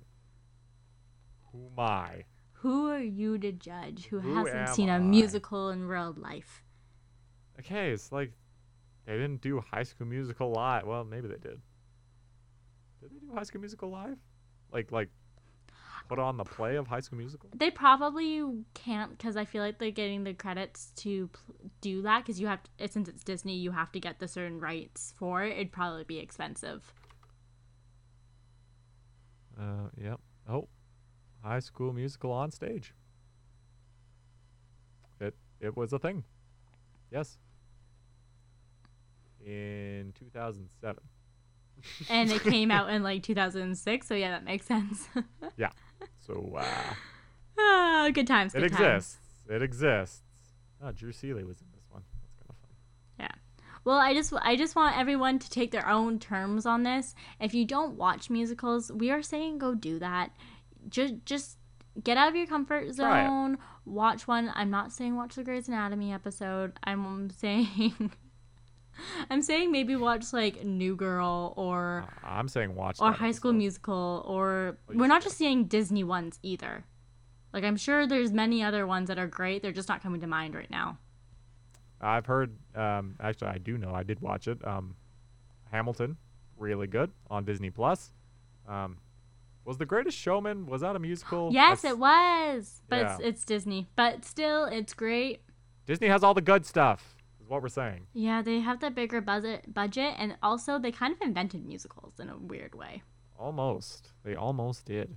who 1.53 1.67
am 1.67 1.79
I? 1.79 2.25
Who 2.53 2.91
are 2.91 3.01
you 3.01 3.39
to 3.39 3.53
judge 3.53 4.07
who, 4.07 4.19
Who 4.19 4.35
hasn't 4.35 4.71
seen 4.71 4.89
a 4.89 4.95
I? 4.95 4.99
musical 4.99 5.71
in 5.71 5.87
real 5.87 6.15
life? 6.19 6.63
Okay, 7.61 7.91
it's 7.93 8.13
like 8.13 8.33
they 9.07 9.13
didn't 9.15 9.41
do 9.41 9.63
High 9.71 9.85
School 9.85 10.07
Musical 10.07 10.51
live. 10.53 10.85
Well, 10.85 11.05
maybe 11.05 11.29
they 11.29 11.37
did. 11.37 11.61
Did 13.01 13.11
they 13.13 13.19
do 13.21 13.33
High 13.35 13.45
School 13.45 13.61
Musical 13.61 13.91
live? 13.91 14.19
Like 14.73 14.93
like 14.93 15.09
put 16.09 16.19
on 16.19 16.37
the 16.37 16.45
play 16.45 16.77
of 16.77 16.87
High 16.87 17.01
School 17.01 17.19
Musical? 17.19 17.51
They 17.55 17.71
probably 17.71 18.43
can't 18.75 19.11
because 19.11 19.37
I 19.37 19.45
feel 19.45 19.63
like 19.63 19.79
they're 19.79 19.91
getting 19.91 20.25
the 20.25 20.35
credits 20.35 20.93
to 20.97 21.29
do 21.81 22.03
that 22.03 22.25
because 22.25 22.41
you 22.41 22.47
have 22.47 22.61
to, 22.79 22.89
since 22.89 23.09
it's 23.09 23.23
Disney, 23.23 23.57
you 23.57 23.71
have 23.73 23.93
to 23.93 24.01
get 24.01 24.19
the 24.19 24.27
certain 24.29 24.59
rights 24.59 25.13
for 25.17 25.45
it. 25.45 25.53
It'd 25.53 25.73
probably 25.73 26.05
be 26.05 26.19
expensive. 26.19 26.93
Uh, 29.61 29.89
yep. 30.01 30.21
Oh, 30.49 30.69
High 31.43 31.59
School 31.61 31.93
Musical 31.93 32.33
on 32.33 32.51
stage. 32.51 32.95
It 35.21 35.35
it 35.61 35.77
was 35.77 35.93
a 35.93 35.99
thing. 35.99 36.25
Yes. 37.11 37.39
In 39.45 40.13
2007. 40.19 41.03
and 42.11 42.31
it 42.31 42.43
came 42.43 42.71
out 42.73 42.91
in 42.91 43.03
like 43.03 43.23
2006, 43.23 44.07
so 44.07 44.15
yeah, 44.15 44.31
that 44.31 44.45
makes 44.45 44.67
sense. 44.67 45.09
So 46.21 46.55
uh, 46.59 46.95
Ah, 47.59 48.09
good 48.13 48.27
times. 48.27 48.55
it 48.55 48.61
Good 48.61 48.73
times. 48.73 48.81
exists. 49.17 49.19
It 49.49 49.63
exists. 49.63 50.23
Oh, 50.83 50.93
Drew 50.93 51.13
Seeley 51.13 51.45
was 51.45 51.61
in 51.61 51.67
this 51.75 51.85
one. 51.91 52.03
That's 52.23 52.35
kind 52.35 52.51
of 52.51 52.57
fun. 52.57 52.71
Yeah. 53.19 53.35
Well, 53.85 53.99
I 53.99 54.15
just 54.15 54.33
I 54.43 54.55
just 54.57 54.77
want 54.77 54.97
everyone 54.99 55.39
to 55.39 55.51
take 55.51 55.71
their 55.73 55.89
own 55.89 56.19
terms 56.19 56.67
on 56.67 56.83
this. 56.83 57.15
If 57.41 57.55
you 57.55 57.65
don't 57.65 57.95
watch 57.97 58.31
musicals, 58.31 58.93
we 58.93 59.11
are 59.11 59.23
saying 59.23 59.59
go 59.59 59.75
do 59.75 59.99
that. 59.99 60.31
Just 60.89 61.15
just 61.25 61.57
get 62.05 62.17
out 62.17 62.29
of 62.29 62.37
your 62.37 62.47
comfort 62.47 62.93
zone. 62.95 63.59
Watch 63.85 64.29
one. 64.29 64.53
I'm 64.55 64.71
not 64.71 64.93
saying 64.93 65.17
watch 65.17 65.35
the 65.35 65.43
Grey's 65.43 65.67
Anatomy 65.69 66.13
episode. 66.13 66.75
I'm 66.85 67.31
saying 67.31 68.13
I'm 69.31 69.43
saying 69.43 69.71
maybe 69.73 69.97
watch 69.97 70.33
like 70.33 70.65
New 70.65 70.97
Girl 70.97 71.55
or 71.57 72.05
Uh, 72.25 72.27
I'm 72.27 72.49
saying 72.49 72.75
watch. 72.75 72.99
or 73.01 73.13
High 73.13 73.33
School. 73.33 73.53
Musical 73.53 74.25
or 74.27 74.77
we're 74.93 75.07
not 75.07 75.23
just 75.23 75.37
saying 75.39 75.65
Disney 75.65 76.05
ones 76.05 76.39
either. 76.43 76.85
Like 77.53 77.65
I'm 77.65 77.77
sure 77.77 78.07
there's 78.07 78.33
many 78.33 78.63
other 78.63 78.87
ones 78.87 79.09
that 79.09 79.19
are 79.19 79.27
great. 79.27 79.63
They're 79.63 79.73
just 79.73 79.89
not 79.89 80.03
coming 80.03 80.21
to 80.21 80.27
mind 80.27 80.55
right 80.55 80.71
now. 80.71 80.99
I've 82.01 82.27
heard. 82.27 82.57
Um, 82.75 83.17
actually, 83.21 83.49
I 83.49 83.59
do 83.59 83.77
know. 83.79 83.93
I 83.93 84.03
did 84.05 84.21
watch 84.21 84.47
it. 84.47 84.65
Um, 84.67 84.95
Hamilton, 85.73 86.17
really 86.57 86.87
good 86.87 87.11
on 87.29 87.45
Disney 87.45 87.71
Plus. 87.71 88.13
Um, 88.69 88.99
was 89.65 89.79
The 89.79 89.87
Greatest 89.87 90.17
Showman? 90.17 90.67
Was 90.67 90.83
that 90.83 90.95
a 90.97 90.99
musical? 90.99 91.51
Yes, 91.53 91.83
That's- 91.83 91.93
it 91.95 91.99
was. 91.99 92.83
But 92.89 93.01
it's, 93.01 93.21
it's 93.21 93.45
Disney. 93.45 93.89
But 93.97 94.25
still, 94.25 94.65
it's 94.67 94.95
great. 94.95 95.41
Disney 95.87 96.07
has 96.09 96.23
all 96.23 96.35
the 96.35 96.41
good 96.43 96.65
stuff. 96.67 97.17
Is 97.49 97.51
what 97.51 97.63
we're 97.63 97.69
saying. 97.71 98.09
Yeah, 98.13 98.43
they 98.43 98.61
have 98.61 98.81
that 98.81 98.95
bigger 98.95 99.23
budget, 99.23 99.73
budget, 99.73 100.13
and 100.19 100.37
also 100.43 100.79
they 100.79 100.93
kind 100.93 101.15
of 101.15 101.21
invented 101.23 101.65
musicals 101.65 102.21
in 102.21 102.29
a 102.29 102.37
weird 102.37 102.75
way. 102.75 103.03
Almost. 103.39 104.13
They 104.23 104.35
almost 104.35 104.85
did. 104.85 105.17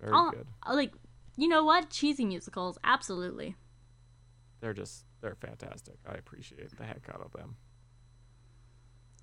Very 0.00 0.12
Al- 0.12 0.30
good. 0.30 0.46
Like, 0.64 0.92
you 1.36 1.48
know 1.48 1.64
what? 1.64 1.90
Cheesy 1.90 2.24
musicals, 2.24 2.78
absolutely. 2.84 3.56
They're 4.60 4.74
just. 4.74 5.06
They're 5.20 5.34
fantastic. 5.34 5.96
I 6.08 6.14
appreciate 6.14 6.70
the 6.76 6.84
heck 6.84 7.08
out 7.12 7.20
of 7.20 7.32
them. 7.32 7.56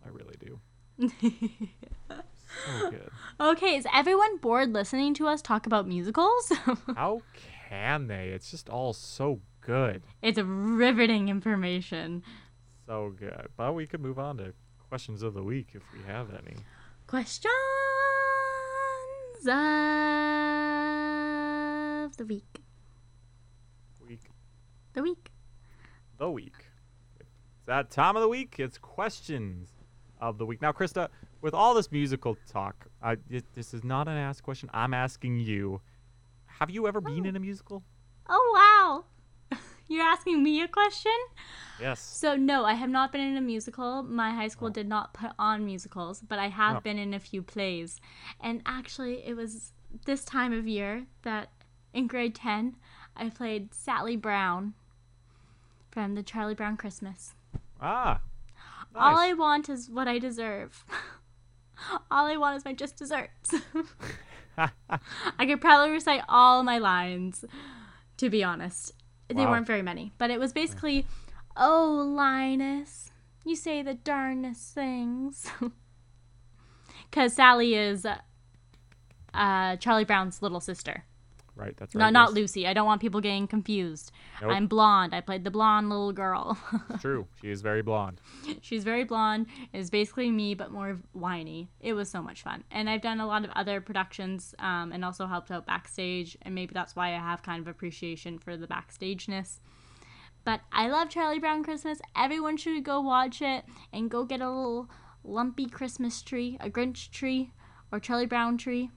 I 0.06 0.10
really 0.10 0.36
do. 0.38 0.60
So 0.99 1.10
good. 2.89 3.10
okay, 3.39 3.77
is 3.77 3.88
everyone 3.93 4.36
bored 4.39 4.73
listening 4.73 5.13
to 5.13 5.27
us 5.27 5.41
talk 5.41 5.65
about 5.65 5.88
musicals? 5.88 6.51
How 6.97 7.21
can 7.69 8.08
they? 8.08 8.29
It's 8.29 8.51
just 8.51 8.67
all 8.67 8.91
so 8.91 9.39
good. 9.65 10.04
it's 10.21 10.38
riveting 10.39 11.30
information. 11.30 12.23
So 12.88 13.13
good. 13.17 13.47
But 13.58 13.73
we 13.73 13.86
could 13.88 14.02
move 14.02 14.19
on 14.19 14.38
to 14.38 14.54
questions 14.89 15.23
of 15.23 15.34
the 15.34 15.43
week 15.43 15.69
if 15.73 15.82
we 15.93 15.99
have 16.12 16.30
any. 16.34 16.56
Questions 17.08 17.54
of 22.04 22.17
the 22.17 22.26
week. 22.26 22.62
Week. 24.08 24.21
The 24.93 25.02
week. 25.02 25.32
The 26.17 26.30
week. 26.30 26.54
It's 27.19 27.30
that 27.65 27.89
time 27.91 28.15
of 28.15 28.21
the 28.21 28.28
week. 28.30 28.56
It's 28.60 28.78
questions 28.78 29.69
of 30.21 30.38
the 30.38 30.45
week. 30.45 30.62
Now, 30.62 30.71
Krista, 30.71 31.08
with 31.41 31.54
all 31.54 31.73
this 31.73 31.91
musical 31.91 32.38
talk, 32.49 32.86
I, 33.02 33.15
this- 33.30 33.43
this 33.54 33.73
is 33.73 33.84
not 33.84 34.08
an 34.08 34.15
ask 34.17 34.43
question. 34.43 34.69
I'm 34.73 34.93
asking 34.93 35.39
you. 35.39 35.82
Have 36.60 36.69
you 36.69 36.88
ever 36.88 37.02
been 37.02 37.26
Oh. 37.26 37.30
in 37.30 37.36
a 37.36 37.39
musical? 37.39 37.84
Oh, 38.30 38.52
wow. 38.56 38.73
You're 39.88 40.04
asking 40.06 40.43
me 40.43 40.62
a 40.62 40.67
question? 40.67 41.12
Yes. 41.80 42.00
So 42.00 42.36
no, 42.36 42.65
I 42.65 42.74
have 42.74 42.89
not 42.89 43.12
been 43.12 43.22
in 43.22 43.38
a 43.38 43.41
musical. 43.41 44.04
My 44.04 44.32
high 44.32 44.48
school 44.48 44.69
did 44.69 44.88
not 44.88 45.13
put 45.13 45.32
on 45.38 45.65
musicals, 45.65 46.22
but 46.22 46.39
I 46.39 46.48
have 46.48 46.84
been 46.84 46.98
in 46.98 47.13
a 47.13 47.19
few 47.19 47.41
plays. 47.41 48.00
And 48.39 48.62
actually, 48.65 49.26
it 49.26 49.36
was 49.36 49.74
this 50.06 50.24
time 50.24 50.54
of 50.54 50.67
year 50.67 51.06
that 51.24 51.50
in 51.93 52.08
grade 52.08 52.36
10, 52.36 52.76
I 53.15 53.30
played 53.30 53.74
Sally 53.74 54.15
Brown 54.15 54.74
from 55.91 56.15
the 56.15 56.24
Charlie 56.24 56.56
Brown 56.56 56.78
Christmas. 56.78 57.34
Ah. 57.80 58.22
All 58.96 59.17
I 59.17 59.34
want 59.34 59.69
is 59.69 59.89
what 59.89 60.08
I 60.08 60.19
deserve. 60.19 60.86
all 62.12 62.26
I 62.26 62.38
want 62.38 62.58
is 62.58 62.65
my 62.65 62.74
just 62.74 62.96
desserts. 62.96 63.54
I 64.58 65.46
could 65.46 65.62
probably 65.62 65.91
recite 65.91 66.22
all 66.30 66.63
my 66.63 66.78
lines, 66.78 67.46
to 68.17 68.30
be 68.30 68.43
honest. 68.43 68.93
They 69.34 69.46
Wow. 69.46 69.52
weren't 69.52 69.67
very 69.67 69.82
many, 69.82 70.12
but 70.17 70.30
it 70.32 70.39
was 70.39 70.54
basically, 70.54 71.06
"Oh, 71.58 71.91
Linus, 72.15 73.12
you 73.46 73.56
say 73.56 73.82
the 73.82 73.93
darnest 73.93 74.74
things," 74.74 75.52
because 77.10 77.34
Sally 77.34 77.76
is 77.76 78.06
uh, 79.34 79.76
Charlie 79.78 80.06
Brown's 80.06 80.41
little 80.41 80.60
sister. 80.60 81.06
Right. 81.56 81.76
That's 81.78 81.96
right. 81.96 82.00
No, 82.00 82.10
not 82.10 82.30
yes. 82.30 82.36
Lucy. 82.36 82.68
I 82.68 82.74
don't 82.74 82.86
want 82.86 83.02
people 83.02 83.22
getting 83.22 83.48
confused. 83.48 84.12
Nope. 84.42 84.52
I'm 84.52 84.68
blonde. 84.68 85.13
I 85.13 85.22
played 85.22 85.44
the 85.44 85.52
blonde 85.52 85.89
little 85.89 86.13
girl. 86.13 86.58
True. 87.02 87.28
She 87.42 87.50
is 87.50 87.62
very 87.62 87.82
blonde. 87.82 88.22
She's 88.62 88.84
very 88.84 89.04
blonde. 89.04 89.48
It's 89.74 89.89
basically 89.89 90.32
me, 90.32 90.54
but 90.54 90.72
more 90.72 91.00
whiny. 91.13 91.70
It 91.80 91.94
was 91.94 92.10
so 92.10 92.22
much 92.22 92.42
fun, 92.42 92.63
and 92.72 92.89
I've 92.89 93.02
done 93.02 93.20
a 93.20 93.28
lot 93.28 93.44
of 93.44 93.52
other 93.52 93.82
productions, 93.82 94.56
um, 94.60 94.92
and 94.92 95.04
also 95.06 95.26
helped 95.26 95.52
out 95.52 95.66
backstage, 95.66 96.38
and 96.42 96.56
maybe 96.56 96.74
that's 96.74 96.96
why 96.96 97.10
I 97.10 97.20
have 97.20 97.44
kind 97.44 97.62
of 97.62 97.68
appreciation 97.68 98.39
for 98.39 98.58
the 98.58 98.68
backstageness. 98.68 99.60
But 100.46 100.62
I 100.72 100.88
love 100.88 101.10
Charlie 101.10 101.39
Brown 101.39 101.63
Christmas. 101.63 102.00
Everyone 102.16 102.58
should 102.58 102.84
go 102.84 103.00
watch 103.00 103.42
it 103.42 103.63
and 103.94 104.10
go 104.10 104.26
get 104.26 104.42
a 104.42 104.50
little 104.50 104.89
lumpy 105.24 105.68
Christmas 105.68 106.22
tree, 106.22 106.58
a 106.60 106.70
Grinch 106.70 107.12
tree, 107.12 107.52
or 107.92 108.00
Charlie 108.00 108.26
Brown 108.26 108.58
tree. 108.58 108.89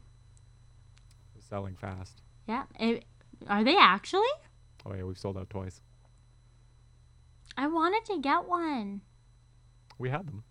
Selling 1.38 1.76
fast. 1.76 2.22
Yeah, 2.46 2.64
it, 2.78 3.04
are 3.48 3.64
they 3.64 3.76
actually? 3.76 4.22
Oh 4.84 4.94
yeah, 4.94 5.02
we've 5.02 5.18
sold 5.18 5.36
out 5.36 5.50
toys. 5.50 5.80
I 7.56 7.66
wanted 7.66 8.04
to 8.06 8.20
get 8.20 8.46
one. 8.46 9.00
We 9.98 10.10
had 10.10 10.26
them. 10.26 10.44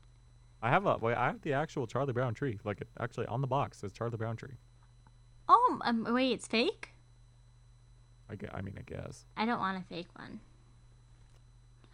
I 0.62 0.69
have 0.69 0.86
a. 0.86 0.97
Wait, 0.97 1.15
I 1.15 1.27
have 1.27 1.41
the 1.41 1.53
actual 1.53 1.86
Charlie 1.88 2.13
Brown 2.13 2.34
tree. 2.34 2.60
Like 2.63 2.81
it 2.81 2.88
actually 2.99 3.27
on 3.27 3.41
the 3.41 3.47
box 3.47 3.79
says 3.79 3.91
Charlie 3.91 4.17
Brown 4.17 4.36
tree. 4.36 4.55
Oh, 5.47 5.79
um, 5.86 6.08
wait, 6.10 6.31
it's 6.31 6.47
fake. 6.47 6.89
I, 8.29 8.36
gue- 8.36 8.49
I 8.51 8.62
mean, 8.62 8.75
I 8.79 8.81
guess. 8.81 9.25
I 9.38 9.45
don't 9.45 9.60
want 9.60 9.77
a 9.77 9.88
fake 9.88 10.08
one. 10.15 10.39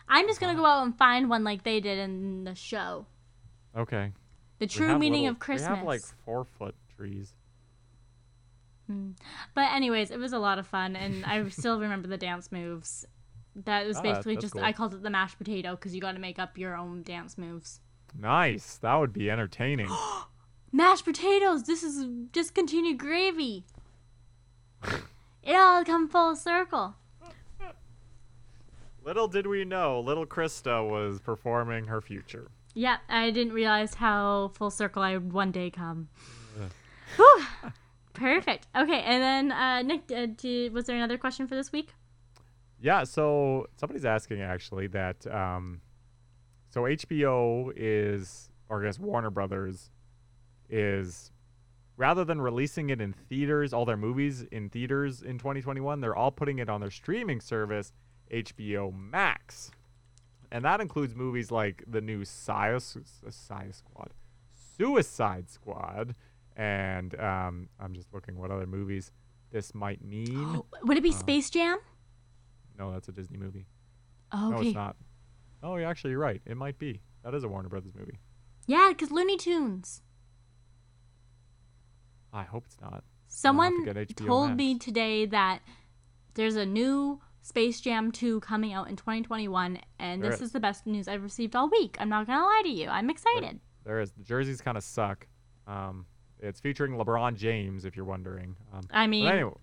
I'm 0.08 0.28
just 0.28 0.40
gonna 0.40 0.56
go 0.56 0.66
out 0.66 0.84
and 0.86 0.98
find 0.98 1.30
one 1.30 1.44
like 1.44 1.64
they 1.64 1.80
did 1.82 1.98
in 2.00 2.46
the 2.46 2.56
show. 2.56 3.06
Okay. 3.76 4.14
The 4.60 4.68
true 4.68 4.98
meaning 4.98 5.24
little- 5.24 5.34
of 5.34 5.40
Christmas. 5.40 5.70
We 5.70 5.76
have 5.76 5.86
like 5.86 6.02
four 6.26 6.46
foot 6.46 6.76
trees. 6.96 7.34
Mm. 8.92 9.14
But 9.56 9.72
anyways, 9.74 10.12
it 10.12 10.20
was 10.20 10.34
a 10.34 10.40
lot 10.40 10.60
of 10.60 10.68
fun, 10.68 10.96
and 10.96 11.26
I 11.26 11.48
still 11.50 11.80
remember 11.80 12.08
the 12.08 12.18
dance 12.18 12.52
moves. 12.52 13.06
That 13.56 13.86
was 13.86 13.98
Ah, 13.98 14.02
basically 14.02 14.36
that's 14.36 14.44
just 14.44 14.54
cool. 14.54 14.64
I 14.64 14.72
called 14.74 14.94
it 14.94 15.04
the 15.04 15.10
mashed 15.10 15.38
potato 15.38 15.72
because 15.72 15.94
you 15.96 16.02
got 16.02 16.14
to 16.14 16.20
make 16.20 16.40
up 16.40 16.58
your 16.58 16.76
own 16.78 17.04
dance 17.04 17.38
moves. 17.38 17.80
Nice. 18.18 18.78
That 18.78 18.96
would 18.96 19.14
be 19.14 19.30
entertaining. 19.30 19.90
Mashed 20.72 21.04
potatoes. 21.06 21.64
This 21.64 21.84
is 21.84 22.06
discontinued 22.32 22.98
gravy. 22.98 23.66
it 25.44 25.56
all 25.56 25.84
come 25.84 26.08
full 26.08 26.36
circle. 26.36 26.96
little 29.04 29.28
did 29.28 29.48
we 29.48 29.66
know, 29.66 30.00
little 30.00 30.26
Krista 30.26 30.88
was 30.88 31.20
performing 31.20 31.86
her 31.86 32.00
future. 32.02 32.52
Yeah, 32.74 32.98
I 33.10 33.32
didn't 33.32 33.54
realize 33.54 33.96
how 33.96 34.52
full 34.54 34.72
circle 34.72 35.04
I 35.04 35.14
would 35.16 35.34
one 35.34 35.52
day 35.52 35.70
come. 35.70 36.08
Perfect. 38.22 38.68
Okay, 38.76 39.02
and 39.02 39.24
then 39.24 39.52
uh, 39.52 39.82
Nick, 39.82 40.12
uh, 40.12 40.28
was 40.72 40.86
there 40.86 40.96
another 40.96 41.18
question 41.18 41.48
for 41.48 41.56
this 41.56 41.72
week? 41.72 41.90
Yeah, 42.80 43.04
so 43.04 43.68
somebody's 43.78 44.06
asking 44.06 44.42
actually 44.42 44.88
that 44.88 45.26
um 45.28 45.82
so 46.70 46.84
HBO 46.84 47.72
is 47.76 48.50
or 48.70 48.84
I 48.84 48.88
guess 48.88 49.00
Warner 49.00 49.30
Brothers 49.30 49.90
is 50.70 51.32
rather 51.98 52.24
than 52.24 52.42
releasing 52.42 52.90
it 52.90 53.02
in 53.02 53.14
theaters, 53.14 53.74
all 53.74 53.86
their 53.86 53.98
movies 53.98 54.44
in 54.52 54.70
theaters 54.70 55.22
in 55.22 55.38
2021, 55.38 56.00
they're 56.00 56.16
all 56.16 56.32
putting 56.32 56.60
it 56.60 56.70
on 56.70 56.80
their 56.80 56.90
streaming 56.90 57.42
service, 57.42 57.92
HBO 58.32 58.94
Max. 58.94 59.72
And 60.52 60.66
that 60.66 60.82
includes 60.82 61.16
movies 61.16 61.52
like 61.52 61.84
the 61.88 62.02
new 62.02 62.26
Sia, 62.26 62.80
Sia 62.80 63.74
Squad, 63.74 64.14
Suicide 64.78 65.50
Squad, 65.50 66.16
and 66.62 67.20
um, 67.20 67.70
I'm 67.80 67.94
just 67.96 68.14
looking 68.14 68.38
what 68.38 68.52
other 68.52 68.68
movies 68.68 69.12
this 69.52 69.74
might 69.74 70.04
mean. 70.04 70.62
Would 70.84 70.98
it 70.98 71.02
be 71.02 71.10
Uh, 71.10 71.14
Space 71.14 71.50
Jam? 71.50 71.80
No, 72.78 72.92
that's 72.92 73.08
a 73.08 73.12
Disney 73.12 73.38
movie. 73.40 73.66
Oh, 74.32 74.50
No, 74.52 74.62
it's 74.62 74.76
not. 74.76 74.96
Oh, 75.64 75.76
yeah, 75.78 75.90
actually, 75.90 76.12
you're 76.12 76.20
right. 76.20 76.40
It 76.46 76.56
might 76.58 76.78
be. 76.78 77.02
That 77.24 77.34
is 77.34 77.44
a 77.44 77.48
Warner 77.48 77.68
Brothers 77.70 77.94
movie. 77.98 78.20
Yeah, 78.68 78.90
because 78.90 79.10
Looney 79.12 79.38
Tunes. 79.38 80.02
I 82.32 82.44
hope 82.44 82.66
it's 82.68 82.80
not. 82.80 83.04
Someone 83.28 83.84
HBO 83.86 84.26
told 84.28 84.56
me 84.56 84.78
today 84.78 85.26
that 85.26 85.60
there's 86.36 86.56
a 86.56 86.66
new 86.66 87.20
Space 87.42 87.82
Jam 87.82 88.12
2 88.12 88.40
coming 88.42 88.72
out 88.72 88.88
in 88.88 88.96
2021, 88.96 89.80
and 90.00 90.22
There 90.24 90.30
this 90.30 90.40
is. 90.42 90.48
is 90.48 90.52
the 90.54 90.60
best 90.60 90.86
news 90.86 91.08
I've 91.08 91.24
received 91.24 91.56
all 91.56 91.70
week. 91.70 91.98
I'm 92.00 92.10
not 92.10 92.28
gonna 92.28 92.44
lie 92.46 92.62
to 92.66 92.70
you. 92.70 92.88
I'm 92.88 93.10
excited. 93.10 93.60
There 93.84 94.00
is 94.00 94.12
the 94.12 94.24
jerseys 94.24 94.62
kind 94.62 94.78
of 94.78 94.84
suck. 94.84 95.28
Um, 95.68 96.06
it's 96.42 96.60
featuring 96.60 96.94
LeBron 96.94 97.36
James, 97.36 97.86
if 97.86 97.96
you're 97.96 98.06
wondering. 98.06 98.56
Um, 98.74 98.82
I 98.90 99.08
mean, 99.08 99.28
anyway, 99.28 99.54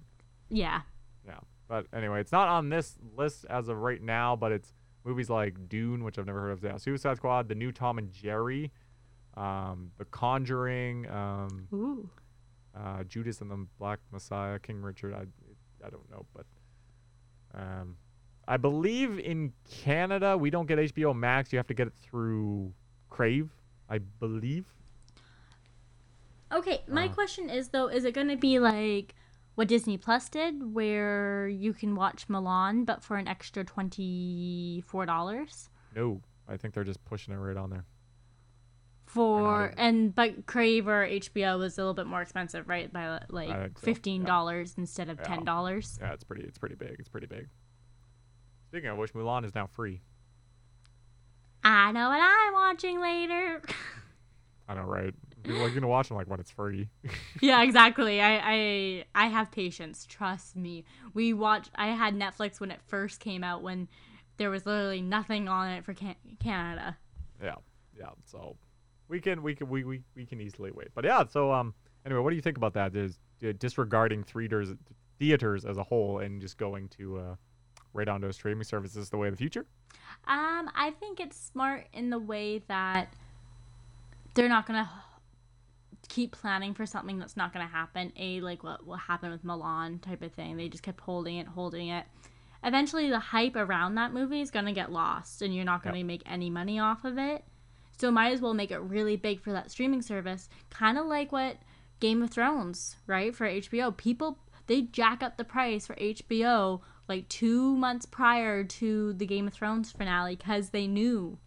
yeah. 0.49 0.83
yeah. 1.27 1.39
But 1.69 1.87
anyway, 1.93 2.21
it's 2.21 2.33
not 2.33 2.49
on 2.49 2.69
this 2.69 2.97
list 3.17 3.45
as 3.51 3.69
of 3.69 3.79
right 3.79 4.01
now, 4.01 4.37
but 4.37 4.53
it's 4.53 4.73
movies 5.05 5.29
like 5.29 5.69
Dune, 5.69 6.05
which 6.05 6.19
I've 6.19 6.27
never 6.27 6.41
heard 6.41 6.53
of. 6.53 6.63
Yeah, 6.63 6.77
Suicide 6.77 7.17
Squad, 7.17 7.49
the 7.49 7.55
new 7.55 7.73
Tom 7.73 7.99
and 7.99 8.11
Jerry, 8.11 8.73
um, 9.37 9.91
The 9.99 10.05
Conjuring, 10.07 11.11
um, 11.11 11.69
Ooh. 11.73 12.09
uh, 12.79 13.05
Judas 13.05 13.41
and 13.41 13.51
the 13.51 13.67
Black 13.79 13.99
Messiah, 14.13 14.59
King 14.59 14.81
Richard. 14.81 15.15
I, 15.15 15.25
I 15.85 15.91
don't 15.91 16.09
know, 16.11 16.25
but 16.35 16.47
um, 17.55 17.97
I 18.47 18.57
believe 18.57 19.19
in 19.19 19.53
Canada 19.69 20.37
we 20.37 20.51
don't 20.51 20.67
get 20.67 20.79
HBO 20.79 21.15
Max. 21.15 21.53
You 21.53 21.59
have 21.59 21.67
to 21.67 21.75
get 21.75 21.89
it 21.89 21.95
through 22.03 22.73
Crave, 23.11 23.51
I 23.89 23.99
believe. 23.99 24.67
Okay, 26.53 26.83
my 26.89 27.07
Uh. 27.09 27.13
question 27.13 27.51
is 27.51 27.69
though, 27.71 27.89
is 27.89 28.05
it 28.05 28.15
gonna 28.15 28.37
be 28.37 28.59
like 28.59 29.15
what 29.55 29.69
Disney 29.69 29.99
Plus 29.99 30.29
did, 30.29 30.73
where 30.75 31.49
you 31.49 31.73
can 31.75 31.95
watch 31.97 32.29
Mulan 32.29 32.87
but 32.87 33.03
for 33.03 33.17
an 33.17 33.27
extra 33.29 33.65
twenty 33.65 34.83
four 34.87 35.05
dollars? 35.07 35.69
No, 35.95 36.23
I 36.47 36.57
think 36.57 36.75
they're 36.75 36.85
just 36.85 37.05
pushing 37.05 37.35
it 37.35 37.39
right 37.39 37.57
on 37.57 37.71
there. 37.71 37.85
For 39.07 39.67
even- 39.69 39.79
and 39.79 40.15
but 40.15 40.47
Crave 40.47 40.87
or 40.87 41.03
HBO 41.07 41.59
was 41.59 41.77
a 41.79 41.81
little 41.81 41.95
bit 41.95 42.07
more 42.07 42.21
expensive, 42.23 42.69
right? 42.69 42.93
By 42.93 43.21
like 43.31 43.49
so, 43.79 43.85
fifteen 43.85 44.23
dollars 44.25 44.75
instead 44.79 45.09
of 45.09 45.19
Yeah. 45.19 45.25
ten 45.25 45.45
dollars. 45.45 45.99
Yeah, 46.01 46.13
it's 46.13 46.25
pretty. 46.25 46.45
It's 46.45 46.59
pretty 46.59 46.75
big. 46.75 46.97
It's 46.99 47.09
pretty 47.09 47.27
big. 47.27 47.49
Speaking 48.69 48.91
of 48.91 48.99
which, 48.99 49.15
Mulan 49.15 49.45
is 49.47 49.55
now 49.55 49.67
free. 49.67 50.03
I 51.65 51.91
know 51.93 52.09
what 52.11 52.21
I'm 52.23 52.53
watching 52.53 53.01
later. 53.01 53.63
I 54.69 54.75
know, 54.75 54.83
right? 54.83 55.15
People 55.43 55.63
are 55.63 55.71
gonna 55.71 55.89
watch 55.89 56.09
them 56.09 56.17
like 56.17 56.29
when 56.29 56.41
it's 56.41 56.51
free. 56.51 56.89
yeah, 57.41 57.63
exactly. 57.63 58.21
I, 58.21 58.39
I 58.43 59.05
I 59.15 59.27
have 59.29 59.51
patience. 59.51 60.07
Trust 60.07 60.57
me. 60.57 60.85
We 61.15 61.33
watched. 61.33 61.71
I 61.75 61.89
had 61.89 62.15
Netflix 62.15 62.61
when 62.61 62.71
it 62.71 62.81
first 62.87 63.21
came 63.21 63.43
out, 63.45 63.63
when 63.63 63.89
there 64.37 64.51
was 64.51 64.67
literally 64.67 65.03
nothing 65.03 65.49
on 65.49 65.69
it 65.71 65.85
for 65.85 65.95
can- 65.95 66.17
Canada. 66.41 66.97
yeah, 67.43 67.55
yeah. 67.99 68.11
So 68.25 68.57
we 69.09 69.21
can 69.21 69.43
we 69.43 69.55
can 69.55 69.69
we, 69.69 69.85
we, 69.85 70.03
we 70.15 70.27
can 70.27 70.41
easily 70.41 70.71
wait. 70.73 70.89
But 70.95 71.05
yeah. 71.05 71.25
So 71.29 71.53
um. 71.53 71.75
Anyway, 72.07 72.21
what 72.23 72.31
do 72.31 72.37
you 72.37 72.43
think 72.43 72.57
about 72.57 72.73
that? 72.75 72.95
Is 72.97 73.19
uh, 73.47 73.53
disregarding 73.59 74.23
theaters 74.23 74.71
theaters 75.19 75.65
as 75.65 75.77
a 75.77 75.83
whole 75.83 76.21
and 76.21 76.41
just 76.41 76.57
going 76.57 76.89
to 76.89 77.19
uh, 77.19 77.35
right 77.93 78.09
onto 78.09 78.31
streaming 78.33 78.65
services 78.65 79.11
the 79.11 79.17
way 79.17 79.29
of 79.29 79.35
the 79.35 79.37
future? 79.39 79.67
Um, 80.27 80.71
I 80.75 80.95
think 81.01 81.21
it's 81.21 81.37
smart 81.37 81.87
in 81.93 82.09
the 82.11 82.19
way 82.19 82.63
that 82.69 83.13
they're 84.35 84.49
not 84.49 84.67
gonna 84.67 84.89
keep 86.09 86.33
planning 86.33 86.75
for 86.75 86.87
something 86.87 87.19
that's 87.19 87.37
not 87.37 87.53
gonna 87.53 87.67
happen. 87.67 88.13
A 88.17 88.41
like 88.41 88.63
what 88.63 88.87
will 88.87 88.97
happen 88.97 89.31
with 89.31 89.45
Mulan 89.45 90.01
type 90.01 90.23
of 90.23 90.33
thing. 90.33 90.57
They 90.57 90.69
just 90.69 90.83
kept 90.83 91.01
holding 91.01 91.37
it, 91.37 91.47
holding 91.49 91.89
it. 91.89 92.07
Eventually, 92.65 93.09
the 93.09 93.19
hype 93.21 93.55
around 93.57 93.95
that 93.95 94.13
movie 94.13 94.41
is 94.41 94.51
gonna 94.51 94.73
get 94.73 94.91
lost, 94.91 95.43
and 95.43 95.55
you're 95.55 95.65
not 95.65 95.83
gonna 95.83 95.99
Yep. 95.99 96.07
make 96.07 96.23
any 96.27 96.51
money 96.51 96.79
off 96.79 97.05
of 97.05 97.19
it. 97.19 97.45
So 97.99 98.11
might 98.11 98.33
as 98.33 98.41
well 98.41 98.55
make 98.55 98.71
it 98.71 98.79
really 98.79 99.17
big 99.17 99.41
for 99.41 99.53
that 99.53 99.71
streaming 99.71 100.03
service, 100.03 100.49
kind 100.71 100.99
of 100.99 101.07
like 101.07 101.31
what 101.33 101.59
Game 102.01 102.23
of 102.23 102.31
Thrones, 102.31 102.97
right? 103.07 103.35
For 103.35 103.47
HBO, 103.47 103.91
people 103.97 104.39
they 104.67 104.83
jack 104.83 105.23
up 105.23 105.37
the 105.37 105.45
price 105.45 105.87
for 105.87 105.97
HBO 105.99 106.83
like 107.09 107.29
two 107.29 107.75
months 107.77 108.05
prior 108.07 108.63
to 108.65 109.15
the 109.15 109.27
Game 109.27 109.47
of 109.47 109.55
Thrones 109.55 109.91
finale 109.91 110.37
because 110.37 110.71
they 110.71 110.87
knew 110.87 111.39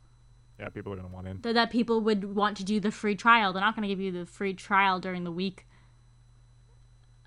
Yeah, 0.62 0.70
people 0.70 0.94
are 0.94 0.96
gonna 0.96 1.08
want 1.10 1.28
in. 1.28 1.42
that, 1.42 1.54
that 1.54 1.72
people 1.72 2.00
would 2.02 2.36
want 2.36 2.56
to 2.58 2.64
do 2.64 2.80
the 2.80 2.92
free 2.92 3.16
trial. 3.16 3.52
They're 3.52 3.62
not 3.64 3.76
going 3.76 3.82
to 3.82 3.88
give 3.90 4.00
you 4.00 4.12
the 4.12 4.26
free 4.28 4.54
trial 4.54 5.00
during 5.00 5.24
the 5.24 5.32
week 5.32 5.66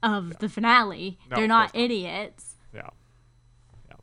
of 0.04 0.38
the 0.38 0.48
finale. 0.48 1.18
No, 1.30 1.36
They're 1.36 1.48
not 1.48 1.74
idiots. 1.74 2.54
Yeah. 2.72 2.90
Yeah. 3.88 3.96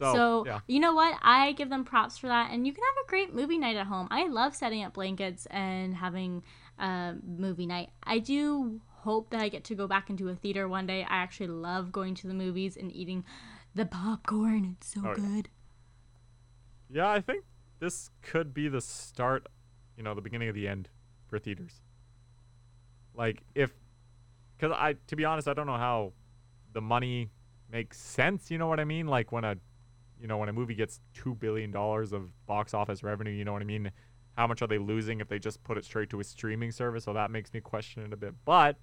So, 0.00 0.14
So, 0.14 0.46
yeah. 0.46 0.60
you 0.66 0.80
know 0.80 0.94
what? 0.94 1.18
I 1.20 1.52
give 1.52 1.68
them 1.70 1.84
props 1.84 2.16
for 2.16 2.28
that, 2.28 2.50
and 2.50 2.66
you 2.66 2.72
can 2.72 2.82
have 2.84 3.04
a 3.04 3.08
great 3.10 3.34
movie 3.34 3.58
night 3.58 3.76
at 3.76 3.86
home. 3.86 4.08
I 4.10 4.28
love 4.28 4.54
setting 4.56 4.82
up 4.82 4.94
blankets 4.94 5.46
and 5.50 5.94
having 5.94 6.42
a 6.78 7.16
movie 7.26 7.66
night. 7.66 7.90
I 8.04 8.18
do 8.18 8.80
hope 9.00 9.28
that 9.30 9.40
I 9.42 9.48
get 9.50 9.64
to 9.64 9.74
go 9.74 9.86
back 9.86 10.08
into 10.08 10.28
a 10.28 10.34
theater 10.34 10.66
one 10.68 10.86
day. 10.86 11.02
I 11.02 11.16
actually 11.16 11.48
love 11.48 11.92
going 11.92 12.14
to 12.16 12.26
the 12.26 12.34
movies 12.34 12.76
and 12.76 12.90
eating 12.94 13.24
the 13.74 13.84
popcorn. 13.84 14.76
It's 14.78 14.94
so 14.94 15.02
Oh, 15.04 15.08
yeah. 15.08 15.14
good. 15.14 15.48
Yeah, 16.90 17.10
I 17.10 17.20
think 17.20 17.44
this 17.78 18.10
could 18.22 18.52
be 18.54 18.68
the 18.68 18.80
start, 18.80 19.46
you 19.96 20.02
know, 20.02 20.14
the 20.14 20.20
beginning 20.20 20.48
of 20.48 20.54
the 20.54 20.66
end 20.68 20.88
for 21.26 21.38
theaters. 21.38 21.82
Like 23.14 23.42
if 23.54 23.72
cuz 24.58 24.70
I 24.72 24.94
to 25.06 25.16
be 25.16 25.24
honest, 25.24 25.48
I 25.48 25.54
don't 25.54 25.66
know 25.66 25.76
how 25.76 26.12
the 26.72 26.80
money 26.80 27.30
makes 27.70 27.98
sense, 27.98 28.50
you 28.50 28.58
know 28.58 28.66
what 28.66 28.80
I 28.80 28.84
mean? 28.84 29.06
Like 29.06 29.32
when 29.32 29.44
a 29.44 29.56
you 30.20 30.26
know, 30.26 30.38
when 30.38 30.48
a 30.48 30.52
movie 30.52 30.74
gets 30.74 31.00
2 31.14 31.34
billion 31.36 31.70
dollars 31.70 32.12
of 32.12 32.30
box 32.46 32.74
office 32.74 33.02
revenue, 33.02 33.30
you 33.30 33.44
know 33.44 33.52
what 33.52 33.62
I 33.62 33.66
mean? 33.66 33.90
How 34.36 34.46
much 34.46 34.62
are 34.62 34.66
they 34.66 34.78
losing 34.78 35.20
if 35.20 35.28
they 35.28 35.38
just 35.38 35.62
put 35.64 35.78
it 35.78 35.84
straight 35.84 36.10
to 36.10 36.20
a 36.20 36.24
streaming 36.24 36.72
service? 36.72 37.04
So 37.04 37.12
that 37.12 37.30
makes 37.30 37.52
me 37.52 37.60
question 37.60 38.04
it 38.04 38.12
a 38.12 38.16
bit. 38.16 38.34
But 38.44 38.76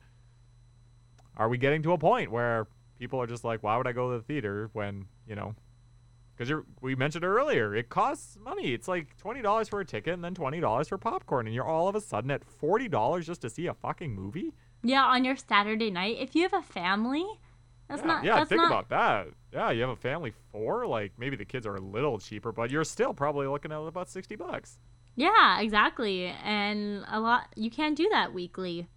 are 1.37 1.49
we 1.49 1.57
getting 1.57 1.81
to 1.83 1.93
a 1.93 1.97
point 1.97 2.31
where 2.31 2.67
people 2.99 3.21
are 3.21 3.27
just 3.27 3.43
like, 3.43 3.63
why 3.63 3.77
would 3.77 3.87
I 3.87 3.91
go 3.91 4.11
to 4.11 4.17
the 4.17 4.23
theater 4.23 4.69
when, 4.73 5.05
you 5.27 5.35
know, 5.35 5.55
because 6.35 6.49
you're 6.49 6.65
we 6.81 6.95
mentioned 6.95 7.23
it 7.23 7.27
earlier 7.27 7.73
it 7.75 7.89
costs 7.89 8.37
money 8.43 8.73
it's 8.73 8.87
like 8.87 9.15
$20 9.17 9.69
for 9.69 9.79
a 9.79 9.85
ticket 9.85 10.13
and 10.13 10.23
then 10.23 10.33
$20 10.35 10.87
for 10.89 10.97
popcorn 10.97 11.45
and 11.47 11.55
you're 11.55 11.65
all 11.65 11.87
of 11.87 11.95
a 11.95 12.01
sudden 12.01 12.29
at 12.31 12.41
$40 12.61 13.23
just 13.23 13.41
to 13.41 13.49
see 13.49 13.67
a 13.67 13.73
fucking 13.73 14.13
movie 14.13 14.53
Yeah, 14.83 15.05
on 15.05 15.23
your 15.25 15.35
Saturday 15.37 15.89
night, 15.91 16.17
if 16.19 16.35
you 16.35 16.43
have 16.43 16.53
a 16.53 16.61
family, 16.61 17.25
that's 17.87 18.01
yeah, 18.01 18.07
not. 18.07 18.23
yeah 18.23 18.35
that's 18.37 18.49
think 18.49 18.61
not, 18.61 18.71
about 18.71 18.89
that 18.89 19.27
yeah 19.53 19.71
you 19.71 19.81
have 19.81 19.89
a 19.91 19.95
family 19.95 20.33
four 20.51 20.85
like 20.87 21.11
maybe 21.17 21.35
the 21.35 21.45
kids 21.45 21.65
are 21.65 21.75
a 21.75 21.81
little 21.81 22.17
cheaper 22.19 22.51
but 22.51 22.69
you're 22.71 22.83
still 22.83 23.13
probably 23.13 23.47
looking 23.47 23.71
at 23.71 23.77
about 23.77 24.09
60 24.09 24.35
bucks 24.35 24.79
Yeah, 25.15 25.61
exactly. 25.61 26.25
And 26.43 27.05
a 27.09 27.19
lot. 27.21 27.47
You 27.55 27.69
can't 27.71 27.95
do 27.95 28.09
that 28.11 28.33
weekly. 28.33 28.87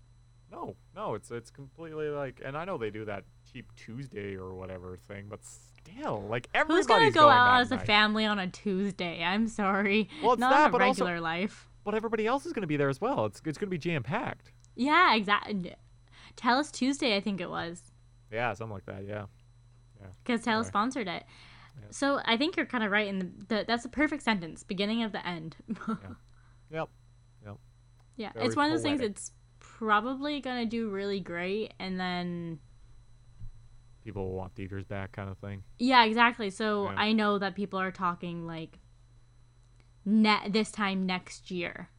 no 0.51 0.74
no 0.97 1.14
it's 1.14 1.30
it's 1.30 1.51
completely 1.51 2.09
like 2.09 2.41
and 2.45 2.57
i 2.57 2.64
know 2.64 2.76
they 2.78 2.91
do 2.91 3.05
that 3.05 3.22
cheap 3.53 3.66
tuesday 3.76 4.34
or 4.34 4.55
whatever 4.55 4.97
thing 5.07 5.26
but 5.28 5.41
still 5.97 6.22
like 6.28 6.49
everybody's 6.55 6.86
Who's 6.86 6.86
gonna 6.86 7.11
go 7.11 7.20
going 7.22 7.36
out 7.36 7.61
as 7.61 7.72
a 7.72 7.78
family 7.78 8.24
on 8.24 8.39
a 8.39 8.47
Tuesday? 8.49 9.22
I'm 9.22 9.47
sorry. 9.49 10.09
Well, 10.22 10.32
it's 10.34 10.41
not 10.41 10.51
that, 10.51 10.68
a 10.68 10.72
but 10.72 10.82
also- 10.82 11.05
regular 11.05 11.20
life. 11.20 11.68
but 11.84 11.95
everybody 11.95 12.26
else 12.26 12.45
is 12.47 12.53
going 12.53 12.61
to 12.62 12.66
be 12.68 12.76
there 12.76 12.91
as 12.91 13.01
well 13.01 13.24
it's, 13.26 13.41
it's 13.47 13.57
going 13.57 13.68
to 13.68 13.70
be 13.70 13.78
jam 13.78 14.03
packed 14.03 14.53
Yeah, 14.76 15.14
exactly. 15.14 15.74
Telus 16.36 16.70
Tuesday, 16.70 17.16
I 17.16 17.20
think 17.20 17.41
it 17.41 17.49
was, 17.51 17.82
yeah 18.30 18.53
something 18.55 18.74
like 18.74 18.86
that 18.86 19.05
yeah 19.07 19.24
because 20.24 20.43
Tell 20.43 20.59
Right. 20.59 20.66
sponsored 20.66 21.09
it. 21.09 21.24
Yeah. 21.80 21.86
So 21.91 22.20
I 22.24 22.36
think 22.36 22.57
you're 22.57 22.66
kind 22.66 22.84
of 22.84 22.91
right 22.93 23.09
in 23.09 23.18
the, 23.18 23.30
the. 23.49 23.64
That's 23.66 23.84
a 23.84 23.89
perfect 23.89 24.22
sentence. 24.22 24.62
Beginning 24.62 25.03
of 25.03 25.11
the 25.12 25.26
end. 25.26 25.57
yep 26.70 26.89
Yep. 27.45 27.57
yeah, 28.16 28.32
Very 28.32 28.47
it's 28.47 28.55
one 28.57 28.66
of 28.66 28.72
those 28.72 28.82
things. 28.82 29.01
It's 29.01 29.32
probably 29.59 30.41
gonna 30.41 30.66
do 30.66 30.89
really 30.91 31.20
great, 31.20 31.74
and 31.80 31.99
then 31.99 32.59
people 34.09 34.24
will 34.28 34.36
want 34.36 34.54
theaters 34.54 34.86
back 34.86 35.12
kind 35.12 35.28
of 35.28 35.36
thing 35.38 35.62
Yeah, 35.78 36.04
exactly. 36.04 36.48
So 36.50 36.84
Yeah. 36.84 36.94
I 37.06 37.12
know 37.12 37.38
that 37.38 37.54
people 37.54 37.78
are 37.78 37.90
talking 37.92 38.46
like 38.46 38.78
ne- 40.04 40.48
this 40.48 40.70
time 40.70 41.04
next 41.06 41.50
year, 41.50 41.90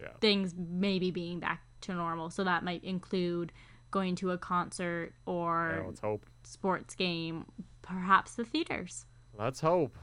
yeah 0.00 0.08
things 0.20 0.54
maybe 0.56 1.10
being 1.10 1.40
back 1.40 1.62
to 1.82 1.92
normal. 1.94 2.30
So 2.30 2.44
that 2.44 2.62
might 2.62 2.84
include 2.84 3.52
going 3.90 4.14
to 4.16 4.30
a 4.30 4.38
concert 4.38 5.14
or 5.26 5.74
Yeah, 5.80 5.86
let's 5.88 6.00
hope. 6.00 6.26
sports 6.44 6.94
game, 6.94 7.46
perhaps 7.82 8.34
the 8.36 8.44
theaters, 8.44 9.06
Let's 9.38 9.60
hope. 9.60 9.98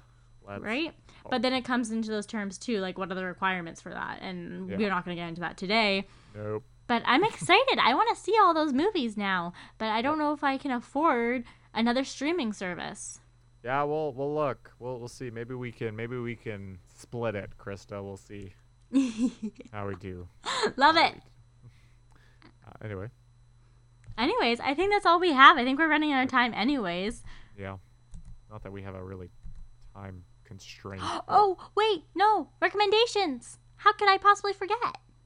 Let's, 0.45 0.61
right? 0.61 0.93
hope. 1.23 1.31
But 1.31 1.41
then 1.41 1.53
it 1.53 1.63
comes 1.63 1.89
into 1.91 2.09
those 2.11 2.25
terms 2.25 2.57
too, 2.57 2.79
like 2.81 2.97
what 2.97 3.09
are 3.11 3.15
the 3.15 3.23
requirements 3.25 3.79
for 3.81 3.91
that? 3.91 4.21
And 4.21 4.69
Yeah. 4.69 4.77
we're 4.77 4.89
not 4.89 5.05
going 5.05 5.15
to 5.15 5.21
get 5.21 5.29
into 5.29 5.41
that 5.41 5.55
today. 5.57 6.05
Nope. 6.35 6.65
But 6.87 7.01
I'm 7.05 7.23
excited. 7.23 7.79
I 7.81 7.93
want 7.93 8.15
to 8.15 8.21
see 8.21 8.35
all 8.41 8.53
those 8.53 8.73
movies 8.73 9.15
now, 9.17 9.53
but 9.77 9.87
I 9.89 10.01
don't 10.01 10.17
know 10.17 10.33
if 10.33 10.43
I 10.43 10.57
can 10.57 10.71
afford 10.71 11.43
another 11.73 12.03
streaming 12.03 12.51
service. 12.53 13.19
Yeah, 13.63 13.83
we'll 13.83 14.11
we'll 14.13 14.33
look. 14.35 14.71
We'll 14.79 14.99
we'll 14.99 15.07
see. 15.07 15.29
Maybe 15.29 15.55
we 15.55 15.71
can 15.71 15.95
maybe 15.95 16.17
we 16.17 16.35
can 16.35 16.79
split 16.97 17.35
it, 17.35 17.51
Krista. 17.57 18.03
We'll 18.03 18.17
see 18.17 18.53
how 19.71 19.87
we 19.87 19.95
do. 19.95 20.27
Love 20.75 20.97
it. 20.97 21.15
Uh, 22.65 22.71
anyway, 22.85 23.07
Anyways, 24.17 24.59
I 24.59 24.73
think 24.73 24.91
that's 24.91 25.05
all 25.05 25.19
we 25.19 25.31
have. 25.31 25.57
I 25.57 25.63
think 25.63 25.79
we're 25.79 25.89
running 25.89 26.11
out 26.11 26.23
of 26.25 26.29
time 26.29 26.53
anyways. 26.53 27.23
yeah. 27.57 27.77
Not 28.51 28.61
that 28.63 28.71
we 28.71 28.83
have 28.83 28.93
a 28.95 29.03
really 29.03 29.29
time 29.95 30.23
constraint. 30.43 31.01
Oh, 31.27 31.57
wait, 31.75 32.03
no. 32.13 32.49
Recommendations. 32.61 33.57
How 33.77 33.93
could 33.93 34.07
I 34.09 34.17
possibly 34.17 34.53
forget? 34.53 34.77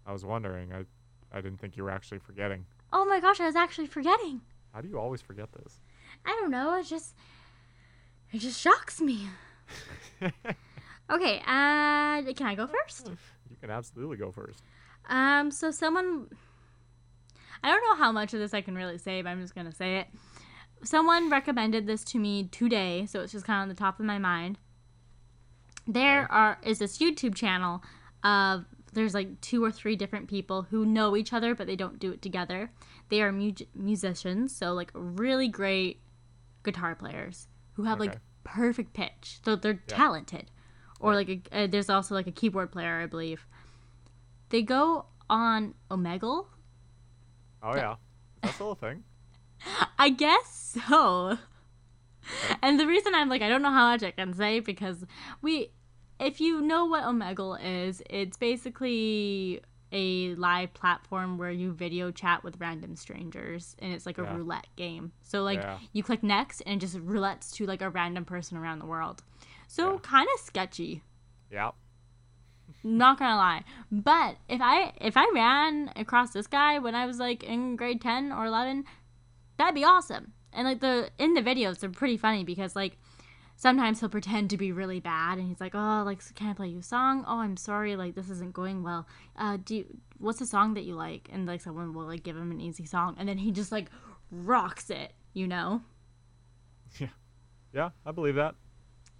I 0.05 0.13
was 0.13 0.23
wondering. 0.23 0.71
I 0.71 0.85
I 1.31 1.41
didn't 1.41 1.59
think 1.59 1.77
you 1.77 1.83
were 1.83 1.91
actually 1.91 2.19
forgetting. 2.19 2.65
Oh 2.93 3.05
my 3.05 3.19
gosh, 3.19 3.39
I 3.39 3.45
was 3.45 3.55
actually 3.55 3.87
forgetting. 3.87 4.41
How 4.73 4.81
do 4.81 4.87
you 4.87 4.97
always 4.99 5.21
forget 5.21 5.51
this? 5.53 5.79
I 6.25 6.29
don't 6.39 6.51
know. 6.51 6.75
It 6.79 6.83
just 6.85 7.15
it 8.31 8.39
just 8.39 8.59
shocks 8.59 9.01
me. 9.01 9.27
Okay, 11.09 11.37
uh, 11.47 12.21
can 12.33 12.47
I 12.47 12.55
go 12.55 12.67
first? 12.67 13.07
You 13.49 13.55
can 13.61 13.69
absolutely 13.69 14.17
go 14.17 14.29
first. 14.29 14.61
Um, 15.07 15.51
so 15.51 15.71
someone, 15.71 16.27
I 17.63 17.71
don't 17.71 17.81
know 17.81 17.95
how 17.95 18.11
much 18.11 18.33
of 18.33 18.41
this 18.41 18.53
I 18.53 18.59
can 18.59 18.75
really 18.75 18.97
say, 18.97 19.21
but 19.21 19.29
I'm 19.29 19.39
just 19.41 19.55
gonna 19.55 19.73
say 19.73 19.99
it. 19.99 20.07
Someone 20.83 21.29
recommended 21.29 21.87
this 21.87 22.03
to 22.05 22.19
me 22.19 22.49
today, 22.49 23.05
so 23.05 23.21
it's 23.21 23.31
just 23.31 23.45
kind 23.45 23.59
of 23.59 23.61
on 23.63 23.69
the 23.69 23.73
top 23.75 24.01
of 24.01 24.05
my 24.05 24.17
mind. 24.19 24.59
There 25.87 26.23
Okay. 26.25 26.33
are 26.33 26.57
is 26.63 26.79
this 26.79 26.97
YouTube 26.97 27.35
channel 27.35 27.81
of 28.25 28.65
there's 28.93 29.13
like 29.13 29.39
two 29.41 29.63
or 29.63 29.71
three 29.71 29.95
different 29.95 30.27
people 30.27 30.63
who 30.69 30.85
know 30.85 31.15
each 31.15 31.33
other, 31.33 31.53
but 31.55 31.67
they 31.67 31.75
don't 31.75 31.99
do 31.99 32.11
it 32.11 32.21
together. 32.21 32.71
They 33.09 33.21
are 33.21 33.31
mu- 33.31 33.53
musicians, 33.75 34.55
so 34.55 34.73
like 34.73 34.91
really 34.93 35.47
great 35.47 36.01
guitar 36.63 36.95
players 36.95 37.47
who 37.73 37.83
have 37.83 37.99
like 37.99 38.17
perfect 38.43 38.93
pitch, 38.93 39.39
so 39.43 39.55
they're 39.55 39.83
Yeah. 39.87 39.95
talented. 39.95 40.51
Or 40.99 41.13
like 41.13 41.29
a, 41.29 41.41
uh, 41.63 41.67
there's 41.67 41.89
also 41.89 42.15
like 42.15 42.27
a 42.27 42.31
keyboard 42.31 42.71
player, 42.71 42.99
I 43.01 43.05
believe. 43.05 43.45
They 44.49 44.61
go 44.63 45.05
on 45.29 45.73
Omegle. 45.91 46.47
Oh 47.61 47.75
yeah, 47.75 47.95
that's 48.41 48.55
still 48.55 48.71
a 48.71 48.75
thing. 48.75 49.03
I 49.99 50.09
guess 50.09 50.79
so. 50.83 51.37
And 52.61 52.79
the 52.79 52.87
reason 52.87 53.13
I'm 53.15 53.29
like 53.29 53.41
I 53.41 53.49
don't 53.49 53.61
know 53.61 53.71
how 53.71 53.89
much 53.91 54.03
I 54.03 54.11
can 54.11 54.33
say 54.33 54.59
because 54.59 55.05
we 55.41 55.71
if 56.19 56.39
you 56.41 56.61
know 56.61 56.85
what 56.85 57.03
Omegle 57.03 57.59
is, 57.63 58.01
it's 58.09 58.37
basically 58.37 59.61
a 59.91 60.35
live 60.35 60.73
platform 60.73 61.37
where 61.37 61.51
you 61.51 61.71
video 61.71 62.11
chat 62.11 62.43
with 62.43 62.59
random 62.59 62.95
strangers 62.95 63.75
and 63.79 63.93
it's 63.93 64.05
like 64.05 64.17
a 64.17 64.23
Yeah. 64.23 64.35
roulette 64.35 64.67
game. 64.75 65.13
So 65.23 65.43
like 65.43 65.61
Yeah. 65.61 65.77
you 65.93 66.03
click 66.03 66.23
next 66.23 66.61
and 66.61 66.75
it 66.75 66.85
just 66.85 66.97
roulettes 66.97 67.53
to 67.55 67.65
like 67.65 67.81
a 67.81 67.89
random 67.89 68.25
person 68.25 68.57
around 68.57 68.79
the 68.79 68.85
world. 68.85 69.23
So 69.67 69.93
Yeah. 69.93 69.99
kind 69.99 70.27
of 70.33 70.39
sketchy. 70.41 71.03
Yeah. 71.51 71.71
not 72.83 73.17
gonna 73.17 73.35
lie 73.37 73.63
but 73.91 74.35
if 74.49 74.59
i 74.61 74.93
if 75.01 75.15
i 75.17 75.25
ran 75.33 75.91
across 75.95 76.31
this 76.31 76.47
guy 76.47 76.77
when 76.79 76.93
i 76.95 77.05
was 77.05 77.17
like 77.17 77.43
in 77.43 77.75
grade 77.77 77.99
10 78.01 78.31
or 78.31 78.45
11 78.45 78.83
that'd 79.57 79.73
be 79.73 79.83
awesome 79.85 80.33
and 80.53 80.67
like 80.67 80.79
the 80.81 81.09
in 81.17 81.33
the 81.33 81.41
videos 81.41 81.79
they're 81.79 81.89
pretty 81.89 82.17
funny 82.17 82.43
because 82.43 82.75
like 82.75 82.97
sometimes 83.57 83.99
he'll 83.99 84.07
pretend 84.07 84.49
to 84.51 84.57
be 84.57 84.71
really 84.71 85.01
bad 85.01 85.37
and 85.37 85.47
he's 85.49 85.59
like 85.59 85.75
oh 85.75 86.03
like 86.05 86.19
can 86.35 86.47
i 86.49 86.53
play 86.53 86.67
you 86.69 86.79
a 86.79 86.83
song? 86.83 87.25
Oh 87.27 87.39
i'm 87.39 87.57
sorry 87.57 87.95
like 87.97 88.15
this 88.15 88.29
isn't 88.29 88.53
going 88.53 88.83
well. 88.83 89.05
Uh 89.37 89.57
do 89.63 89.75
you, 89.75 89.97
what's 90.19 90.39
a 90.39 90.45
song 90.45 90.73
that 90.75 90.85
you 90.85 90.95
like? 90.95 91.27
And 91.33 91.45
like 91.45 91.59
someone 91.61 91.93
will 91.93 92.05
like 92.05 92.23
give 92.23 92.37
him 92.37 92.51
an 92.51 92.61
easy 92.61 92.85
song 92.85 93.15
and 93.19 93.27
then 93.27 93.37
he 93.39 93.51
just 93.51 93.71
like 93.71 93.89
rocks 94.31 94.89
it 94.89 95.11
you 95.33 95.47
know? 95.47 95.81
Yeah, 96.99 97.09
yeah, 97.73 97.89
I 98.05 98.11
believe 98.11 98.35
that. 98.35 98.55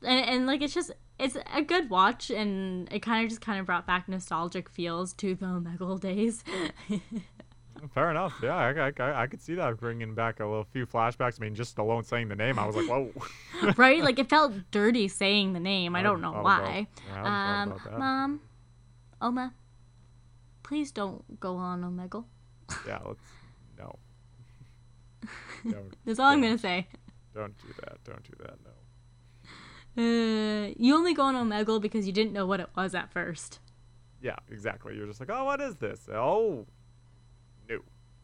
and, 0.03 0.25
and 0.25 0.47
like 0.47 0.61
it's 0.61 0.73
just 0.73 0.91
it's 1.19 1.35
a 1.53 1.61
good 1.61 1.89
watch 1.89 2.29
and 2.29 2.87
it 2.93 3.01
kind 3.01 3.23
of 3.23 3.29
just 3.29 3.41
kind 3.41 3.59
of 3.59 3.65
brought 3.65 3.85
back 3.87 4.07
nostalgic 4.07 4.69
feels 4.69 5.13
to 5.13 5.33
the 5.35 5.45
Omegle 5.47 5.99
days 5.99 6.43
Fair 7.93 8.11
enough. 8.11 8.33
Yeah, 8.41 8.55
I, 8.55 8.91
I, 9.03 9.23
I, 9.23 9.27
could 9.27 9.41
see 9.41 9.55
that 9.55 9.77
bringing 9.77 10.13
back 10.13 10.39
a 10.39 10.45
little 10.45 10.63
few 10.65 10.85
flashbacks. 10.85 11.39
I 11.39 11.43
mean, 11.45 11.55
just 11.55 11.77
alone 11.77 12.03
saying 12.03 12.27
the 12.29 12.35
name, 12.35 12.57
I 12.59 12.65
was 12.65 12.75
like, 12.75 12.87
whoa. 12.87 13.11
right 13.77 14.03
like 14.03 14.19
it 14.19 14.29
felt 14.29 14.53
dirty 14.71 15.07
saying 15.07 15.53
the 15.53 15.59
name 15.59 15.95
i 15.95 15.99
I 15.99 16.03
don't 16.03 16.21
know 16.21 16.31
about- 16.31 16.43
why 16.43 16.87
yeah, 17.07 17.13
I 17.13 17.15
hadn't 17.15 17.23
thought 17.23 17.61
um 17.61 17.71
about 17.71 17.83
that. 17.91 17.99
mom 17.99 18.41
oma 19.21 19.53
please 20.63 20.91
don't 20.91 21.39
go 21.39 21.55
on 21.55 21.81
omegle 21.81 22.25
Yeah, 22.85 22.99
let's 23.05 23.19
no. 23.79 23.95
don't, 25.71 25.95
that's 26.05 26.19
all 26.19 26.27
i'm 26.27 26.41
gonna 26.41 26.57
say 26.57 26.87
don't 27.33 27.55
do 27.59 27.67
that. 27.81 28.03
Don't 28.03 28.23
do 28.23 28.33
that. 28.39 28.55
No. 29.97 30.03
uh, 30.03 30.73
you 30.77 30.95
only 30.95 31.13
go 31.13 31.23
on 31.23 31.35
omegle 31.35 31.81
because 31.81 32.05
you 32.07 32.13
didn't 32.13 32.33
know 32.33 32.45
what 32.45 32.59
it 32.59 32.69
was 32.75 32.93
at 32.95 33.11
first 33.11 33.59
Yeah, 34.21 34.35
exactly. 34.49 34.95
You're 34.95 35.05
just 35.07 35.19
like, 35.19 35.29
oh, 35.31 35.43
what 35.45 35.61
is 35.61 35.75
this? 35.75 36.07
Oh. 36.11 36.65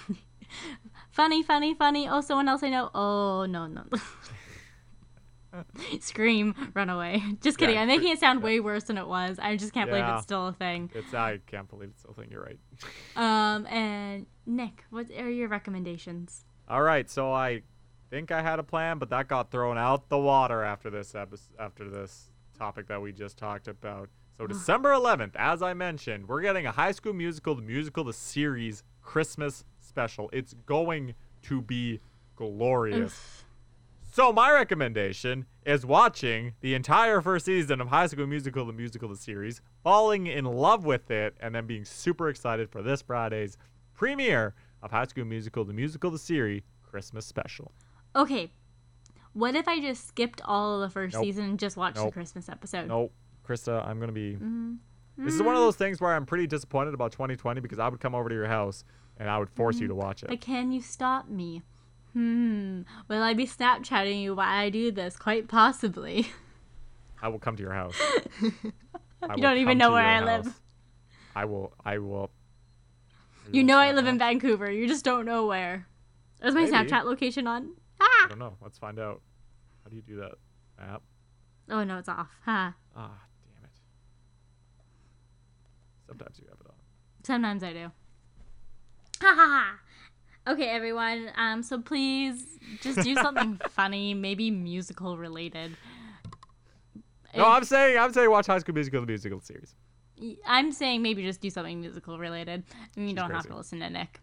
funny 1.11 1.43
funny 1.43 1.74
funny 1.74 2.09
oh 2.09 2.20
someone 2.20 2.49
else 2.49 2.62
i 2.62 2.68
know 2.68 2.91
oh 2.95 3.47
no 3.47 3.66
no 3.66 3.85
scream 6.01 6.55
run 6.74 6.91
away 6.91 7.22
just 7.41 7.57
kidding 7.59 7.74
Yeah, 7.77 7.83
i'm 7.83 7.89
making 7.89 8.12
it 8.12 8.18
sound 8.20 8.41
yeah. 8.41 8.45
way 8.45 8.61
worse 8.61 8.85
than 8.85 8.99
it 8.99 9.07
was 9.07 9.39
i 9.39 9.57
just 9.57 9.72
can't 9.72 9.89
believe 9.89 10.05
it's 10.07 10.22
still 10.22 10.49
a 10.49 10.53
thing 10.53 10.91
It's 10.95 11.14
I 11.14 11.39
can't 11.47 11.68
believe 11.68 11.91
it's 11.91 12.01
still 12.01 12.11
a 12.12 12.14
thing. 12.14 12.29
You're 12.31 12.43
right. 12.43 12.59
Um, 13.16 13.66
and 13.66 14.27
Nick, 14.45 14.85
what 14.91 15.07
are 15.18 15.31
your 15.31 15.49
recommendations? 15.49 16.45
All 16.68 16.83
right, 16.83 17.09
so 17.09 17.33
I 17.33 17.62
think 18.11 18.31
I 18.31 18.43
had 18.43 18.59
a 18.59 18.62
plan, 18.62 18.99
but 18.99 19.09
that 19.09 19.29
got 19.29 19.51
thrown 19.51 19.79
out 19.79 20.11
the 20.11 20.18
water 20.18 20.62
after 20.62 20.91
this 20.91 21.14
episode, 21.14 21.55
after 21.59 21.89
this 21.89 22.31
topic 22.59 22.89
that 22.89 23.01
we 23.01 23.12
just 23.12 23.39
talked 23.39 23.68
about. 23.68 24.11
So 24.37 24.47
December 24.47 24.91
11th, 24.91 25.35
as 25.37 25.62
I 25.62 25.72
mentioned, 25.72 26.29
we're 26.29 26.43
getting 26.43 26.66
a 26.66 26.72
High 26.72 26.93
School 26.93 27.14
Musical, 27.14 27.55
the 27.55 27.62
musical, 27.62 28.05
the 28.05 28.12
series 28.12 28.83
Christmas 29.07 29.64
special. 29.80 30.28
It's 30.32 30.52
going 30.66 31.14
to 31.42 31.62
be 31.62 32.00
glorious. 32.36 33.44
So 34.12 34.32
my 34.32 34.50
recommendation 34.50 35.46
is 35.64 35.84
watching 35.86 36.54
the 36.61 36.74
entire 36.74 37.20
first 37.20 37.46
season 37.46 37.80
of 37.80 37.88
High 37.88 38.07
School 38.07 38.26
Musical, 38.26 38.64
the 38.66 38.72
musical, 38.72 39.09
the 39.09 39.16
series, 39.16 39.61
falling 39.82 40.26
in 40.26 40.44
love 40.44 40.84
with 40.84 41.11
it, 41.11 41.34
and 41.40 41.54
then 41.54 41.66
being 41.66 41.84
super 41.84 42.28
excited 42.28 42.70
for 42.70 42.82
this 42.82 43.02
Friday's 43.02 43.57
premiere 43.94 44.54
of 44.82 44.90
High 44.90 45.04
School 45.07 45.24
Musical, 45.24 45.64
the 45.64 45.72
musical, 45.74 46.11
the 46.11 46.18
series 46.18 46.62
Christmas 46.82 47.26
special. 47.26 47.72
Okay, 48.14 48.50
what 49.34 49.54
if 49.54 49.68
I 49.68 49.80
just 49.80 50.07
skipped 50.09 50.40
all 50.44 50.76
of 50.76 50.80
the 50.80 50.92
first 50.92 51.14
Nope. 51.14 51.24
season 51.24 51.44
and 51.44 51.59
just 51.59 51.76
watched 51.76 51.96
the 51.96 52.11
Christmas 52.11 52.48
episode? 52.48 52.88
Nope, 52.88 53.12
Krista, 53.46 53.86
I'm 53.86 54.00
gonna 54.00 54.12
be. 54.12 54.36
Mhm. 54.36 54.78
This 55.18 55.34
is 55.34 55.42
one 55.42 55.54
of 55.54 55.60
those 55.62 55.76
things 55.76 56.00
where 56.00 56.14
I'm 56.14 56.26
pretty 56.26 56.46
disappointed 56.46 56.92
about 56.94 57.12
2020 57.12 57.60
because 57.60 57.78
I 57.78 57.88
would 57.88 58.00
come 58.00 58.14
over 58.14 58.28
to 58.28 58.34
your 58.34 58.46
house 58.48 58.84
and 59.18 59.30
I 59.30 59.38
would 59.38 59.48
force 59.50 59.78
you 59.78 59.88
to 59.88 59.94
watch 59.94 60.22
it. 60.22 60.28
But 60.28 60.40
can 60.42 60.72
you 60.72 60.82
stop 60.82 61.28
me? 61.28 61.62
Hmm. 62.12 62.82
Will 63.08 63.22
I 63.22 63.32
be 63.34 63.46
Snapchatting 63.46 64.20
you 64.20 64.34
while 64.34 64.48
I 64.48 64.68
do 64.70 64.90
this? 64.92 65.16
Quite 65.16 65.48
possibly. 65.48 66.26
I 67.22 67.28
will 67.28 67.38
come 67.38 67.56
to 67.56 67.62
your 67.62 67.72
house. 67.72 67.96
You 69.34 69.42
don't 69.42 69.56
even 69.56 69.78
know 69.78 69.90
where 69.90 70.04
I 70.04 70.20
live. 70.22 70.60
I 71.34 71.46
will. 71.46 71.72
I 71.84 71.98
will. 71.98 72.30
You 73.50 73.64
know 73.64 73.76
I 73.78 73.90
live 73.92 74.06
in 74.06 74.18
Vancouver. 74.18 74.70
You 74.70 74.86
just 74.86 75.04
don't 75.04 75.24
know 75.24 75.46
where. 75.46 75.88
Is 76.44 76.54
my 76.54 76.60
Maybe. 76.66 76.72
Snapchat 76.76 77.04
location 77.04 77.46
on? 77.46 77.72
I 78.00 78.06
Ah! 78.24 78.26
don't 78.28 78.38
know. 78.38 78.56
Let's 78.62 78.78
find 78.78 79.00
out. 79.00 79.22
How 79.82 79.90
do 79.90 79.96
you 79.96 80.02
do 80.02 80.16
that? 80.16 80.32
App. 80.78 81.02
Oh 81.70 81.82
no, 81.82 81.98
it's 81.98 82.08
off. 82.08 82.28
Ha. 82.44 82.74
Ah. 82.94 83.18
Sometimes 86.07 86.38
you 86.38 86.46
have 86.48 86.59
it 86.61 86.66
on. 86.66 86.74
Sometimes 87.24 87.62
I 87.62 87.72
do. 87.72 87.90
Ha 89.22 89.34
ha 89.34 89.34
ha. 89.34 90.52
Okay, 90.52 90.68
everyone. 90.68 91.30
Um, 91.36 91.62
so 91.62 91.80
please 91.80 92.59
just 92.80 93.02
do 93.02 93.14
something 93.16 93.61
funny, 93.70 94.14
maybe 94.14 94.50
musical 94.50 95.18
related. 95.18 95.76
No, 97.34 97.48
I'm 97.48 97.64
saying 97.64 97.98
I'm 97.98 98.12
saying 98.12 98.30
watch 98.30 98.46
High 98.46 98.59
School 98.59 98.74
Musical, 98.74 99.00
the 99.00 99.07
musical 99.07 99.40
series. 99.40 99.74
I'm 100.46 100.72
saying 100.72 101.02
maybe 101.02 101.22
just 101.22 101.40
do 101.40 101.50
something 101.50 101.80
musical 101.80 102.18
related. 102.18 102.62
You 102.94 103.09
She's 103.09 103.16
don't 103.16 103.30
have 103.30 103.46
to 103.46 103.57
listen 103.57 103.80
to 103.80 103.90
Nick. 103.90 104.20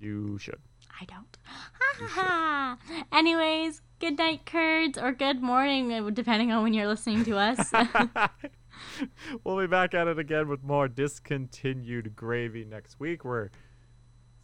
You 0.00 0.38
should. 0.38 0.60
I 1.00 1.04
don't. 1.06 1.38
Ha 1.44 1.68
ha 1.98 2.06
ha. 2.06 3.04
Anyways, 3.10 3.80
good 3.98 4.18
night, 4.18 4.46
curds, 4.46 4.98
or 4.98 5.12
good 5.12 5.42
morning, 5.42 6.12
depending 6.14 6.52
on 6.52 6.62
when 6.62 6.74
you're 6.74 6.86
listening 6.86 7.24
to 7.24 7.36
us. 7.38 7.72
we'll 9.44 9.58
be 9.58 9.66
back 9.66 9.94
at 9.94 10.06
it 10.08 10.18
again 10.18 10.48
with 10.48 10.62
more 10.62 10.88
discontinued 10.88 12.14
gravy 12.14 12.64
next 12.64 13.00
week. 13.00 13.24
We're 13.24 13.44
it's 13.46 13.54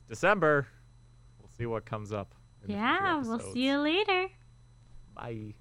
December. 0.08 0.66
We'll 1.38 1.50
see 1.56 1.66
what 1.66 1.84
comes 1.84 2.12
up. 2.12 2.34
in 2.62 2.68
the 2.68 2.74
future 2.74 2.82
yeah, 2.82 3.22
we'll 3.22 3.40
see 3.40 3.66
you 3.66 3.78
later. 3.78 4.28
Bye. 5.14 5.54